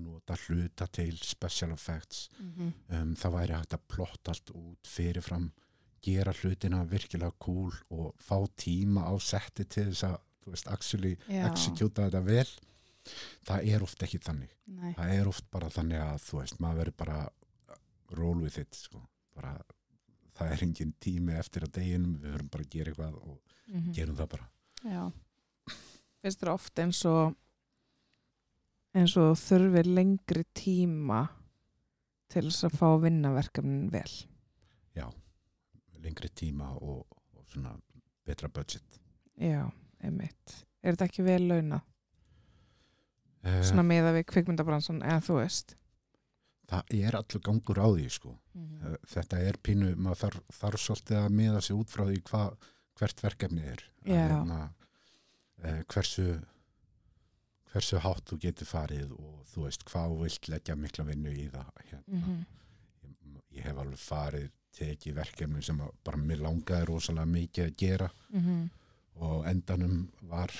nota 0.00 0.36
hluta 0.46 0.86
til 0.88 1.16
special 1.18 1.74
effects 1.74 2.28
mm 2.38 2.72
um, 2.96 3.14
það 3.16 3.36
væri 3.36 3.58
hægt 3.58 3.74
að 3.76 3.88
plotta 3.88 4.34
allt 4.34 4.54
út 4.54 4.88
fyrirfram 4.88 5.50
gera 6.02 6.32
hlutina 6.32 6.84
virkilega 6.88 7.32
cool 7.38 7.72
og 7.90 8.14
fá 8.22 8.36
tíma 8.56 9.04
á 9.08 9.14
setti 9.20 9.64
til 9.64 9.90
þess 9.90 10.04
að 10.08 10.18
þú 10.44 10.50
veist, 10.54 10.68
actually 10.72 11.16
executa 11.28 12.06
þetta 12.08 12.22
vel 12.24 12.46
það 13.48 13.66
er 13.74 13.82
oft 13.84 14.02
ekki 14.06 14.18
þannig 14.24 14.50
Nei. 14.66 14.92
það 14.96 15.12
er 15.18 15.28
oft 15.28 15.50
bara 15.50 15.68
þannig 15.72 16.00
að 16.00 16.22
þú 16.28 16.38
veist, 16.40 16.60
maður 16.60 16.78
verður 16.80 16.96
bara 16.96 17.18
roll 18.18 18.40
with 18.42 18.58
it 18.58 18.74
sko. 18.74 19.00
bara, 19.34 19.52
það 20.36 20.52
er 20.52 20.62
engin 20.66 20.94
tími 21.00 21.36
eftir 21.38 21.62
að 21.66 21.72
deginum, 21.78 22.16
við 22.20 22.32
verðum 22.34 22.50
bara 22.50 22.64
að 22.64 22.70
gera 22.70 22.90
eitthvað 22.92 23.14
og 23.20 23.38
Mhm. 23.70 23.92
gerum 23.94 24.16
það 24.16 24.28
bara 24.28 24.48
Já, 24.82 25.12
finnst 26.22 26.40
þér 26.40 26.52
oft 26.54 26.78
eins 26.82 27.04
og 27.06 27.36
eins 28.98 29.16
og 29.20 29.36
þurfi 29.38 29.82
lengri 29.86 30.42
tíma 30.56 31.20
til 32.30 32.42
þess 32.48 32.64
að 32.66 32.74
fá 32.80 32.86
að 32.90 33.02
vinna 33.04 33.30
verkefnin 33.36 33.90
vel 33.92 34.10
já, 34.96 35.06
lengri 36.04 36.30
tíma 36.34 36.70
og, 36.78 37.04
og 37.36 37.44
svona 37.52 37.74
betra 38.26 38.48
budget. 38.52 39.00
Já, 39.40 39.64
einmitt. 40.04 40.56
Er 40.82 40.94
þetta 40.94 41.08
ekki 41.10 41.26
vel 41.26 41.42
launa 41.48 41.80
uh, 43.44 43.60
svona 43.66 43.84
meða 43.86 44.14
við 44.16 44.26
kvikmyndabransan 44.32 45.02
eða 45.02 45.22
þú 45.26 45.38
veist? 45.40 45.76
Það 46.70 46.94
er 47.00 47.16
allur 47.18 47.42
gangur 47.42 47.80
á 47.82 47.88
því 47.90 48.04
sko. 48.14 48.36
Eh, 48.54 48.98
þetta 49.10 49.40
er 49.42 49.56
pínu, 49.58 49.88
maður 49.98 50.20
þarf, 50.20 50.42
þarf 50.54 50.82
svolítið 50.84 51.16
að 51.18 51.32
miða 51.40 51.62
sig 51.66 51.74
út 51.74 51.90
frá 51.90 52.04
því 52.06 52.20
hva, 52.28 52.42
hvert 53.00 53.22
verkefni 53.24 53.64
er. 53.72 53.82
Hérna, 54.06 54.60
eh, 55.64 55.80
hversu 55.90 56.28
hversu 57.70 58.00
hátt 58.02 58.26
þú 58.30 58.38
getur 58.44 58.68
farið 58.68 59.12
og 59.14 59.42
þú 59.50 59.66
veist 59.66 59.84
hvað 59.88 60.14
þú 60.14 60.22
vilt 60.24 60.48
leggja 60.50 60.76
mikla 60.78 61.06
vinnu 61.10 61.34
í 61.34 61.46
það 61.52 61.68
hérna. 61.90 62.02
Mhm. 62.06 62.40
ég, 63.02 63.42
ég 63.58 63.68
hef 63.68 63.78
alveg 63.82 64.02
farið 64.02 64.50
tekið 64.78 65.14
verkefni 65.14 65.62
sem 65.62 65.80
að 65.80 65.90
bara 66.04 66.16
mér 66.18 66.38
langaði 66.44 66.86
rosalega 66.86 67.26
mikið 67.26 67.64
að 67.66 67.76
gera 67.76 68.10
Mhm. 68.32 68.70
og 69.20 69.44
endanum 69.46 70.08
var, 70.22 70.50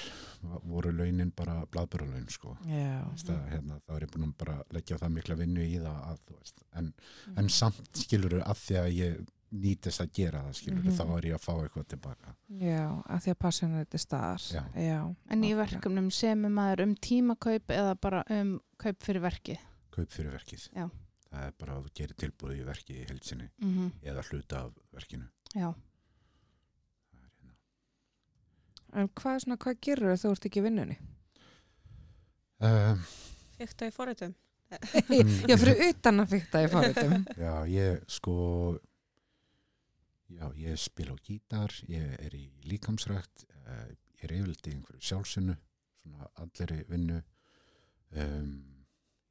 voru 0.67 0.91
launin 0.93 1.31
bara 1.37 1.65
blaðbörulaun 1.67 2.29
sko 2.29 2.57
já, 2.67 3.05
Þú 3.05 3.11
veist 3.15 3.29
að, 3.31 3.51
hérna, 3.51 3.81
þá 3.89 3.95
er 3.97 4.01
ég 4.07 4.11
búin 4.11 4.35
að 4.35 4.63
leggja 4.73 4.99
það 4.99 5.13
mikla 5.15 5.37
vinnu 5.37 5.61
í 5.65 5.79
það 5.79 6.01
að, 6.11 6.19
veist, 6.39 6.63
en, 6.75 6.93
Mhm. 7.29 7.39
en 7.39 7.49
samt 7.49 7.93
skilur 7.95 8.43
að 8.43 8.57
því 8.57 8.77
að 8.77 8.97
ég 8.97 9.27
nýtist 9.53 10.01
að 10.01 10.13
gera 10.13 10.43
það 10.43 10.55
skilur 10.55 10.85
Mhm. 10.85 10.93
þá 10.99 11.17
er 11.19 11.23
ég 11.27 11.35
að 11.35 11.45
fá 11.45 11.53
eitthvað 11.63 11.87
tilbaka 11.89 12.35
já, 12.51 13.03
að 13.09 13.21
því 13.23 13.31
að 13.31 13.39
passionið 13.39 13.87
þetta 13.87 13.99
staðar 13.99 14.53
Já. 14.53 14.65
já, 14.77 15.17
en 15.31 15.43
í 15.43 15.55
verkefnum 15.55 16.11
semur 16.11 16.51
maður 16.51 16.83
um 16.83 16.95
tímakaup 16.97 17.67
eða 17.67 18.01
bara 18.01 18.25
um 18.31 18.61
kaup 18.79 18.99
fyrir 19.03 19.21
verki. 19.23 19.59
kaup 19.91 20.09
fyrir 20.09 20.33
verkið 20.33 20.69
Já. 20.77 20.91
Það 21.31 21.47
er 21.47 21.55
bara 21.63 21.77
að 21.79 21.87
þú 21.87 21.93
gerir 22.01 22.17
tilbúið 22.25 22.59
í 22.61 22.67
verkið 22.67 23.01
í 23.01 23.07
heilsinni 23.11 23.49
Mm 23.63 23.89
eða 24.03 24.25
hluta 24.31 24.61
af 24.67 24.73
verkinu. 24.97 25.29
Já, 25.55 25.71
Það 27.11 27.21
er 27.21 27.25
hérna. 27.27 27.55
en 29.03 29.09
hvað, 29.21 29.35
er 29.35 29.45
svona, 29.47 29.57
hvað 29.65 29.81
gerur 29.87 30.17
þú 30.25 30.33
ert 30.35 30.47
ekki 30.51 30.63
vinnunni? 30.67 30.99
Uh, 32.61 32.97
Fekk 33.57 33.75
það 33.81 33.89
í 33.91 33.95
forritum. 33.97 34.35
já, 35.51 35.57
fyrir 35.59 35.81
utan 35.89 36.23
að 36.23 36.29
fykta 36.37 36.61
í 36.63 36.67
fóritum 36.71 37.15
já, 37.43 37.55
ég 37.67 38.05
sko 38.07 38.35
já, 40.31 40.45
ég 40.63 40.77
spila 40.79 41.17
á 41.17 41.19
gítar 41.27 41.75
ég 41.91 42.13
er 42.23 42.37
í 42.39 42.45
líkamsrækt 42.71 43.47
uh, 43.67 43.89
ég 43.91 44.29
er 44.29 44.35
yfirleitt 44.37 44.69
í 44.71 44.75
einhverju 44.77 45.03
sjálfsunu 45.09 45.57
svona 46.01 46.29
alleri 46.41 46.85
vinnu. 46.89 47.19
Um, 48.15 48.53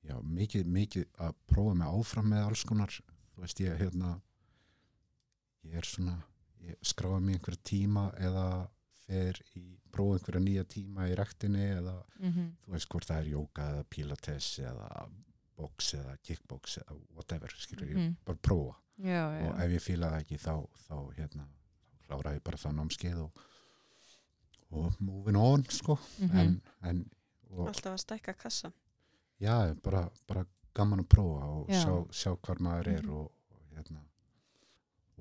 já, 0.04 0.16
mikið, 0.24 0.66
mikið 0.66 1.06
að 1.20 1.34
prófa 1.47 1.74
mig 1.76 1.88
áfram 1.88 2.30
með 2.34 2.45
alls 2.47 2.64
konar 2.64 2.89
þú 3.34 3.41
veist 3.43 3.60
ég 3.60 3.78
hérna 3.82 4.22
ég 5.68 5.76
er 5.82 5.88
svona 5.88 6.18
ég 6.64 6.76
skráða 6.86 7.20
mig 7.24 7.36
einhverja 7.39 7.64
tíma 7.64 8.06
eða 8.20 8.45
fer 9.06 9.39
í 9.58 9.64
prófa 9.91 10.18
einhverja 10.20 10.43
nýja 10.45 10.64
tíma 10.70 11.08
í 11.10 11.16
ræktinni 11.18 11.66
eða 11.80 12.04
Mhm. 12.20 12.56
þú 12.66 12.72
veist 12.76 12.89
hvort 12.89 13.08
það 13.10 13.20
er 13.22 13.32
jóka 13.34 13.70
eða 13.74 13.84
pilates 13.89 14.60
eða 14.60 15.10
box 15.58 15.93
eða 15.93 16.18
kickbox 16.24 16.78
eða 16.78 16.97
whatever 17.16 17.50
skilur 17.58 17.88
ég 17.89 17.95
Mhm. 17.97 18.16
bara 18.26 18.38
prófa 18.38 18.76
já, 19.00 19.24
og 19.28 19.56
já, 19.56 19.64
ef 19.66 19.72
ég 19.72 19.82
fíla 19.82 20.10
það 20.12 20.20
ekki 20.24 20.38
þá, 20.38 20.68
þá 20.88 21.14
hérna 21.18 21.47
þá 22.00 22.08
klára 22.08 22.34
ég 22.36 22.43
bara 22.43 22.58
það 22.58 22.76
námskeið 22.76 23.20
og, 23.24 23.32
og 24.72 25.02
moving 25.02 25.38
on 25.38 25.64
sko 25.70 25.97
Mhm. 26.20 26.38
en, 26.39 26.62
en 26.84 27.10
og, 27.52 27.68
Alltaf 27.68 27.93
að 27.93 27.97
stækka 28.06 28.34
kassa. 28.38 28.72
Já, 29.42 29.74
bara, 29.84 30.10
bara 30.28 30.46
gaman 30.76 31.00
að 31.04 31.08
prófa 31.10 31.46
og 31.46 31.70
Já. 31.70 31.84
sjá, 31.84 31.94
sjá 32.12 32.32
hvar 32.42 32.60
maður 32.60 32.88
er 32.88 33.02
Mhm. 33.04 33.12
og, 33.12 33.32
og 33.52 33.62
hérna 33.76 34.02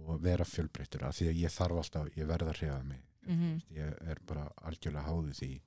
og 0.09 0.21
vera 0.23 0.45
fjölbreyttur 0.45 1.03
af 1.03 1.15
því 1.19 1.29
að 1.29 1.41
ég 1.43 1.51
þarf 1.55 1.77
alltaf, 1.83 2.09
ég 2.17 2.27
verð 2.27 2.49
að 2.49 2.57
hrefa 2.61 2.83
mig 2.85 3.03
Mhm. 3.27 3.63
ég 3.71 4.09
er 4.11 4.19
bara 4.27 4.49
algjörlega 4.65 5.05
háðu 5.09 5.33
því 5.35 5.61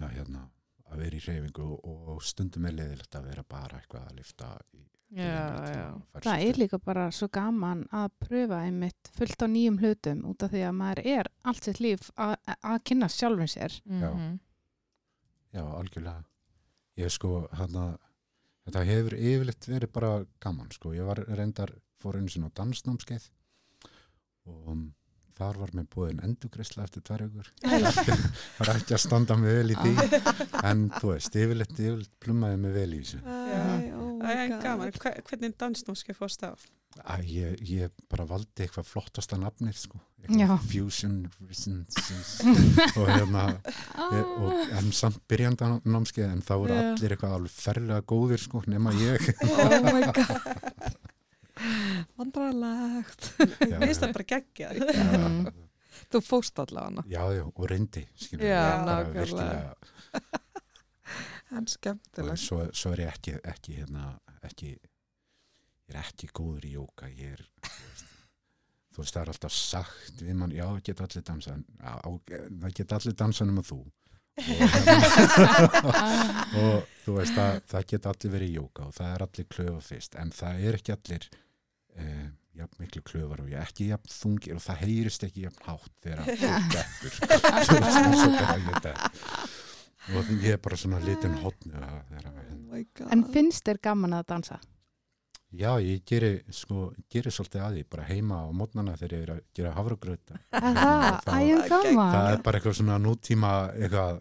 að 0.00 0.14
hérna 0.16 0.48
að 0.90 0.98
vera 1.04 1.16
í 1.16 1.20
hreyfingu 1.24 1.66
og, 1.72 2.08
og 2.14 2.22
stundum 2.26 2.66
er 2.66 2.72
leiðilegt 2.72 3.14
að 3.14 3.28
vera 3.30 3.44
bara 3.48 3.78
eitthvað 3.80 4.08
að 4.08 4.16
lifta 4.18 4.48
í 4.74 4.80
já, 5.10 5.24
já. 5.70 6.02
það 6.24 6.44
er 6.48 6.58
líka 6.58 6.78
bara 6.82 7.10
svo 7.10 7.28
gaman 7.28 7.84
að 7.92 8.08
pröfa 8.24 8.60
einmitt 8.66 9.10
fullt 9.16 9.42
á 9.42 9.46
nýjum 9.50 9.78
hlutum 9.82 10.24
út 10.30 10.42
af 10.42 10.50
því 10.50 10.64
að 10.68 10.74
maður 10.80 11.06
er 11.06 11.30
allt 11.44 11.64
sitt 11.64 11.80
líf 11.80 12.10
að 12.16 12.82
kynna 12.84 13.08
sjálfum 13.08 13.46
sér. 13.50 13.80
Mhm. 13.86 14.38
Já, 15.52 15.62
algjörlega. 15.66 16.24
Ég 16.98 17.12
sko, 17.14 17.44
hérna, 17.54 17.92
þetta 18.66 18.86
hefur 18.88 19.16
yfirleitt 19.18 19.68
verið 19.70 19.92
bara 19.94 20.14
gaman, 20.42 20.70
sko. 20.74 20.94
Ég 20.96 21.06
var 21.06 21.22
reyndar, 21.28 21.72
fór 22.02 22.18
sinni 22.32 22.50
á 22.50 22.56
dansnámskeið 22.56 23.28
og 24.50 24.70
um, 24.72 24.84
þar 25.36 25.58
var 25.60 25.72
mér 25.76 25.86
búin 25.92 26.20
endugreisla 26.24 26.84
eftir 26.84 27.04
tvær 27.06 27.26
ykkur. 27.28 27.50
var 28.58 28.72
ekki 28.74 28.96
að 28.96 29.04
standa 29.04 29.38
mig 29.40 29.58
vel 29.60 29.74
í 29.74 29.78
því, 29.80 30.22
en 30.64 30.86
þú 30.98 31.14
veist, 31.14 31.36
yfirleitt, 31.36 31.76
yfirleitt 31.76 32.14
plummaði 32.24 32.62
mig 32.64 32.78
vel 32.80 32.88
í 32.96 33.02
þessu. 33.04 33.22
Æ, 33.24 33.92
oh 33.96 34.09
er 34.26 34.48
God. 34.52 34.62
gaman. 34.62 34.92
Hve- 34.92 35.22
Hvernig 35.28 35.56
dansnóski 35.60 36.14
fórst 36.16 36.42
á? 36.44 36.52
Æ, 37.06 37.22
ég, 37.22 37.60
ég 37.70 37.92
bara 38.10 38.24
valdi 38.26 38.64
eitthvað 38.64 38.88
flottasta 38.88 39.36
nafnið, 39.38 39.76
sko. 39.78 40.00
Fusion 40.68 41.20
og 42.98 43.06
hérna, 43.08 43.44
ég, 44.10 44.26
og, 44.26 44.56
en 44.76 44.90
samt 44.92 45.20
byrjandi 45.30 45.68
námskeið, 45.86 46.32
en 46.34 46.42
þá 46.44 46.52
voru 46.58 46.74
Já. 46.74 46.80
allir 46.90 47.14
eitthvað 47.14 47.36
alveg 47.38 47.54
ferlega 47.54 48.02
góðir, 48.10 48.42
sko, 48.42 48.62
nema 48.66 48.92
ég. 48.98 49.30
oh 49.46 49.86
my 49.86 50.02
god 50.10 50.98
vandrarlegt 52.16 53.26
Mér 53.40 53.82
finnst 53.84 54.04
það 54.04 54.14
bara 54.16 54.26
geggjað. 54.34 54.78
Mm. 54.96 55.48
þú 56.12 56.20
fóst 56.24 56.60
allavega 56.62 57.04
já, 57.10 57.22
já, 57.36 57.42
og 57.46 57.66
reyndi 57.70 58.04
skilur, 58.18 58.46
Já, 58.48 58.62
nákvæmlega. 58.86 59.74
En 61.56 61.66
skemmtilegt 61.70 62.42
svo, 62.42 62.62
svo 62.76 62.92
er 62.94 63.06
ég 63.06 63.14
ekki, 63.14 63.36
ekki 63.52 63.78
hérna, 63.80 64.12
ekki 64.46 64.74
ég 64.74 65.94
er 65.94 66.02
ekki 66.04 66.30
góður 66.34 66.68
í 66.68 66.74
jóka 66.76 67.08
ég 67.10 67.34
er 67.34 67.46
þú 68.94 69.02
veist, 69.02 69.14
þú 69.14 69.14
það 69.14 69.22
er 69.22 69.32
alltaf 69.34 69.54
sagt 69.56 70.22
mann, 70.34 70.52
já, 70.54 70.66
það 70.66 70.84
geta 70.88 71.06
allir 71.06 71.24
dansa 71.30 71.50
en, 71.56 71.64
já, 71.80 71.94
það 72.64 72.76
geta 72.80 73.00
allir 73.00 73.16
dansa 73.22 73.42
nema 73.48 73.64
þú. 73.66 73.80
Og, 74.40 74.60
og 76.60 76.76
þú 77.04 77.10
veist 77.18 77.34
það, 77.36 77.52
það 77.70 77.82
geta 77.92 78.12
allir 78.14 78.34
verið 78.34 78.52
í 78.52 78.56
jóka 78.56 78.80
og 78.86 78.92
það 78.96 79.14
er 79.14 79.24
allir 79.26 79.46
klöfa 79.52 79.80
fyrst 79.84 80.12
en 80.22 80.30
það 80.32 80.52
er 80.68 80.78
ekki 80.78 80.94
allir 80.94 81.24
eh, 82.00 82.28
jafn 82.60 82.76
miklu 82.82 83.02
klöfar 83.06 83.38
og 83.44 83.48
ég 83.52 83.58
ekki 83.62 83.90
jafn 83.90 84.14
þungir 84.14 84.56
og 84.56 84.62
það 84.64 84.80
heyrist 84.84 85.26
ekki 85.26 85.44
jafn 85.46 85.66
hátt 85.66 85.94
þegar 86.06 86.20
fólk 86.44 86.66
dettur. 86.74 87.12
Þú 87.20 87.24
veist, 87.76 88.00
eins 88.00 88.24
og 88.24 88.30
þegar 88.38 88.58
ég 88.64 88.76
dett. 88.86 89.02
Og 90.08 90.34
ég 90.40 90.54
er 90.56 90.60
bara 90.62 90.78
svona 90.80 91.00
litin 91.04 91.36
að 91.36 91.96
hérna 92.10 92.30
God. 92.70 93.08
En 93.12 93.24
finnst 93.34 93.66
þér 93.66 93.80
gaman 93.82 94.14
að 94.20 94.28
dansa? 94.32 94.60
Já, 95.50 95.72
ég 95.82 96.04
geri, 96.06 96.44
sko, 96.54 96.92
geri 97.10 97.30
svolítið 97.34 97.62
að 97.66 97.76
því 97.76 97.84
bara 97.90 98.04
heima 98.06 98.36
á 98.38 98.46
mótnana 98.54 98.92
þegar 99.00 99.14
ég 99.16 99.22
er 99.24 99.32
að 99.34 99.40
gera 99.58 99.72
hafragrauta. 99.74 100.38
Það, 100.54 101.08
Það-. 101.26 101.72
Það 101.98 102.28
er 102.30 102.44
bara 102.46 102.60
eitthvað 102.60 102.76
svona 102.78 102.98
nútíma 103.02 103.50
eitthvað 103.74 104.20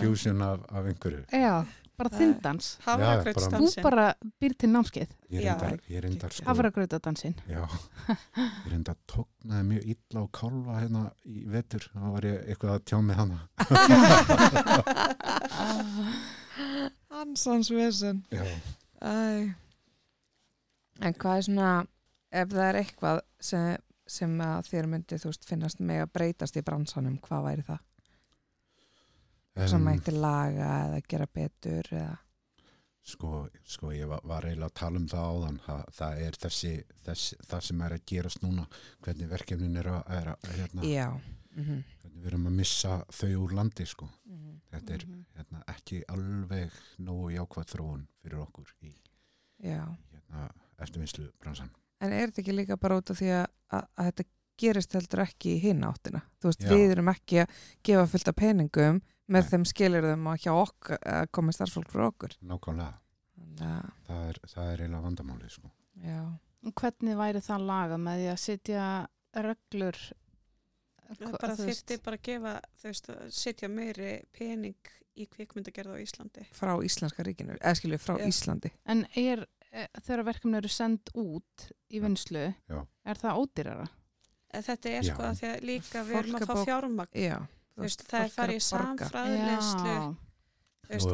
fusion 0.00 0.40
af, 0.46 0.62
af 0.72 0.88
einhverju. 0.88 1.20
Já, 1.36 1.52
bara 1.96 2.08
Það 2.10 2.18
þinn 2.20 2.34
er- 2.34 2.40
dans. 2.42 2.78
Þú 2.84 3.82
bara 3.82 4.14
býr 4.42 4.52
til 4.58 4.68
námskeið, 4.74 5.08
Ég 5.34 5.42
Já, 5.44 5.54
reyndar, 5.58 5.78
ég 5.90 6.00
reyndar 6.04 6.30
sko, 6.32 6.44
hafragrautadansinn. 6.48 7.34
já, 7.48 7.62
ég 8.08 8.70
reyndar 8.70 8.96
tóknaði 9.10 9.64
mjög 9.70 9.84
illa 9.94 10.18
á 10.22 10.24
kálfa 10.38 10.72
hérna 10.80 11.02
í 11.26 11.28
vetur. 11.50 11.82
Þá 11.94 12.00
var 12.14 12.22
ég 12.28 12.36
eitthvað 12.48 12.74
að 12.74 12.84
tjá 12.84 12.98
með 13.02 13.16
hana. 13.22 13.38
Hansans 17.14 17.68
vesen. 17.70 18.24
En 21.02 21.14
hvað 21.18 21.36
er 21.40 21.44
svona 21.48 21.70
ef 22.34 22.48
það 22.50 22.68
er 22.68 22.76
eitthvað 22.82 23.18
sem, 23.42 23.76
sem 24.06 24.32
að 24.42 24.68
þér 24.70 24.86
myndi 24.92 25.18
þú 25.22 25.28
veist 25.30 25.48
finnast 25.48 25.78
með 25.82 25.98
að 26.04 26.12
breytast 26.18 26.56
í 26.58 26.62
bransanum, 26.66 27.16
hvað 27.26 27.44
væri 27.48 27.64
það? 27.66 27.80
Sem 29.54 29.80
Em, 29.80 29.86
mætti 29.86 30.14
laga 30.14 30.70
eða 30.88 31.00
gera 31.08 31.26
betur 31.26 31.90
eða 31.92 32.16
sko, 33.04 33.44
sko, 33.68 33.92
ég 33.92 34.08
var, 34.08 34.22
var 34.24 34.46
eiginlega 34.48 34.70
að 34.70 34.78
tala 34.80 35.00
um 35.00 35.08
það 35.10 35.30
áðan. 35.30 35.58
Það, 35.66 35.80
það 35.98 36.20
er 36.26 36.38
þessi, 36.44 36.72
þessi, 37.04 37.38
það 37.50 37.64
sem 37.68 37.82
er 37.86 37.96
að 37.96 38.04
gerast 38.12 38.44
núna, 38.44 38.66
hvernig 39.04 39.30
verkefnin 39.30 39.80
er 39.80 39.90
að, 39.92 40.02
er 40.18 40.30
að 40.34 40.52
hérna, 40.58 40.86
mm 41.54 41.82
hvernig 42.02 42.22
við 42.24 42.26
erum 42.32 42.46
að 42.48 42.56
missa 42.58 42.94
þau 43.14 43.32
úr 43.44 43.52
landi, 43.54 43.86
sko. 43.86 44.08
-hmm. 44.26 44.60
Þetta 44.72 44.94
er 44.94 45.04
hérna, 45.36 45.62
ekki 45.68 46.02
alveg 46.08 46.72
nógu 46.98 47.30
jákvæð 47.30 47.66
þróun 47.74 48.06
fyrir 48.22 48.38
okkur 48.38 48.74
í 48.82 48.94
hérna, 49.62 50.48
eftirvinnslu 50.78 51.30
bransan. 51.38 51.70
En 52.00 52.12
er 52.12 52.26
þetta 52.28 52.40
ekki 52.40 52.56
líka 52.56 52.76
bara 52.76 52.96
út 52.96 53.10
af 53.10 53.18
því 53.18 53.30
að, 53.30 53.46
að, 53.70 53.86
að 53.96 54.04
þetta 54.10 54.24
gerist 54.58 54.92
heldur 54.92 55.24
ekki 55.24 55.54
í 55.54 55.60
hinn 55.62 55.84
áttina? 55.84 56.22
Þú 56.40 56.50
veist, 56.50 56.62
Já. 56.64 56.70
við 56.70 56.90
erum 56.90 57.08
ekki 57.08 57.40
að 57.42 57.48
gefa 57.82 58.06
fullt 58.06 58.28
af 58.28 58.36
peningum 58.36 59.00
með 59.28 59.40
Nei. 59.44 59.50
þeim 59.50 59.64
skilirðum 59.70 60.26
að 60.32 60.40
hjá 60.44 60.52
okkur 60.52 60.98
að 61.14 61.28
koma 61.32 61.54
starfsfólk 61.56 61.92
frá 61.92 62.06
okkur. 62.08 62.34
Nákvæmlega, 62.44 62.98
það 64.08 64.26
er, 64.28 64.40
það 64.52 64.72
er 64.72 64.82
eiginlega 64.84 65.06
vandamáli 65.06 65.50
sko. 65.52 65.70
já. 66.04 66.20
Hvernig 66.64 67.16
væri 67.20 67.40
það 67.44 67.64
laga 67.68 67.96
með 68.00 68.20
því 68.22 68.28
að 68.32 68.38
setja 68.40 68.84
reglur? 69.44 69.98
Bara 71.34 71.56
þyrfti 71.58 71.98
bara 72.00 72.16
að 72.16 72.22
gefa, 72.24 72.52
þú 72.80 72.88
veist, 72.88 73.10
að 73.12 73.32
setja 73.36 73.68
meiri 73.68 74.12
pening 74.32 74.92
í 75.20 75.26
kvikmyndagerð 75.30 75.92
á 75.94 75.98
Íslandi. 76.00 76.46
Frá 76.56 76.72
Íslenska 76.82 77.22
ríkinu, 77.26 77.58
eða 77.60 77.74
skilju, 77.78 77.98
frá 78.00 78.16
Já. 78.18 78.24
Íslandi. 78.32 78.70
En 78.90 79.04
er, 79.20 79.44
e, 79.70 79.84
þegar 80.00 80.24
verkefni 80.30 80.58
eru 80.58 80.70
send 80.72 81.12
út 81.20 81.66
í 81.92 82.00
vinslu, 82.02 82.46
Já. 82.72 82.80
er 83.04 83.20
það 83.20 83.42
ódýrara? 83.44 83.86
En 84.54 84.62
Þetta 84.64 84.88
er 84.94 85.02
Já. 85.02 85.12
sko 85.12 85.22
að 85.28 85.38
því 85.42 85.50
að 85.52 85.68
líka 85.68 86.02
við 86.08 86.18
erum 86.22 86.34
er 86.40 86.46
að 86.46 86.50
fá 86.50 86.64
fjármagn. 86.64 87.14
Þú 87.74 87.82
veist, 87.82 88.04
það 88.08 88.24
er 88.24 88.34
farið 88.34 88.58
í 88.60 88.64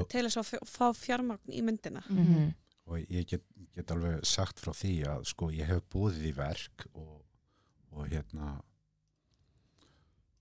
Og- 0.00 0.08
til 0.10 0.24
þess 0.26 0.36
að 0.36 0.68
fá- 0.68 0.96
fjármagn 0.98 1.48
í 1.54 1.62
myndina. 1.62 2.02
Mhm. 2.10 2.54
Og 2.86 2.98
ég 3.08 3.26
get, 3.26 3.42
get 3.74 3.86
alveg 3.94 4.24
sagt 4.26 4.58
frá 4.60 4.72
því 4.74 5.04
að 5.06 5.24
sko 5.30 5.50
ég 5.54 5.66
hef 5.66 5.82
búið 5.88 6.24
í 6.26 6.32
verk 6.34 6.86
og, 6.94 7.22
og 7.92 8.08
hérna 8.08 8.60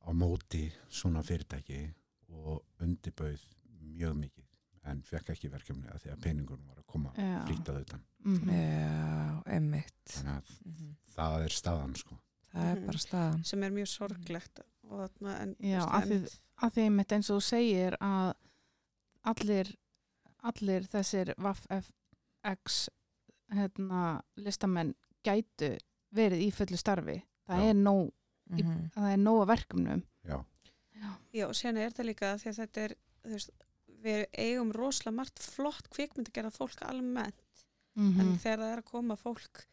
á 0.02 0.10
móti 0.16 0.72
svona 0.90 1.22
fyrirtæki 1.26 1.94
og 2.30 2.64
undibauð 2.82 3.42
mjög 3.84 4.16
mikið 4.24 4.46
en 4.90 5.02
fekk 5.06 5.30
ekki 5.36 5.52
verkefni 5.54 5.90
að 5.94 6.02
því 6.06 6.12
að 6.16 6.22
peningunum 6.24 6.68
var 6.72 6.80
að 6.82 6.88
koma 6.90 7.12
Já. 7.16 7.46
frítað 7.46 7.82
utan. 7.84 8.04
Mhm. 8.26 8.50
Já, 8.50 9.44
emmitt. 9.46 10.06
Þannig 10.08 10.36
að 10.40 10.50
Mhm. 10.66 10.96
það 11.16 11.44
er 11.46 11.50
staðan 11.50 11.96
sko. 11.96 12.18
Það 12.54 12.72
er 12.72 12.76
Mhm. 12.80 12.86
bara 12.86 12.98
staðan. 12.98 13.46
sem 13.46 13.64
er 13.64 13.70
mjög 13.72 13.88
sorglegt 13.88 14.60
þarna 14.98 15.34
en 15.42 15.56
Já, 15.60 15.82
af 15.86 16.04
því, 16.06 16.16
einmitt- 16.20 16.40
að 16.62 16.74
því 16.74 16.82
einmitt 16.88 17.12
eins 17.12 17.30
og 17.30 17.38
þú 17.40 17.44
segir 17.50 17.98
að 18.02 18.34
allir, 19.34 19.76
allir 20.44 20.88
þessir 20.88 21.34
VFX 21.38 22.90
hérna, 23.54 24.22
listamenn 24.38 24.94
gætu 25.26 25.78
verið 26.16 26.42
í 26.48 26.52
fullu 26.54 26.78
starfi. 26.78 27.18
Það 27.50 27.60
Já. 27.64 27.70
er 27.70 27.74
nóg, 27.76 28.12
í, 28.52 28.64
Mhm. 28.64 28.92
það 28.96 29.14
er 29.14 29.18
nóg 29.18 29.42
að 29.44 29.48
verkefnum. 29.56 30.04
Já, 30.26 30.44
Já, 31.34 31.46
og 31.48 31.56
sen 31.56 31.78
er 31.78 31.90
þetta 31.90 32.04
líka 32.06 32.34
því 32.36 32.50
að 32.50 32.60
þetta 32.68 32.82
er, 32.84 32.96
veist, 33.24 33.50
við 34.04 34.26
eigum 34.38 34.72
rosalega 34.74 35.16
margt 35.16 35.40
flott 35.40 35.90
kvikmyndagerða 35.90 36.52
fólk 36.52 36.82
almennt, 36.82 37.36
Mm 37.96 38.20
en 38.20 38.38
þegar 38.38 38.58
það 38.60 38.74
er 38.74 38.82
að 38.82 38.86
koma 38.86 39.16
fólk 39.16 39.66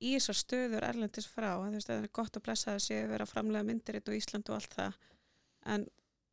í 0.00 0.14
þessar 0.16 0.34
stöður 0.38 0.84
erlendis 0.88 1.26
frá, 1.26 1.56
það 1.58 1.90
er 2.04 2.08
gott 2.12 2.36
að 2.36 2.42
blessa 2.46 2.70
það 2.76 2.82
sé 2.84 2.98
að 3.04 3.08
vera 3.14 3.26
framlega 3.26 3.64
myndirit 3.66 4.08
og 4.08 4.14
Ísland 4.14 4.48
og 4.48 4.54
allt 4.54 4.74
það, 4.74 4.92
en 5.66 5.86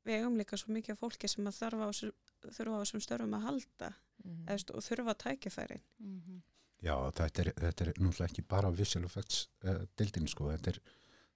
við 0.05 0.20
eigum 0.20 0.38
líka 0.38 0.57
svo 0.57 0.74
mikið 0.74 0.99
fólki 0.99 1.28
sem 1.28 1.45
að 1.49 1.57
þurfa 1.59 1.88
á, 1.89 2.82
þessum 2.86 3.01
störfum 3.01 3.34
að 3.39 3.41
halda 3.49 3.93
Mhm. 4.26 4.45
eða, 4.45 4.45
þú 4.45 4.53
veist, 4.55 4.72
og 4.72 4.84
þurfa 4.84 5.13
tækifæri. 5.18 5.80
-hmm. 6.01 6.41
Já, 6.82 7.11
þetta 7.11 7.39
er, 7.41 7.53
þetta 7.53 7.82
er 7.88 7.93
náttúrulega 7.99 8.30
ekki 8.30 8.41
bara 8.47 8.70
visual 8.72 9.05
effects 9.05 9.47
uh, 9.63 9.86
deildin 9.97 10.28
sko, 10.28 10.49
þetta 10.51 10.68
er, 10.70 10.80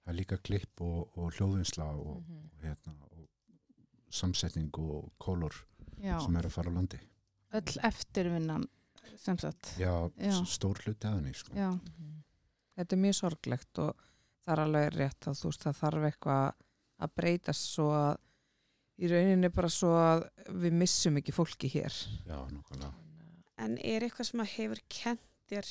er 0.06 0.12
líka 0.14 0.36
klipp 0.38 0.80
og, 0.80 1.18
og 1.18 1.32
hljóðvinsla 1.32 1.84
og, 1.84 2.22
Mhm. 2.22 2.36
og, 2.36 2.50
hérna, 2.62 2.94
og 3.10 3.28
samsetning 4.10 4.70
og 4.78 5.12
kolor 5.18 5.52
Já, 6.02 6.18
sem 6.24 6.36
er 6.36 6.42
að 6.42 6.50
fara 6.50 6.70
á 6.70 6.74
landi. 6.74 6.98
öll 7.52 7.78
eftirvinnan 7.82 8.64
sem 9.16 9.38
sagt. 9.38 9.74
Já, 9.78 10.10
Já. 10.18 10.44
stór 10.46 10.74
hluti 10.84 11.04
af 11.06 11.14
henni 11.14 11.32
sko. 11.34 11.52
Já, 11.54 11.70
Mhm. 11.72 12.19
Þetta 12.80 12.96
er 12.96 13.02
mjög 13.04 13.16
sorglegt 13.20 13.80
og 13.84 14.02
það 14.40 14.52
er 14.54 14.62
alveg 14.64 14.94
rétt 14.96 15.26
að 15.28 15.38
þú 15.42 15.50
veist 15.50 15.64
það 15.66 15.78
þarf 15.82 16.06
eitthvað 16.08 16.46
að 17.04 17.14
breytast 17.20 17.66
svo 17.74 17.86
að 17.92 18.12
í 19.00 19.08
rauninni 19.12 19.50
bara 19.52 19.70
svo 19.72 19.90
að 19.96 20.22
við 20.64 20.74
missum 20.80 21.16
ekki 21.20 21.32
fólki 21.36 21.68
hér. 21.72 21.94
Já, 22.28 22.36
nokkulega. 22.52 22.90
En 23.60 23.76
er 23.84 24.04
eitthvað 24.06 24.30
sem 24.30 24.42
að 24.44 24.52
hefur 24.54 24.80
kent 24.92 25.26
þér, 25.50 25.68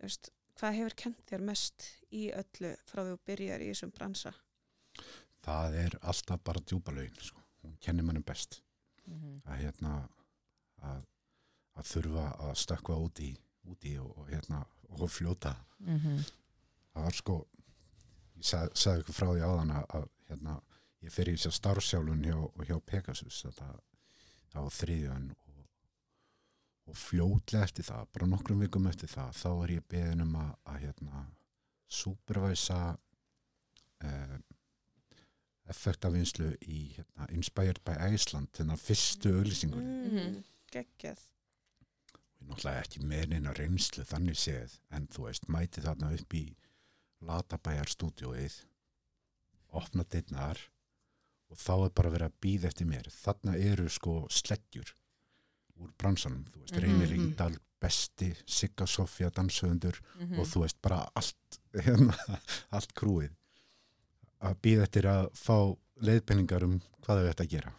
veist, 0.00 0.30
hvað 0.60 0.76
hefur 0.78 0.96
kent 1.04 1.20
þér 1.28 1.44
mest 1.50 1.88
í 2.16 2.22
öllu 2.32 2.72
frá 2.88 3.02
því 3.04 3.12
þú 3.14 3.20
byrjar 3.28 3.64
í 3.64 3.68
þessum 3.72 3.92
bransa? 3.96 4.32
Það 5.44 5.76
er 5.84 5.98
alltaf 6.02 6.40
bara 6.44 6.64
djúbalögin 6.64 7.20
sko. 7.22 7.44
Hún 7.64 7.76
kennir 7.84 8.04
mannum 8.08 8.24
best 8.24 8.60
Mhm. 9.08 9.38
að, 9.48 9.56
hérna, 9.62 9.92
að, 10.84 11.04
að 11.80 11.86
þurfa 11.92 12.24
að 12.44 12.50
stökkva 12.60 12.96
út 13.00 13.20
í, 13.24 13.30
út 13.72 13.84
í 13.88 13.94
og, 13.98 14.10
og, 14.18 14.26
hérna, 14.28 14.58
og 14.90 15.08
fljóta. 15.08 15.54
Mhm. 15.88 16.22
það 16.94 17.04
var 17.08 17.16
sko 17.18 17.36
ég 18.38 18.44
sag, 18.52 18.70
sagði 18.78 19.02
ykkur 19.04 19.16
frá 19.18 19.28
því 19.32 19.42
áðan 19.48 19.70
að, 19.80 19.84
að 19.98 20.08
hérna, 20.28 20.56
ég 21.02 21.12
fer 21.14 21.28
í 21.30 21.34
þess 21.36 21.46
að 21.50 21.56
starfsjálfun 21.58 22.24
hjá, 22.26 22.38
hjá 22.68 22.76
Pegasus 22.86 23.42
þetta, 23.46 23.68
það 24.52 24.62
var 24.68 24.76
þriðjön 24.78 25.28
og, 25.30 25.64
og 26.88 26.96
fljótlega 26.96 27.64
eftir 27.68 27.84
það 27.88 28.06
bara 28.12 28.26
nokkrum 28.32 28.60
vikum 28.64 28.86
eftir 28.90 29.08
það 29.12 29.32
þá 29.42 29.48
er 29.64 29.74
ég 29.78 29.88
beðin 29.88 30.24
um 30.26 30.36
að, 30.42 30.52
að 30.72 30.80
hérna, 30.84 31.24
supervæsa 31.88 32.78
eh, 34.04 34.38
effektavinslu 35.68 36.52
í 36.68 36.78
hérna, 36.96 37.26
Inspired 37.36 37.80
by 37.84 37.96
Iceland 38.14 38.48
þennan 38.56 38.80
fyrstu 38.80 39.34
auglýsingun 39.36 39.84
Mm, 40.08 40.38
geggjað. 40.72 41.18
ég 41.18 41.18
er 41.18 41.37
náttúrulega 42.46 42.82
ekki 42.84 43.00
með 43.04 43.28
neina 43.32 43.52
reynslu 43.56 44.04
þannig 44.04 44.36
séð 44.38 44.78
en 44.94 45.06
þú 45.08 45.24
veist, 45.28 45.48
mæti 45.48 45.80
þarna 45.84 46.12
upp 46.14 46.34
í 46.34 46.44
Latabæjar 47.20 47.90
stúdíóið 47.90 48.54
opna 49.74 50.04
dittnar 50.08 50.60
og 51.50 51.56
þá 51.58 51.72
er 51.86 51.94
bara 51.96 52.12
verið 52.14 52.28
að 52.28 52.36
býða 52.44 52.68
eftir 52.70 52.86
mér 52.86 53.08
þarna 53.12 53.56
eru 53.58 53.88
sko 53.90 54.14
sleggjur 54.30 54.92
úr 55.78 55.90
bransanum, 55.98 56.44
þú 56.52 56.60
veist, 56.62 56.74
Mhm. 56.74 56.82
Reynir 56.82 57.12
Ídal 57.16 57.56
besti, 57.80 58.34
Sigga 58.46 58.84
Sofía 58.86 59.30
danshöfundur 59.30 60.00
Mhm. 60.18 60.38
og 60.40 60.46
þú 60.46 60.60
veist, 60.64 60.80
bara 60.82 61.08
allt 61.14 61.58
hérna, 61.86 62.16
allt 62.72 62.94
krúið 62.94 63.30
að 64.40 64.54
býða 64.62 64.82
eftir 64.86 65.02
að 65.06 65.30
fá 65.34 65.76
leiðpenningar 66.00 66.62
um 66.64 66.80
hvað 67.02 67.22
þau 67.22 67.30
ætti 67.32 67.44
að 67.46 67.50
gera 67.50 67.72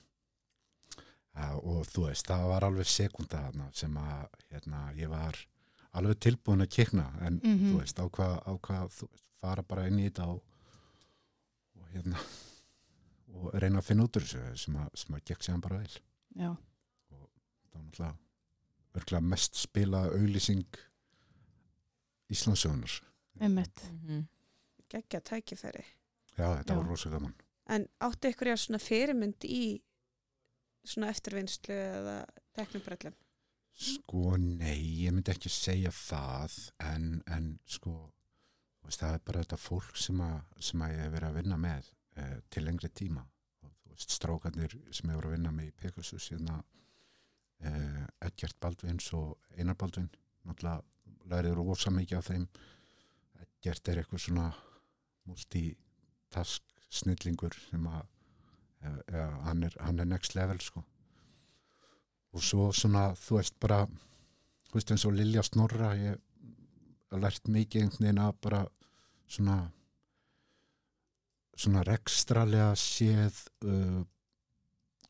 og 1.64 1.86
þú 1.88 2.06
veist, 2.08 2.28
það 2.28 2.48
var 2.52 2.66
alveg 2.68 2.86
sekunda 2.90 3.42
þarna 3.46 3.70
sem 3.74 3.98
að 3.98 4.28
hérna, 4.52 4.82
ég 4.98 5.10
var 5.12 5.38
alveg 5.94 6.20
tilbúin 6.26 6.62
að 6.66 6.70
kikna 6.76 7.06
en 7.26 7.40
Mhm. 7.44 7.72
þú 7.72 7.80
veist, 7.80 8.00
á 8.00 8.06
hvað, 8.10 8.36
á 8.46 8.52
hvað 8.60 8.90
þú 8.98 9.08
veist, 9.12 9.26
fara 9.42 9.64
bara 9.64 9.88
inn 9.88 10.00
í 10.00 10.10
þetta 10.10 10.28
og, 10.28 10.42
og 11.80 11.88
hérna 11.94 12.20
og 13.34 13.54
reyna 13.62 13.80
að 13.80 13.86
finna 13.88 14.04
út 14.04 14.18
úr 14.18 14.26
þessu 14.26 14.58
sem 14.58 14.76
að, 14.76 14.90
sem 14.96 15.16
að 15.16 15.24
gekk 15.30 15.44
séðan 15.46 15.62
bara 15.62 15.78
vel 15.78 15.96
Já, 16.36 16.50
það 17.10 17.20
var 17.74 17.84
náttúrulega 17.84 18.18
örgulega 19.00 19.22
mest 19.30 19.56
spila 19.56 20.02
auðlýsing 20.10 20.66
Íslandsögunar 22.30 23.00
einmitt. 23.42 23.82
Mhm. 23.92 24.28
geggja 24.90 25.20
tækifæri 25.22 25.84
já, 26.38 26.46
þetta 26.58 26.74
Já. 26.74 26.76
var 26.78 26.86
rosa 26.90 27.10
gaman 27.10 27.34
en 27.70 27.88
áttu 28.02 28.30
ykkur 28.34 28.48
já 28.48 28.56
svona 28.58 28.80
fyrirmynd 28.82 29.44
í 29.46 29.82
svona 30.84 31.10
eftirvinnslu 31.14 31.76
eða 31.76 32.20
teknibrellum 32.58 33.18
Sko, 33.80 34.34
nei, 34.36 34.80
ég 35.06 35.14
myndi 35.16 35.32
ekki 35.32 35.50
segja 35.52 35.92
það, 35.96 36.56
en, 36.84 37.06
en 37.32 37.46
sko, 37.64 37.94
veist, 38.84 39.00
það 39.00 39.14
er 39.16 39.22
bara 39.30 39.44
þetta 39.46 39.60
fólk 39.62 40.00
sem, 40.04 40.20
að, 40.20 40.42
sem 40.68 40.84
að 40.84 40.92
ég 40.92 41.06
hef 41.06 41.14
verið 41.14 41.28
að 41.30 41.38
vinna 41.40 41.60
með 41.64 41.92
eh, 42.20 42.34
til 42.52 42.66
lengri 42.66 42.90
tíma. 42.92 43.24
Og, 43.64 43.72
þú 43.80 43.94
veist, 43.94 44.16
strákarnir 44.18 44.76
sem 44.92 45.08
ég 45.14 45.16
voru 45.22 45.32
að 45.32 45.38
vinna 45.38 45.54
með 45.56 45.70
í 45.70 45.76
Pegasus, 45.80 46.28
hérna, 46.34 46.58
eh, 47.64 48.04
Edgert 48.28 48.60
Baldvins 48.60 49.08
og 49.16 49.56
Einar 49.56 49.80
Baldvin, 49.80 50.12
náttúrulega 50.44 51.32
lærið 51.32 51.58
rosa 51.62 51.96
mikið 51.96 52.20
af 52.20 52.30
þeim. 52.34 52.50
Edgert 53.46 53.94
er 53.94 54.04
eitthvað 54.04 54.26
svona 54.26 54.50
multitask 55.30 56.84
snillingur 57.00 57.56
sem 57.70 57.88
að, 57.88 58.12
ja, 58.84 59.26
hann, 59.46 59.64
er, 59.68 59.76
hann 59.84 60.00
er 60.00 60.08
next 60.08 60.36
level, 60.36 60.60
sko. 60.64 60.84
Og 62.34 62.46
svo 62.46 62.70
svona, 62.76 63.10
þú 63.18 63.40
veist 63.40 63.58
bara 63.60 63.84
þú 64.70 64.78
veist 64.78 64.92
eins 64.94 65.06
og 65.10 65.16
Lilja 65.18 65.44
Snorra 65.46 65.96
ég 65.98 66.18
hef 67.10 67.22
lært 67.24 67.50
mikið 67.50 67.84
einhvern 67.86 68.06
veginn 68.06 68.22
að 68.22 68.36
bara 68.46 68.60
svona 69.30 69.58
svona 71.60 71.84
rekstralega 71.88 72.70
séð 72.80 73.40
uh, 73.68 74.02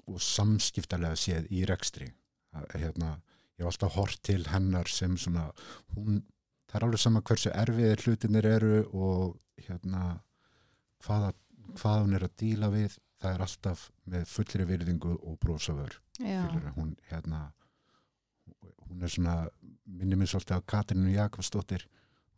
og 0.10 0.22
samskiptalega 0.24 1.18
séð 1.20 1.52
í 1.54 1.66
rekstri. 1.70 2.08
Hérna, 2.74 3.12
ég 3.60 3.62
hef 3.62 3.70
alltaf 3.70 3.98
hort 4.00 4.22
til 4.26 4.42
hennar 4.50 4.90
sem 4.90 5.14
svona 5.22 5.46
hún, 5.94 6.24
það 6.70 6.80
er 6.80 6.86
alveg 6.88 7.04
sama 7.04 7.22
hversu 7.22 7.52
erfiðir 7.54 8.02
hlutinir 8.06 8.48
eru 8.50 8.80
og 8.90 9.38
hérna 9.68 10.16
hvaða, 11.06 11.36
hvað 11.78 12.02
hún 12.08 12.18
er 12.18 12.26
að 12.26 12.36
díla 12.42 12.72
við 12.74 12.98
það 13.20 13.34
er 13.36 13.42
alltaf 13.46 13.86
með 14.08 14.26
fullri 14.32 14.66
virðingu 14.70 15.14
og 15.28 15.40
brósavör 15.44 15.98
hún 16.76 16.96
hérna 17.10 17.52
hún 18.90 19.04
er 19.04 19.12
svona, 19.14 19.36
minni 19.86 20.16
minn 20.18 20.28
svolítið 20.28 20.58
á 20.58 20.62
Katrinu 20.66 21.12
Jakobsdóttir 21.14 21.86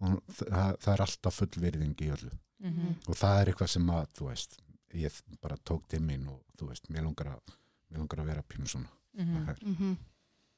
hún, 0.01 0.17
það, 0.27 0.77
það 0.84 0.93
er 0.93 1.01
alltaf 1.05 1.38
full 1.41 1.61
virðing 1.61 1.95
í 2.01 2.11
öllu 2.15 2.32
Mhm. 2.61 2.99
og 3.09 3.15
það 3.17 3.39
er 3.41 3.49
eitthvað 3.49 3.69
sem 3.73 3.88
að, 3.89 4.03
þú 4.13 4.25
veist 4.27 4.57
ég 4.93 5.15
bara 5.41 5.55
tók 5.65 5.88
til 5.89 5.99
mín 6.05 6.27
og 6.29 6.43
þú 6.59 6.67
veist 6.69 6.89
mér 6.93 7.01
langar 7.07 7.32
að, 7.32 7.55
mér 7.89 7.97
langar 8.03 8.19
að 8.21 8.25
vera 8.29 8.43
pínu 8.43 8.67
svona 8.69 8.89
Mhm. 9.17 9.45
Það 9.45 9.49
er- 9.49 9.65
mhm, 9.67 9.97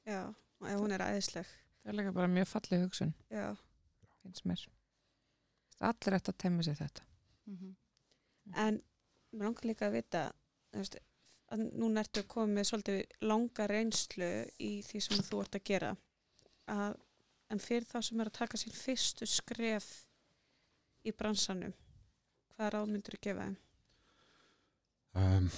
já, 0.05 0.36
og 0.59 0.67
hún 0.82 0.91
er 0.91 0.99
æðisleg 0.99 1.45
Það 1.84 1.89
er 1.89 1.93
líka 1.97 2.13
bara 2.13 2.28
mjög 2.28 2.47
fallið 2.47 2.84
hugsun, 2.84 3.13
já, 3.32 3.57
finnst 4.21 4.45
mér. 4.45 4.67
Allir 5.82 6.13
ætti 6.15 6.32
að 6.32 6.38
temma 6.38 6.61
sér 6.63 6.76
þetta. 6.78 7.01
mhm. 7.47 7.76
en 8.55 8.82
mér 9.34 9.50
langar 9.50 9.68
líka 9.68 9.90
að 9.90 9.98
vita 9.98 10.24
þú 10.72 10.82
veist, 10.82 10.98
að 11.54 11.66
núna 11.82 12.04
ertu 12.04 12.24
komið 12.30 12.70
svolítið 12.70 13.28
langa 13.30 13.68
reynslu 13.70 14.32
í 14.64 14.72
því 14.88 15.04
sem 15.08 15.24
þú 15.28 15.44
ert 15.44 15.60
að 15.60 15.68
gera 15.70 15.92
að, 16.72 16.98
en 17.54 17.62
fyrir 17.62 17.88
þá 17.90 17.98
sem 18.08 18.24
er 18.24 18.32
að 18.32 18.40
taka 18.40 18.60
sín 18.62 18.76
fyrstu 18.78 19.30
skref 19.30 19.90
í 21.04 21.14
bransanum 21.16 21.74
hvað 22.54 22.74
ráð 22.76 22.92
myndur 22.92 23.18
þú 23.18 23.24
gefa 23.28 23.48
þeim? 23.48 23.58
um, 25.24 25.50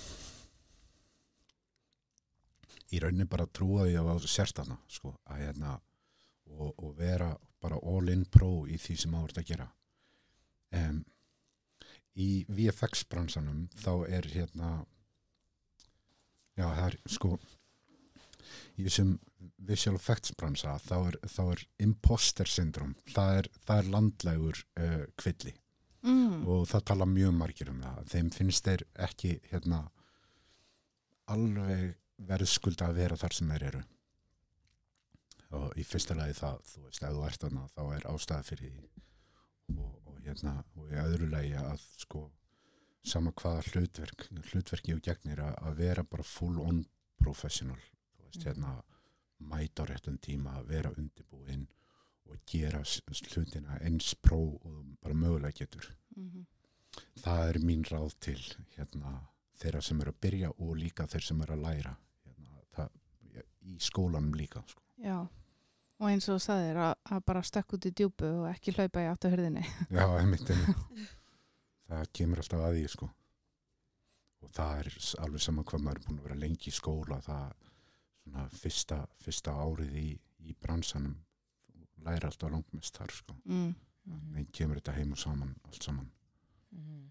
í 2.92 3.02
rauninni 3.04 3.28
bara 3.30 3.48
trúa 3.48 3.88
því 3.88 3.98
að 4.00 4.12
það 4.12 4.30
sérst 4.32 4.62
hana 4.64 4.78
sko, 4.92 5.16
að 5.30 5.44
hérna 5.46 5.76
og, 6.56 6.72
og 6.80 6.96
vera 6.98 7.34
bara 7.62 7.80
all 7.82 8.12
in 8.14 8.26
pro 8.32 8.66
í 8.68 8.78
því 8.80 8.98
sem 9.02 9.16
það 9.16 9.28
vart 9.28 9.42
að 9.42 9.50
gera 9.52 9.68
um, 10.80 11.04
í 12.16 12.30
VFX 12.47 13.05
bransanum 13.11 13.66
þá 13.76 13.91
er 14.07 14.30
hérna 14.32 14.72
já 16.55 16.66
það 16.70 16.86
er 16.86 16.97
sko 17.11 17.34
í 18.76 18.86
þessum 18.86 19.18
visual 19.68 19.97
effects 19.99 20.34
bransa 20.38 20.78
þá 20.84 20.95
er, 21.09 21.20
þá 21.28 21.43
er 21.43 21.66
imposter 21.84 22.49
syndrom 22.49 22.95
það 23.11 23.41
er, 23.41 23.51
það 23.68 23.82
er 23.82 23.93
landlægur 23.97 24.66
uh, 24.80 25.05
kvilli. 25.20 25.55
Mm. 26.05 26.43
og 26.45 26.68
það 26.70 26.84
tala 26.86 27.05
mjög 27.09 27.32
margir 27.34 27.70
um 27.72 27.82
það. 27.82 28.01
Þeim 28.11 28.28
finnst 28.30 28.68
þeir 28.68 28.84
ekki 29.07 29.32
hérna 29.49 29.80
alveg 31.34 31.95
verðskulda 32.30 32.91
að 32.91 32.99
vera 32.99 33.18
þar 33.18 33.34
sem 33.34 33.53
þeir 33.53 33.66
eru. 33.72 33.82
Og 35.57 35.80
í 35.82 35.86
fyrsta 35.88 36.18
lagi 36.18 36.36
það 36.38 36.61
þú 36.70 36.84
veist, 36.84 37.01
ef 37.01 37.16
þú 37.16 37.26
ert 37.26 37.45
þarna 37.45 37.66
þá 37.74 37.82
er 37.95 38.07
ástæða 38.11 38.45
fyrir 38.51 38.76
því. 38.76 38.86
Og 39.80 39.95
hérna, 40.26 40.64
og 40.76 40.90
í 40.92 40.98
öðru 41.02 41.30
lagi 41.32 41.54
að 41.60 41.80
sko 42.02 42.32
sama 43.06 43.32
hvaða 43.32 43.62
hlutverk 43.72 44.28
hlutverki 44.52 44.96
og 44.96 45.02
gegnir 45.06 45.40
að, 45.46 45.56
að 45.62 45.76
vera 45.78 46.04
bara 46.04 46.24
full 46.26 46.60
on 46.62 46.84
professional 47.22 47.78
veist, 47.78 48.40
Mhm. 48.40 48.46
hérna 48.46 48.84
mæta 49.40 49.84
á 49.84 49.90
réttum 49.90 50.18
tíma, 50.20 50.64
vera 50.66 50.90
undirbúinn 50.98 51.68
og 52.26 52.40
gera 52.50 52.82
hlutina 52.82 53.78
eins 53.82 54.16
pró 54.16 54.40
og 54.66 54.98
bara 55.02 55.14
mögulega 55.14 55.54
getur 55.60 55.86
Mhm. 56.16 56.46
það 57.22 57.50
er 57.50 57.60
mín 57.60 57.84
ráð 57.84 58.16
til 58.20 58.40
hérna, 58.78 59.28
þeirra 59.60 59.82
sem 59.84 60.02
eru 60.02 60.12
að 60.12 60.20
byrja 60.22 60.50
og 60.60 60.76
líka 60.78 61.06
þeir 61.08 61.22
sem 61.24 61.42
eru 61.42 61.54
að 61.54 61.62
læra 61.62 61.98
hérna, 62.26 62.60
það, 62.76 62.90
í 63.66 63.78
skólanum 63.80 64.34
líka 64.36 64.64
sko. 64.68 64.82
Já, 65.00 65.28
og 66.00 66.08
eins 66.12 66.28
og 66.30 66.36
þú 66.38 66.43
sagðir 66.46 66.80
að, 66.86 66.93
að 67.16 67.22
bara 67.30 67.41
stökk 67.48 67.76
út 67.78 67.86
í 67.89 67.91
djúpu 67.96 68.26
og 68.41 68.48
ekki 68.52 68.74
hlaupa 68.76 69.04
í 69.06 69.10
áttuhörðinni. 69.12 69.64
já, 69.89 70.06
einmitt, 70.20 70.50
einmitt. 70.50 71.14
það 71.89 72.10
kemur 72.20 72.41
alltaf 72.43 72.66
að 72.68 72.76
því 72.80 72.88
sko. 72.96 73.10
og 74.46 74.52
það 74.58 74.80
er 74.82 74.89
alveg 75.26 75.41
sama 75.46 75.64
hvað 75.64 75.86
maður 75.86 76.02
er 76.02 76.08
búin 76.08 76.20
að 76.20 76.28
vera 76.30 76.39
lengi 76.43 76.70
í 76.70 76.76
skóla 76.76 77.20
það 77.26 77.54
svona 78.26 78.48
fyrsta, 78.58 79.00
fyrsta 79.22 79.54
árið 79.62 79.96
í, 80.02 80.08
í 80.50 80.56
bransanum 80.62 81.16
læra 82.06 82.30
alltaf 82.30 82.52
langmest 82.52 82.98
þar 83.00 83.12
sko. 83.16 83.36
Mm. 83.46 83.74
Mhm. 84.06 84.36
en 84.38 84.46
kemur 84.54 84.78
þetta 84.78 84.93
heim 85.00 85.12
og 85.16 85.18
saman 85.18 85.56
allt 85.66 85.84
saman 85.84 86.12
Mhm. 86.76 87.04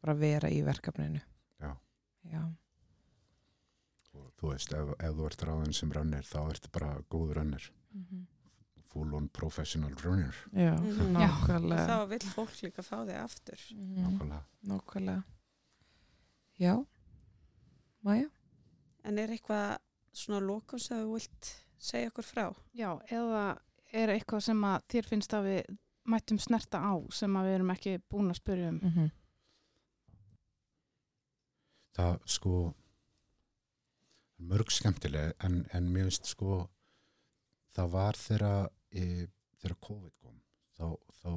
Bara 0.00 0.14
vera 0.16 0.48
í 0.48 0.62
verkefninu. 0.64 1.20
Já. 1.60 1.74
Já. 2.24 2.40
Og 4.14 4.32
þú 4.40 4.50
veist, 4.52 4.72
ef, 4.72 4.88
ef 4.98 5.14
þú 5.16 5.26
ert 5.26 5.42
ráðin 5.46 5.74
sem 5.74 5.92
rönnir 5.92 6.22
þá 6.26 6.38
ertu 6.50 6.68
bara 6.72 7.00
góð 7.10 7.34
rönnir 7.36 7.70
Mhm. 7.94 8.26
full 8.90 9.14
on 9.14 9.28
professional 9.28 9.94
runner 10.04 10.34
Já, 10.52 10.74
Mhm. 10.80 11.12
Nákvæmlega. 11.16 11.86
þá 11.86 12.08
vil 12.08 12.18
fólk 12.18 12.62
líka 12.62 12.82
fá 12.82 13.04
þig 13.06 13.16
aftur 13.24 13.58
Mhm. 13.74 14.04
nákvæmlega 14.04 14.42
Nákvæmlega. 14.66 15.24
Já. 16.60 16.84
Maja? 18.02 18.28
en 19.04 19.18
er 19.18 19.28
eitthvað 19.28 19.78
svona 20.12 20.40
lokum 20.46 20.78
sem 20.78 20.98
þú 20.98 21.12
vilt 21.14 21.64
segja 21.78 22.10
okkur 22.10 22.24
frá? 22.24 22.54
Já, 22.74 23.00
eða 23.10 23.58
er 23.92 24.08
eitthvað 24.08 24.42
sem 24.42 24.60
að 24.60 24.80
þér 24.88 25.04
finnst 25.08 25.32
að 25.32 25.44
við 25.44 25.76
mættum 26.06 26.38
snerta 26.38 26.78
á 26.78 26.94
sem 27.12 27.30
að 27.34 27.44
við 27.44 27.54
erum 27.54 27.70
ekki 27.70 28.02
búin 28.10 28.30
að 28.30 28.40
spyrja 28.40 28.68
um. 28.68 28.78
Mm 28.82 28.90
-hmm. 28.90 29.10
það 31.96 32.18
sko 32.26 32.74
mörg 34.50 34.72
skemmtileg 34.72 35.34
en, 35.46 35.62
en 35.76 35.88
mér 35.92 36.08
finnst 36.08 36.30
sko 36.32 36.64
það 37.76 37.92
var 37.94 38.18
þegar 38.18 38.70
e, 38.90 39.04
þegar 39.60 39.76
COVID 39.86 40.14
kom 40.22 40.36
þá, 40.76 40.86
þá 41.20 41.30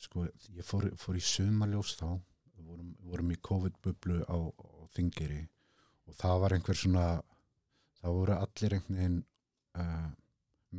sko 0.00 0.26
ég 0.56 0.66
fór, 0.66 0.88
fór 1.00 1.18
í 1.20 1.24
sumaljós 1.24 1.96
þá 2.00 2.08
við 2.10 2.66
vorum, 2.66 2.94
vorum 3.06 3.34
í 3.34 3.40
COVID-bublu 3.50 4.22
á, 4.26 4.38
á 4.38 4.70
þingiri 4.96 5.42
og 6.08 6.16
það 6.18 6.40
var 6.44 6.56
einhver 6.56 6.80
svona 6.82 7.06
það 8.00 8.16
voru 8.18 8.38
allir 8.38 8.76
einhvern 8.76 9.00
veginn 9.00 9.20
uh, 9.78 10.08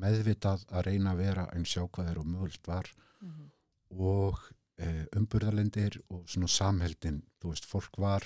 meðvitað 0.01 0.65
að 0.71 0.87
reyna 0.87 1.13
að 1.13 1.21
vera 1.25 1.45
en 1.55 1.67
sjá 1.67 1.83
hvað 1.83 2.09
þeir 2.09 2.21
og 2.21 2.29
mögult 2.31 2.67
var 2.67 2.89
og 3.91 4.39
e, 4.79 4.87
umburðalindir 5.17 5.97
og 6.09 6.23
svona 6.29 6.49
samheldin, 6.51 7.21
þú 7.41 7.51
veist, 7.51 7.67
fólk 7.67 7.99
var 8.01 8.25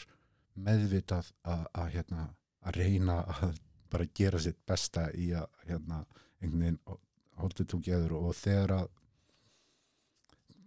meðvitað 0.56 1.32
að, 1.44 1.66
að, 1.74 1.90
hérna, 1.96 2.26
að 2.66 2.78
reyna 2.80 3.18
að 3.36 3.58
bara 3.92 4.08
gera 4.18 4.40
sitt 4.42 4.60
besta 4.68 5.10
í 5.14 5.30
að 5.38 5.48
hérna, 5.68 6.04
einhvern 6.42 6.62
veginn 6.62 7.00
holdið 7.40 7.68
tók 7.74 7.88
eður 7.92 8.16
og 8.22 8.36
þegar 8.40 8.72
að 8.80 8.88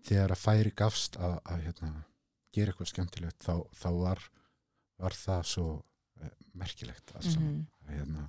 þegar 0.09 0.33
að 0.35 0.43
færi 0.43 0.73
gafst 0.77 1.17
að, 1.21 1.39
að, 1.45 1.63
hérna, 1.67 1.91
gera 2.55 2.73
eitthvað 2.73 2.91
skemmtilegt 2.93 3.45
þá, 3.45 3.55
þá 3.77 3.89
var, 3.99 4.23
var 5.03 5.17
það 5.17 5.43
svo 5.53 5.67
uh, 5.79 6.31
merkilegt 6.59 7.13
saman 7.21 7.49
Mhm. 7.49 7.67
hérna, 7.89 8.29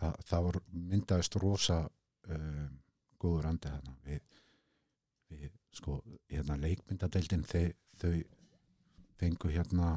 það, 0.00 0.16
það 0.28 0.46
var 0.46 0.60
myndaðist 0.92 1.36
rosa 1.40 1.78
um, 2.28 2.78
góður 3.22 3.46
andi 3.52 3.72
við, 4.04 4.38
við 5.32 5.50
sko, 5.72 5.98
hérna 6.28 6.56
leikmyndadeildin 6.60 7.44
þau, 7.48 7.66
þau 8.02 8.14
fengu 9.22 9.50
hérna 9.54 9.92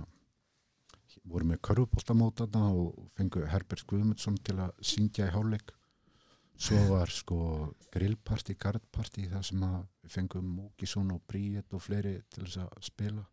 voru 1.26 1.48
með 1.50 1.62
körfubóltamótana 1.66 2.68
og 2.76 3.08
fengu 3.18 3.46
Herbert 3.50 3.86
Guðmundsson 3.90 4.38
til 4.46 4.60
að 4.62 4.74
syngja 4.86 5.30
í 5.30 5.34
hálfleik 5.34 5.72
svo 6.56 6.78
var 6.88 7.10
sko 7.12 7.38
grillparti, 7.92 8.54
gardparti 8.56 9.26
það 9.32 9.42
sem 9.50 9.64
að 9.68 9.80
við 10.06 10.14
fengum 10.14 10.52
Múkisson 10.60 11.10
og 11.16 11.24
Bríett 11.28 11.74
og 11.76 11.82
fleiri 11.84 12.14
til 12.32 12.46
þess 12.46 12.62
að 12.64 12.86
spila 12.88 13.24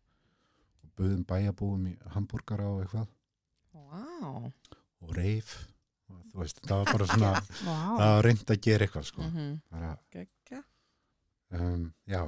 og 0.83 0.89
buðum 0.97 1.21
bæjabúum 1.29 1.85
í 1.91 1.93
hambúrgara 2.15 2.67
og 2.73 2.81
eitthvað 2.83 3.07
Vá. 3.73 4.51
og 5.03 5.13
reif 5.17 5.53
og 6.11 6.19
þú 6.33 6.41
veist, 6.43 6.59
það 6.67 6.81
var 6.81 6.91
bara 6.97 7.07
svona 7.13 7.31
Vá. 7.67 7.77
það 7.99 8.11
var 8.15 8.23
reynd 8.27 8.43
að 8.55 8.61
gera 8.67 8.87
eitthvað 8.87 9.07
sko 9.11 9.21
Mhm. 9.29 9.53
bara, 9.71 9.93
Gekkja. 10.17 10.63
um, 11.59 11.93
já 12.07 12.23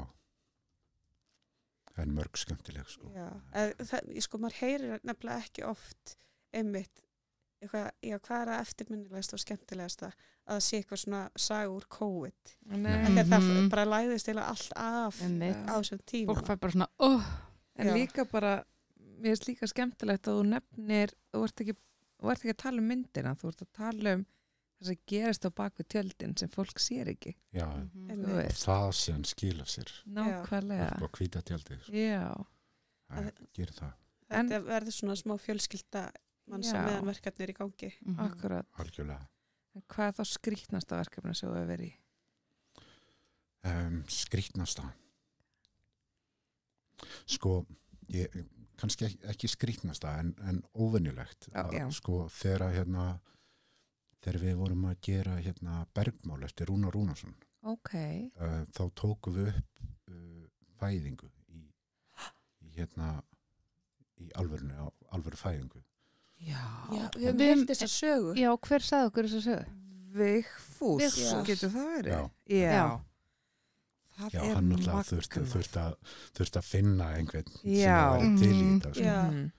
en 2.03 2.13
mörg 2.15 2.37
skemmtileg 2.39 2.91
sko 2.91 3.09
Já, 3.15 3.27
eð, 3.55 3.73
það, 3.89 4.13
ég 4.17 4.25
sko, 4.27 4.41
maður 4.43 4.61
heyrir 4.61 5.01
nefnilega 5.03 5.45
ekki 5.45 5.65
oft 5.67 6.15
einmitt 6.55 7.03
eitthvað, 7.63 7.89
já, 8.03 8.17
hvað 8.19 8.41
er 8.41 8.51
það 8.51 8.63
eftirminnilegast 8.65 9.35
og 9.35 9.41
skemmtilegasta 9.41 10.11
að 10.45 10.51
það 10.51 10.63
sé 10.67 10.79
eitthvað 10.79 11.01
svona 11.01 11.21
saga 11.39 11.71
úr 11.73 11.87
COVID 11.95 12.53
mm 12.67 12.85
-hmm. 12.85 13.19
það 13.31 13.69
bara 13.73 13.85
læðist 13.85 14.29
eða 14.29 14.47
allt 14.51 14.73
af 14.75 15.21
Einmitt. 15.21 15.63
á 15.65 15.73
þessum 15.79 16.01
tíma 16.05 16.33
Fólk 16.33 16.47
fær 16.47 16.59
bara 16.59 16.71
svona, 16.71 16.89
oh, 16.99 17.23
En 17.75 17.87
Já. 17.87 17.93
líka 17.93 18.25
bara, 18.31 18.63
mér 19.19 19.35
finnst 19.35 19.47
líka 19.47 19.67
skemmtilegt 19.67 20.27
að 20.27 20.37
þú 20.39 20.43
nefnir, 20.47 21.11
þú 21.33 21.43
ert 21.43 21.61
ekki, 21.61 21.75
þú 22.21 22.31
ert 22.31 22.43
ekki 22.43 22.53
að 22.53 22.63
tala 22.63 22.81
um 22.81 22.87
myndina, 22.87 23.35
þú 23.35 23.51
ert 23.51 23.61
að 23.65 23.71
tala 23.75 24.13
um 24.15 24.25
það 24.79 24.87
sem 24.89 24.97
gerist 25.07 25.45
á 25.47 25.49
bakvið 25.55 25.87
tjöldin 25.93 26.37
sem 26.37 26.49
fólk 26.51 26.79
sér 26.83 27.07
ekki. 27.13 27.35
já. 27.53 27.67
Þú 28.09 28.33
veist. 28.35 28.65
það 28.65 28.91
sem 28.93 29.23
skila 29.23 29.63
sér 29.65 29.91
Nákvæmlega. 30.07 31.01
og 31.01 31.11
hvita 31.19 31.41
tjaldið. 31.41 31.87
Já. 31.93 32.33
það 33.11 33.31
gerir 33.53 33.73
það 33.79 33.93
En- 34.29 34.49
þetta 34.49 34.65
verður 34.65 34.91
svona 34.95 35.15
smá 35.15 35.35
fjölskylda 35.37 36.11
manns 36.47 36.71
Já. 36.71 36.79
að 36.79 36.85
meðan 36.89 37.05
verkefni 37.13 37.43
er 37.43 37.49
í 37.53 37.57
gangi 37.57 37.93
Mhm. 38.05 38.19
Akkurat. 38.19 38.65
algjörlega 38.77 39.27
En 39.75 39.81
hvað 39.89 40.07
er 40.07 40.13
þá 40.13 40.25
skrítnasta 40.25 40.95
verkefni 40.97 41.35
sem 41.35 41.49
þú 41.49 41.55
hefur 41.55 41.67
verið 41.77 41.91
í? 41.91 41.93
um, 43.65 44.03
skrítnasta 44.07 44.93
sko 47.25 47.65
ég, 48.13 48.27
kannski 48.79 49.05
ekki, 49.09 49.19
ekki 49.31 49.47
skrítnasta 49.51 50.19
en, 50.19 50.33
en 50.47 50.61
óvenjulegt 50.75 51.49
Já, 51.51 51.63
að, 51.63 51.73
já. 51.79 51.85
sko 51.91 52.25
þegar 52.29 52.65
að, 52.69 52.75
hérna 52.79 53.05
þegar 54.25 54.41
við 54.41 54.55
vorum 54.59 54.85
að 54.89 54.97
gera 55.05 55.35
hérna 55.45 55.79
bergmál 55.95 56.43
eftir 56.47 56.69
Rúnar 56.71 56.95
Rúnarsson 56.95 57.35
Ok. 57.65 57.93
uh, 58.41 58.61
þá 58.73 58.83
tókum 58.97 59.37
við 59.37 59.51
upp 59.53 59.85
uh, 60.09 60.43
fæðingu 60.81 61.29
í, 61.53 61.61
í 62.65 62.73
hérna 62.75 63.13
í 64.21 64.29
alvörinu, 64.39 64.75
á 64.81 64.87
alvöru 65.15 65.37
fæðingu 65.39 65.81
Já. 66.45 66.59
Já, 66.91 67.05
við 67.15 67.29
höfum 67.29 67.41
heyrt 67.45 67.69
þess 67.71 67.85
að 67.87 67.93
sögu 67.95 68.33
Já, 68.41 68.49
hver 68.67 68.83
sagði 68.83 69.09
okkur 69.11 69.27
þess 69.29 69.39
að 69.39 69.45
sögðu? 69.49 69.81
Vigfús, 70.15 71.01
Vigfús. 71.01 71.43
getur 71.47 71.71
það 71.73 71.87
verið? 71.95 72.13
Já. 72.13 72.21
Já. 72.55 72.71
Já. 72.75 72.87
Það 74.15 74.31
já, 74.31 74.39
er 74.45 74.53
hann 74.55 74.67
náttúrulega 74.71 75.01
þurfti, 75.09 75.41
þurfti, 75.51 75.79
að, 75.81 75.95
þurfti 76.37 76.59
að 76.61 76.67
finna 76.69 77.07
einhvern 77.17 77.49
sem 77.57 77.71
Já. 77.75 77.95
að 77.99 78.13
vera 78.21 78.37
til 78.39 78.51
í 78.51 78.61
Mhm. 78.63 78.75
þetta 78.79 78.93
sko. 78.95 79.15
Mhm. 79.31 79.51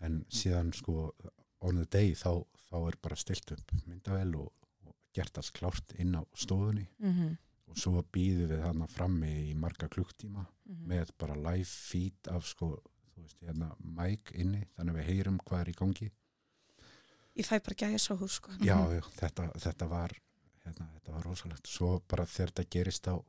en 0.00 0.18
síðan 0.32 0.72
sko 0.76 1.14
on 1.60 1.76
the 1.76 1.84
day 1.86 2.12
þá, 2.14 2.44
þá 2.70 2.76
er 2.88 2.96
bara 3.02 3.16
stilt 3.16 3.52
upp 3.52 3.72
myndavel 3.86 4.34
og, 4.36 4.52
og 4.86 4.94
gert 5.14 5.38
alls 5.40 5.50
klárt 5.50 5.94
inn 5.98 6.14
á 6.14 6.22
stofunni 6.34 6.86
Mhm. 6.98 7.36
og 7.70 7.76
svo 7.76 8.02
býðum 8.02 8.48
við 8.50 8.62
hana 8.64 8.86
frammi 8.86 9.50
í 9.50 9.54
marga 9.54 9.88
klukktíma 9.88 10.46
Mhm. 10.66 10.86
með 10.88 11.10
bara 11.18 11.34
live 11.34 11.64
feed 11.66 12.28
af 12.28 12.44
sko 12.46 12.78
þú 13.14 13.22
veist, 13.22 13.36
hérna, 13.42 13.74
mic 13.80 14.30
inni 14.34 14.64
þannig 14.76 14.94
að 14.94 14.98
við 15.00 15.06
heyrum 15.10 15.38
hvað 15.44 15.60
er 15.60 15.70
í 15.72 15.74
gangi 15.74 16.10
ég 17.36 17.46
fæ 17.46 17.58
bara 17.62 17.74
gæja 17.76 17.98
svo 17.98 18.16
hús 18.16 18.38
sko. 18.40 18.50
já, 18.60 18.76
já, 18.94 19.00
þetta, 19.20 19.52
þetta 19.58 19.88
var 19.88 20.10
hérna, 20.64 20.88
þetta 20.94 21.12
var 21.12 21.22
rosalegt 21.24 21.66
svo 21.66 22.00
bara 22.08 22.24
þegar 22.26 22.52
þetta 22.52 22.70
gerist 22.70 23.02
þá, 23.06 23.24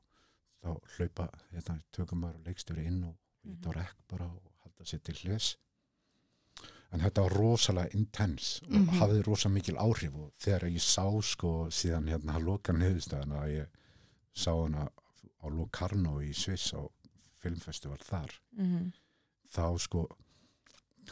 þá 0.63 0.69
hlaupa 0.97 1.29
hérna, 1.51 1.81
tökum 1.91 2.21
maður 2.21 2.43
leikstjóri 2.45 2.85
inn 2.87 3.03
og 3.03 3.15
Mhm. 3.43 3.53
ít 3.53 3.65
á 3.65 3.71
rekk 3.73 3.95
bara 4.07 4.25
og 4.25 4.41
halda 4.63 4.83
sér 4.85 5.01
til 5.03 5.15
hljus 5.15 5.55
en 6.91 6.99
þetta 6.99 7.21
var 7.21 7.35
rosalega 7.39 7.93
intens 7.95 8.61
og 8.63 8.71
Mhm. 8.71 8.99
hafði 8.99 9.23
rosa 9.25 9.49
mikil 9.49 9.75
áhrif 9.77 10.13
og 10.15 10.31
þegar 10.39 10.67
ég 10.71 10.81
sá 10.81 11.05
sko 11.23 11.67
síðan 11.69 12.09
hérna 12.09 12.35
að 12.35 12.45
loka 12.45 12.73
niðurstæðan 12.73 13.31
að 13.41 13.47
ég 13.57 13.67
sá 14.35 14.51
hana 14.51 14.89
á 15.43 15.45
Locarno 15.49 16.19
í 16.21 16.33
Sviss 16.33 16.73
á 16.73 16.81
filmfestival 17.39 17.97
þar 18.03 18.29
Mhm. 18.57 18.91
þá 19.53 19.77
sko 19.79 20.07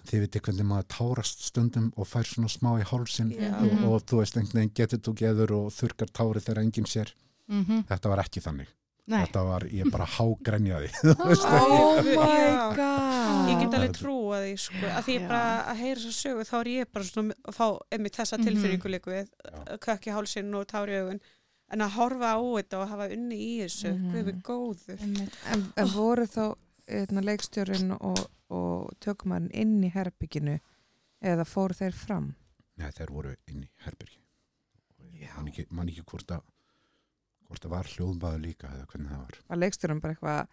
þið 0.05 0.19
veitir 0.27 0.41
hvernig 0.41 0.65
maður 0.65 0.87
tárast 0.87 1.41
stundum 1.41 1.91
og 1.97 2.07
fær 2.07 2.23
svona 2.23 2.47
smá 2.47 2.79
í 2.79 2.83
hálsin 2.85 3.31
Já. 3.31 3.55
og, 3.57 3.71
Mhm. 3.71 3.83
og 3.85 4.05
þú 4.05 4.17
veist 4.19 4.37
einhvern 4.37 4.53
veginn 4.61 4.73
getur 4.75 4.99
þú 4.99 5.13
geður 5.15 5.51
og 5.51 5.71
þurkar 5.73 6.11
tári 6.11 6.39
þegar 6.39 6.63
enginn 6.63 6.85
sér 6.85 7.13
Mhm. 7.49 7.85
þetta 7.87 8.09
var 8.09 8.19
ekki 8.19 8.41
þannig 8.41 8.67
Nei, 9.09 9.23
þetta 9.25 9.41
var, 9.47 9.63
ég 9.73 9.89
bara 9.91 10.05
hágrenjaði 10.05 10.89
þú 11.01 11.27
veist 11.31 11.45
Oh 11.49 11.99
my 12.05 12.13
god. 12.77 13.49
ég 13.49 13.59
get 13.63 13.73
alveg 13.73 13.89
þetta- 13.89 13.99
trúa 14.03 14.39
því 14.43 14.51
sko, 14.61 14.83
að 14.93 15.03
því 15.07 15.15
ég 15.17 15.27
bara 15.31 15.41
að 15.71 15.79
heyra 15.83 16.03
svo 16.03 16.13
sögu 16.19 16.45
þá 16.49 16.55
er 16.59 16.69
ég 16.75 16.91
bara 16.93 17.07
svona 17.09 17.37
að 17.49 17.57
fá 17.57 17.65
einmitt 17.95 18.19
þessa 18.19 18.37
tilfinningu 18.43 18.91
líku 18.93 19.13
við 19.15 19.27
Já. 19.49 19.77
kökki 19.87 20.13
hálsinn 20.13 20.53
og 20.59 20.67
tári 20.69 20.99
augun 21.01 21.21
en 21.73 21.83
að 21.85 21.95
horfa 21.97 22.33
á 22.33 22.39
þetta 22.41 22.79
og 22.83 22.89
hafa 22.93 23.07
unni 23.13 23.37
í 23.37 23.49
þessu 23.63 23.91
Mhm. 23.95 24.13
við 24.13 24.23
við 24.29 24.37
góður 24.45 25.01
Einmitt. 25.05 25.39
En, 25.53 25.65
en 25.77 25.87
voru 25.93 26.25
þá 26.29 26.45
eitna, 26.89 27.21
leikstjórin 27.21 27.91
og, 27.99 28.21
og 28.49 28.93
tökumarinn 29.05 29.51
inn 29.53 29.75
í 29.85 29.91
herbygginu 29.93 30.59
eða 31.21 31.45
fóru 31.45 31.73
þeir 31.77 31.93
fram? 31.93 32.31
Nei, 32.77 32.89
þeir 32.95 33.11
voru 33.13 33.35
inn 33.51 33.65
í 33.65 33.69
herbyrgi 33.85 34.17
Já. 35.19 35.33
man 35.35 35.47
ekki, 35.51 35.65
man 35.71 35.89
ekki 35.91 36.05
hvort 36.07 36.31
að 36.37 36.41
hvort 37.49 37.63
það 37.65 37.73
var 37.73 37.89
hljóðbæður 37.95 38.41
líka 38.45 38.71
eða 38.75 38.87
hvernig 38.93 39.11
það 39.13 39.21
var 39.25 39.37
Var 39.49 39.59
leikstjórin 39.63 40.01
bara 40.03 40.13
eitthvað, 40.15 40.47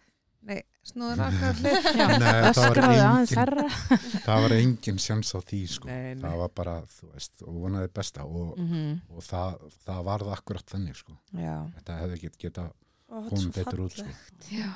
nei, 0.47 0.61
snúður? 0.87 1.17
Já, 1.97 2.07
Nei, 2.17 2.53
það 2.57 2.61
var 2.63 2.79
engin- 2.87 3.37
herra. 3.37 3.65
það 4.27 4.41
var 4.45 4.55
engin 4.57 4.99
sjans 5.03 5.31
á 5.35 5.39
því 5.45 5.61
sko. 5.75 5.87
Nei, 5.91 6.13
nei. 6.15 6.23
það 6.25 6.37
var 6.41 6.51
bara, 6.61 6.75
þú 6.97 7.09
veist, 7.13 7.43
og 7.45 7.61
vonaði 7.63 7.91
besta 7.99 8.25
og, 8.25 8.53
Mm 8.57 8.99
og 9.13 9.23
það, 9.27 9.57
það 9.85 10.03
varð 10.09 10.33
akkurat 10.37 10.65
þannig 10.73 10.95
sko. 10.99 11.17
Já. 11.37 11.55
þetta 11.77 11.99
hefði 12.01 12.17
ekki 12.19 12.31
geta 12.47 12.67
er 12.67 13.29
komið 13.31 13.51
betur 13.61 13.83
út 13.85 13.97
sko. 14.01 14.17
Já. 14.51 14.71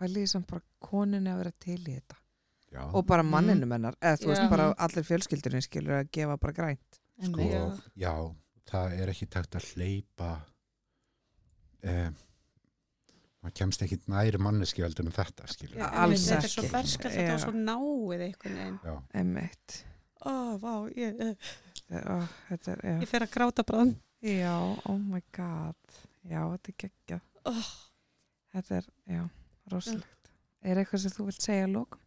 Pælið 0.00 0.26
samt 0.32 0.46
bara 0.48 0.62
koninni 0.80 1.28
að 1.30 1.42
vera 1.42 1.52
til 1.60 1.78
í 1.84 1.94
þetta. 1.98 2.16
já, 2.72 2.82
Og 2.94 3.04
bara 3.06 3.22
Mhm. 3.22 3.30
manninu 3.34 3.66
mennar, 3.66 3.94
eða 4.00 4.16
þú 4.22 4.26
veist 4.30 4.50
bara 4.50 4.74
allir 4.78 5.04
fjölskyldurinn 5.04 5.62
skilur 5.66 5.98
að 6.00 6.10
gefa 6.12 6.36
bara 6.40 6.52
grænt. 6.52 7.00
sko, 7.20 7.76
já, 7.96 8.14
það 8.70 9.00
er 9.00 9.08
ekki 9.12 9.26
takt 9.28 9.50
að 9.58 9.66
hleypa 9.74 10.30
eh, 11.82 12.10
maður 13.40 13.54
kemst 13.62 13.82
ekki 13.86 13.98
næri 14.12 14.38
manneski 14.42 14.82
heldur 14.84 15.06
en 15.08 15.14
þetta 15.16 15.46
skilur 15.48 15.78
Já, 15.80 15.86
Alls 15.88 16.26
einmitt, 16.26 16.28
þetta 16.30 16.48
er 16.48 16.54
svo 16.54 16.62
ekki. 16.66 16.72
ferskast 16.74 17.16
þetta 17.16 17.32
var 17.36 17.42
svo 17.46 17.54
náið 17.56 18.24
einhvern 18.28 18.58
veginn 18.60 18.78
já, 18.84 18.94
Emmitt. 19.22 19.76
ó, 20.24 20.34
vá, 20.60 20.72
ég, 20.96 21.24
Ó, 21.90 22.16
þetta 22.50 22.74
er, 22.76 22.82
já. 22.86 22.96
ég 23.02 23.08
fer 23.10 23.24
að 23.26 23.32
gráta 23.34 23.64
bráðum 23.66 23.96
Já, 24.20 24.52
oh 24.84 24.98
my 25.00 25.22
god. 25.32 25.78
Já, 26.28 26.42
þetta 26.52 26.68
er 26.68 26.74
geggjað. 26.82 27.20
oh, 27.48 27.68
Þetta 28.52 28.74
er, 28.76 28.88
já, 29.08 29.22
rosalegt. 29.72 30.28
Er 30.60 30.76
eitthvað 30.82 31.00
sem 31.06 31.14
þú 31.14 31.24
vilt 31.30 31.40
segja 31.46 31.64
að 31.64 31.72
lókum? 31.78 32.02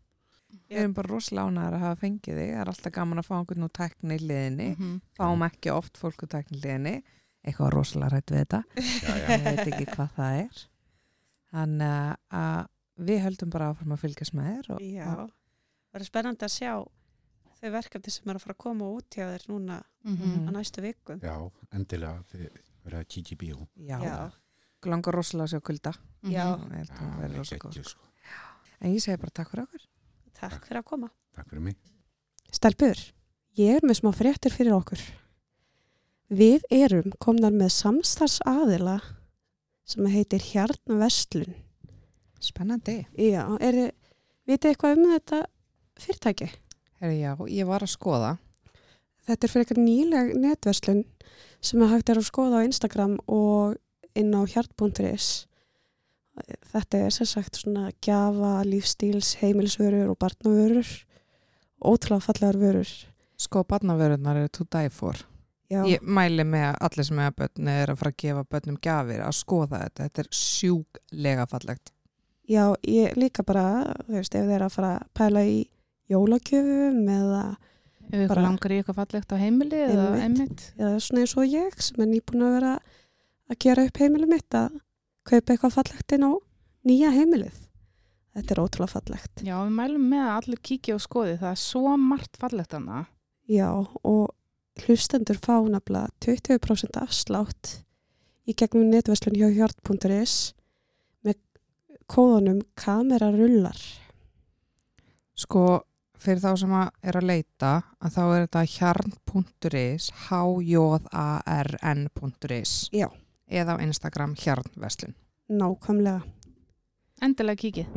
Við 0.70 0.78
erum 0.84 0.94
bara 0.94 1.10
rosalega 1.10 1.50
ánægðar 1.50 1.78
að 1.80 1.84
hafa 1.88 2.00
fengið 2.04 2.38
þig. 2.38 2.52
Það 2.54 2.62
er 2.62 2.72
alltaf 2.76 2.94
gaman 3.00 3.22
að 3.24 3.26
fá 3.32 3.34
einhvern 3.40 3.66
úr 3.66 3.74
tekni 3.80 4.20
í 4.20 4.22
liðinni. 4.30 4.68
Mhm. 4.78 4.94
Fáum 5.18 5.46
ekki 5.48 5.74
oft 5.74 5.98
fólk 5.98 6.22
úr 6.28 6.32
tekni 6.36 6.60
í 6.60 6.62
liðinni. 6.68 6.94
Eitthvað 7.44 7.72
rosalega 7.76 8.10
rætt 8.16 8.32
við 8.32 8.40
þetta. 8.44 8.60
Ég 8.80 9.44
veit 9.44 9.68
ekki 9.68 9.86
hvað 9.92 10.12
það 10.18 10.38
er. 10.44 10.62
Þannig 11.54 12.18
að 12.40 12.60
við 13.10 13.22
höldum 13.26 13.52
bara 13.54 13.70
áfram 13.74 13.96
að 13.96 14.04
fylgjast 14.06 14.36
með 14.38 14.50
þér. 14.52 14.70
Og, 14.76 14.84
já, 14.86 15.08
og, 15.26 15.32
það 15.92 16.00
er 16.02 16.08
spennandi 16.08 16.48
að 16.48 16.54
sjá 16.56 16.72
þau 17.64 17.72
verkefni 17.78 18.12
sem 18.14 18.30
er 18.32 18.38
að 18.40 18.44
fara 18.46 18.56
að 18.56 18.62
koma 18.64 18.88
út 18.92 19.16
hjá 19.18 19.26
þér 19.34 19.46
núna 19.52 19.82
Mhm. 20.04 20.48
á 20.48 20.50
næstu 20.52 20.82
vikum 20.84 21.20
já, 21.24 21.36
endilega 21.72 22.24
þið 22.34 22.48
verið 22.84 22.98
að 23.00 23.08
kíkja 23.08 23.36
í 23.36 23.38
bíó 23.40 23.68
já, 23.80 23.98
já, 24.04 24.32
langar 24.92 25.16
rosalega 25.16 25.46
að 25.48 25.54
sjá 25.54 25.62
kulda. 25.64 25.94
Já. 26.28 26.48
Mhm. 26.58 26.74
Já, 26.76 27.18
verði 27.22 27.38
rosalega 27.38 27.70
geggjur, 27.70 27.84
góð. 27.84 27.90
sko. 27.90 28.02
En 28.82 28.92
ég 28.94 29.00
segi 29.02 29.18
bara 29.22 29.32
takk 29.32 29.50
fyrir 29.54 29.64
okkur. 29.68 29.86
takk 30.34 30.66
fyrir 30.68 30.82
að 30.82 30.86
koma 30.86 31.10
takk 31.36 31.48
fyrir 31.50 31.62
mig 31.62 31.78
Stelpur, 32.52 33.00
ég 33.58 33.76
er 33.78 33.82
með 33.88 34.00
smá 34.02 34.12
fréttur 34.14 34.52
fyrir 34.52 34.74
okkur. 34.76 35.00
Við 36.34 36.64
erum 36.74 37.12
komnar 37.22 37.54
með 37.54 37.76
samstarfs 37.76 38.40
aðila 38.50 38.96
sem 39.86 40.06
heitir 40.10 40.42
Hjarn 40.42 40.98
Vestlun 40.98 41.52
Spennandi. 42.42 43.04
Já, 43.20 43.44
þið, 43.60 43.92
vitið 44.50 44.72
eitthvað 44.72 44.96
um 44.98 45.12
þetta 45.12 45.42
fyrirtæki? 46.02 46.48
Herri, 47.04 47.20
já, 47.22 47.34
ég 47.54 47.68
var 47.70 47.86
að 47.86 47.92
skoða. 47.94 48.32
Þetta 49.28 49.46
er 49.46 49.52
fyrir 49.52 49.66
eitthvað 49.66 49.84
nýleg 49.84 50.32
netverslun 50.42 51.04
sem 51.64 51.84
að 51.86 51.94
hægt 51.94 52.12
er 52.12 52.20
að 52.20 52.30
skoða 52.32 52.64
á 52.64 52.68
Instagram 52.68 53.18
og 53.32 53.78
inn 54.18 54.34
á 54.34 54.42
hjart.is. 54.42 55.28
Þetta 56.74 57.04
er 57.04 57.14
sem 57.14 57.30
sagt 57.30 57.62
svona 57.62 57.92
gjafa, 58.04 58.56
lífstíls, 58.66 59.36
heimilisvörur 59.44 60.10
og 60.16 60.18
barnavörur. 60.24 60.90
Ótrúlega 61.84 62.26
fallegar 62.26 62.58
vörur. 62.58 62.96
Sko, 63.38 63.64
barnavörðunar 63.70 64.42
eru 64.42 64.52
to 64.52 64.66
die 64.74 64.90
for. 64.90 65.22
Já, 65.74 65.82
Ég 65.90 66.02
mæli 66.06 66.44
með 66.46 66.66
að 66.70 66.78
allir 66.88 67.08
sem 67.10 67.20
eiga 67.24 67.34
börn 67.42 67.68
er 67.74 67.92
að 67.94 68.00
fara 68.02 68.12
að 68.14 68.18
gefa 68.24 68.44
börnum 68.54 68.78
gjafir 68.88 69.24
að 69.26 69.36
skoða 69.40 69.80
þetta. 69.84 70.08
Þetta 70.08 70.24
er 70.26 70.32
sjúklega 70.40 71.46
fallegt. 71.50 71.92
já 72.50 72.64
ég 72.84 73.14
líka 73.16 73.44
bara, 73.48 73.64
þú 74.04 74.18
veist, 74.20 74.36
ef 74.36 74.44
þið 74.50 74.56
er 74.58 74.64
að 74.66 74.74
fara 74.76 74.90
að 75.00 75.06
pæla 75.16 75.44
í 75.48 75.60
jólagjöfum 76.12 77.06
eða, 77.18 77.44
Ef 78.04 78.20
ykkur 78.20 78.28
Bara- 78.36 78.42
langar 78.44 78.72
í 78.72 78.78
eitthvað 78.84 78.98
fallegt 79.00 79.32
á 79.32 79.38
heimili 79.40 79.78
eða 79.80 80.08
Einmitt. 80.20 80.24
einmitt. 80.24 80.64
eða 80.78 80.98
svona 81.00 81.22
eins 81.24 81.38
og 81.40 81.46
ég 81.48 81.78
sem 81.82 82.02
er 82.04 82.10
nýbúin 82.12 82.44
að 82.44 82.52
vera 82.60 82.74
að 83.50 83.60
gera 83.64 83.86
upp 83.88 83.98
heimilið 83.98 84.30
mitt 84.34 84.50
að 84.60 84.76
kaupa 85.24 85.54
eitthvað 85.54 85.74
fallegt 85.78 86.12
inn 86.18 86.26
á 86.28 86.32
nýja 86.86 87.12
heimilið. 87.16 87.56
Þetta 88.36 88.52
er 88.52 88.62
ótrúlega 88.66 88.92
fallegt. 88.92 89.44
Já, 89.48 89.56
við 89.64 89.72
mælum 89.80 90.10
með 90.12 90.24
að 90.28 90.36
allir 90.44 90.60
kíkja 90.68 90.96
og 90.98 91.02
skoði. 91.02 91.38
Það 91.40 91.52
er 91.56 91.62
svo 91.64 91.96
margt 91.98 92.38
fallegt 92.38 92.72
hana. 92.74 93.06
Já, 93.48 93.70
og 94.04 94.30
hlustendur 94.82 95.38
fá 95.38 95.62
nafnilega 95.70 96.10
20% 96.26 96.98
afslátt 97.02 97.84
í 98.50 98.54
gegnum 98.58 98.90
netverslun 98.92 99.38
hjá 99.38 99.48
hjart.is 99.54 100.54
með 101.24 101.36
kóðunum 102.12 102.62
kamerarullar. 102.80 103.80
Sko, 105.34 105.84
fyrir 106.20 106.42
þá 106.44 106.52
sem 106.62 106.74
að 106.78 106.88
er 107.10 107.16
að 107.20 107.30
leita, 107.30 107.72
að 108.04 108.10
þá 108.16 108.24
er 108.24 108.42
þetta 108.46 108.64
hjarn.is, 108.76 110.04
h-j-a-r-n.is 110.28 111.12
Já. 112.94 113.08
eða 113.48 113.72
á 113.78 113.82
Instagram 113.84 114.32
hjarnverslun. 114.40 115.16
Nákvæmlega. 115.54 116.22
Endilega 117.24 117.62
kíkið. 117.64 117.88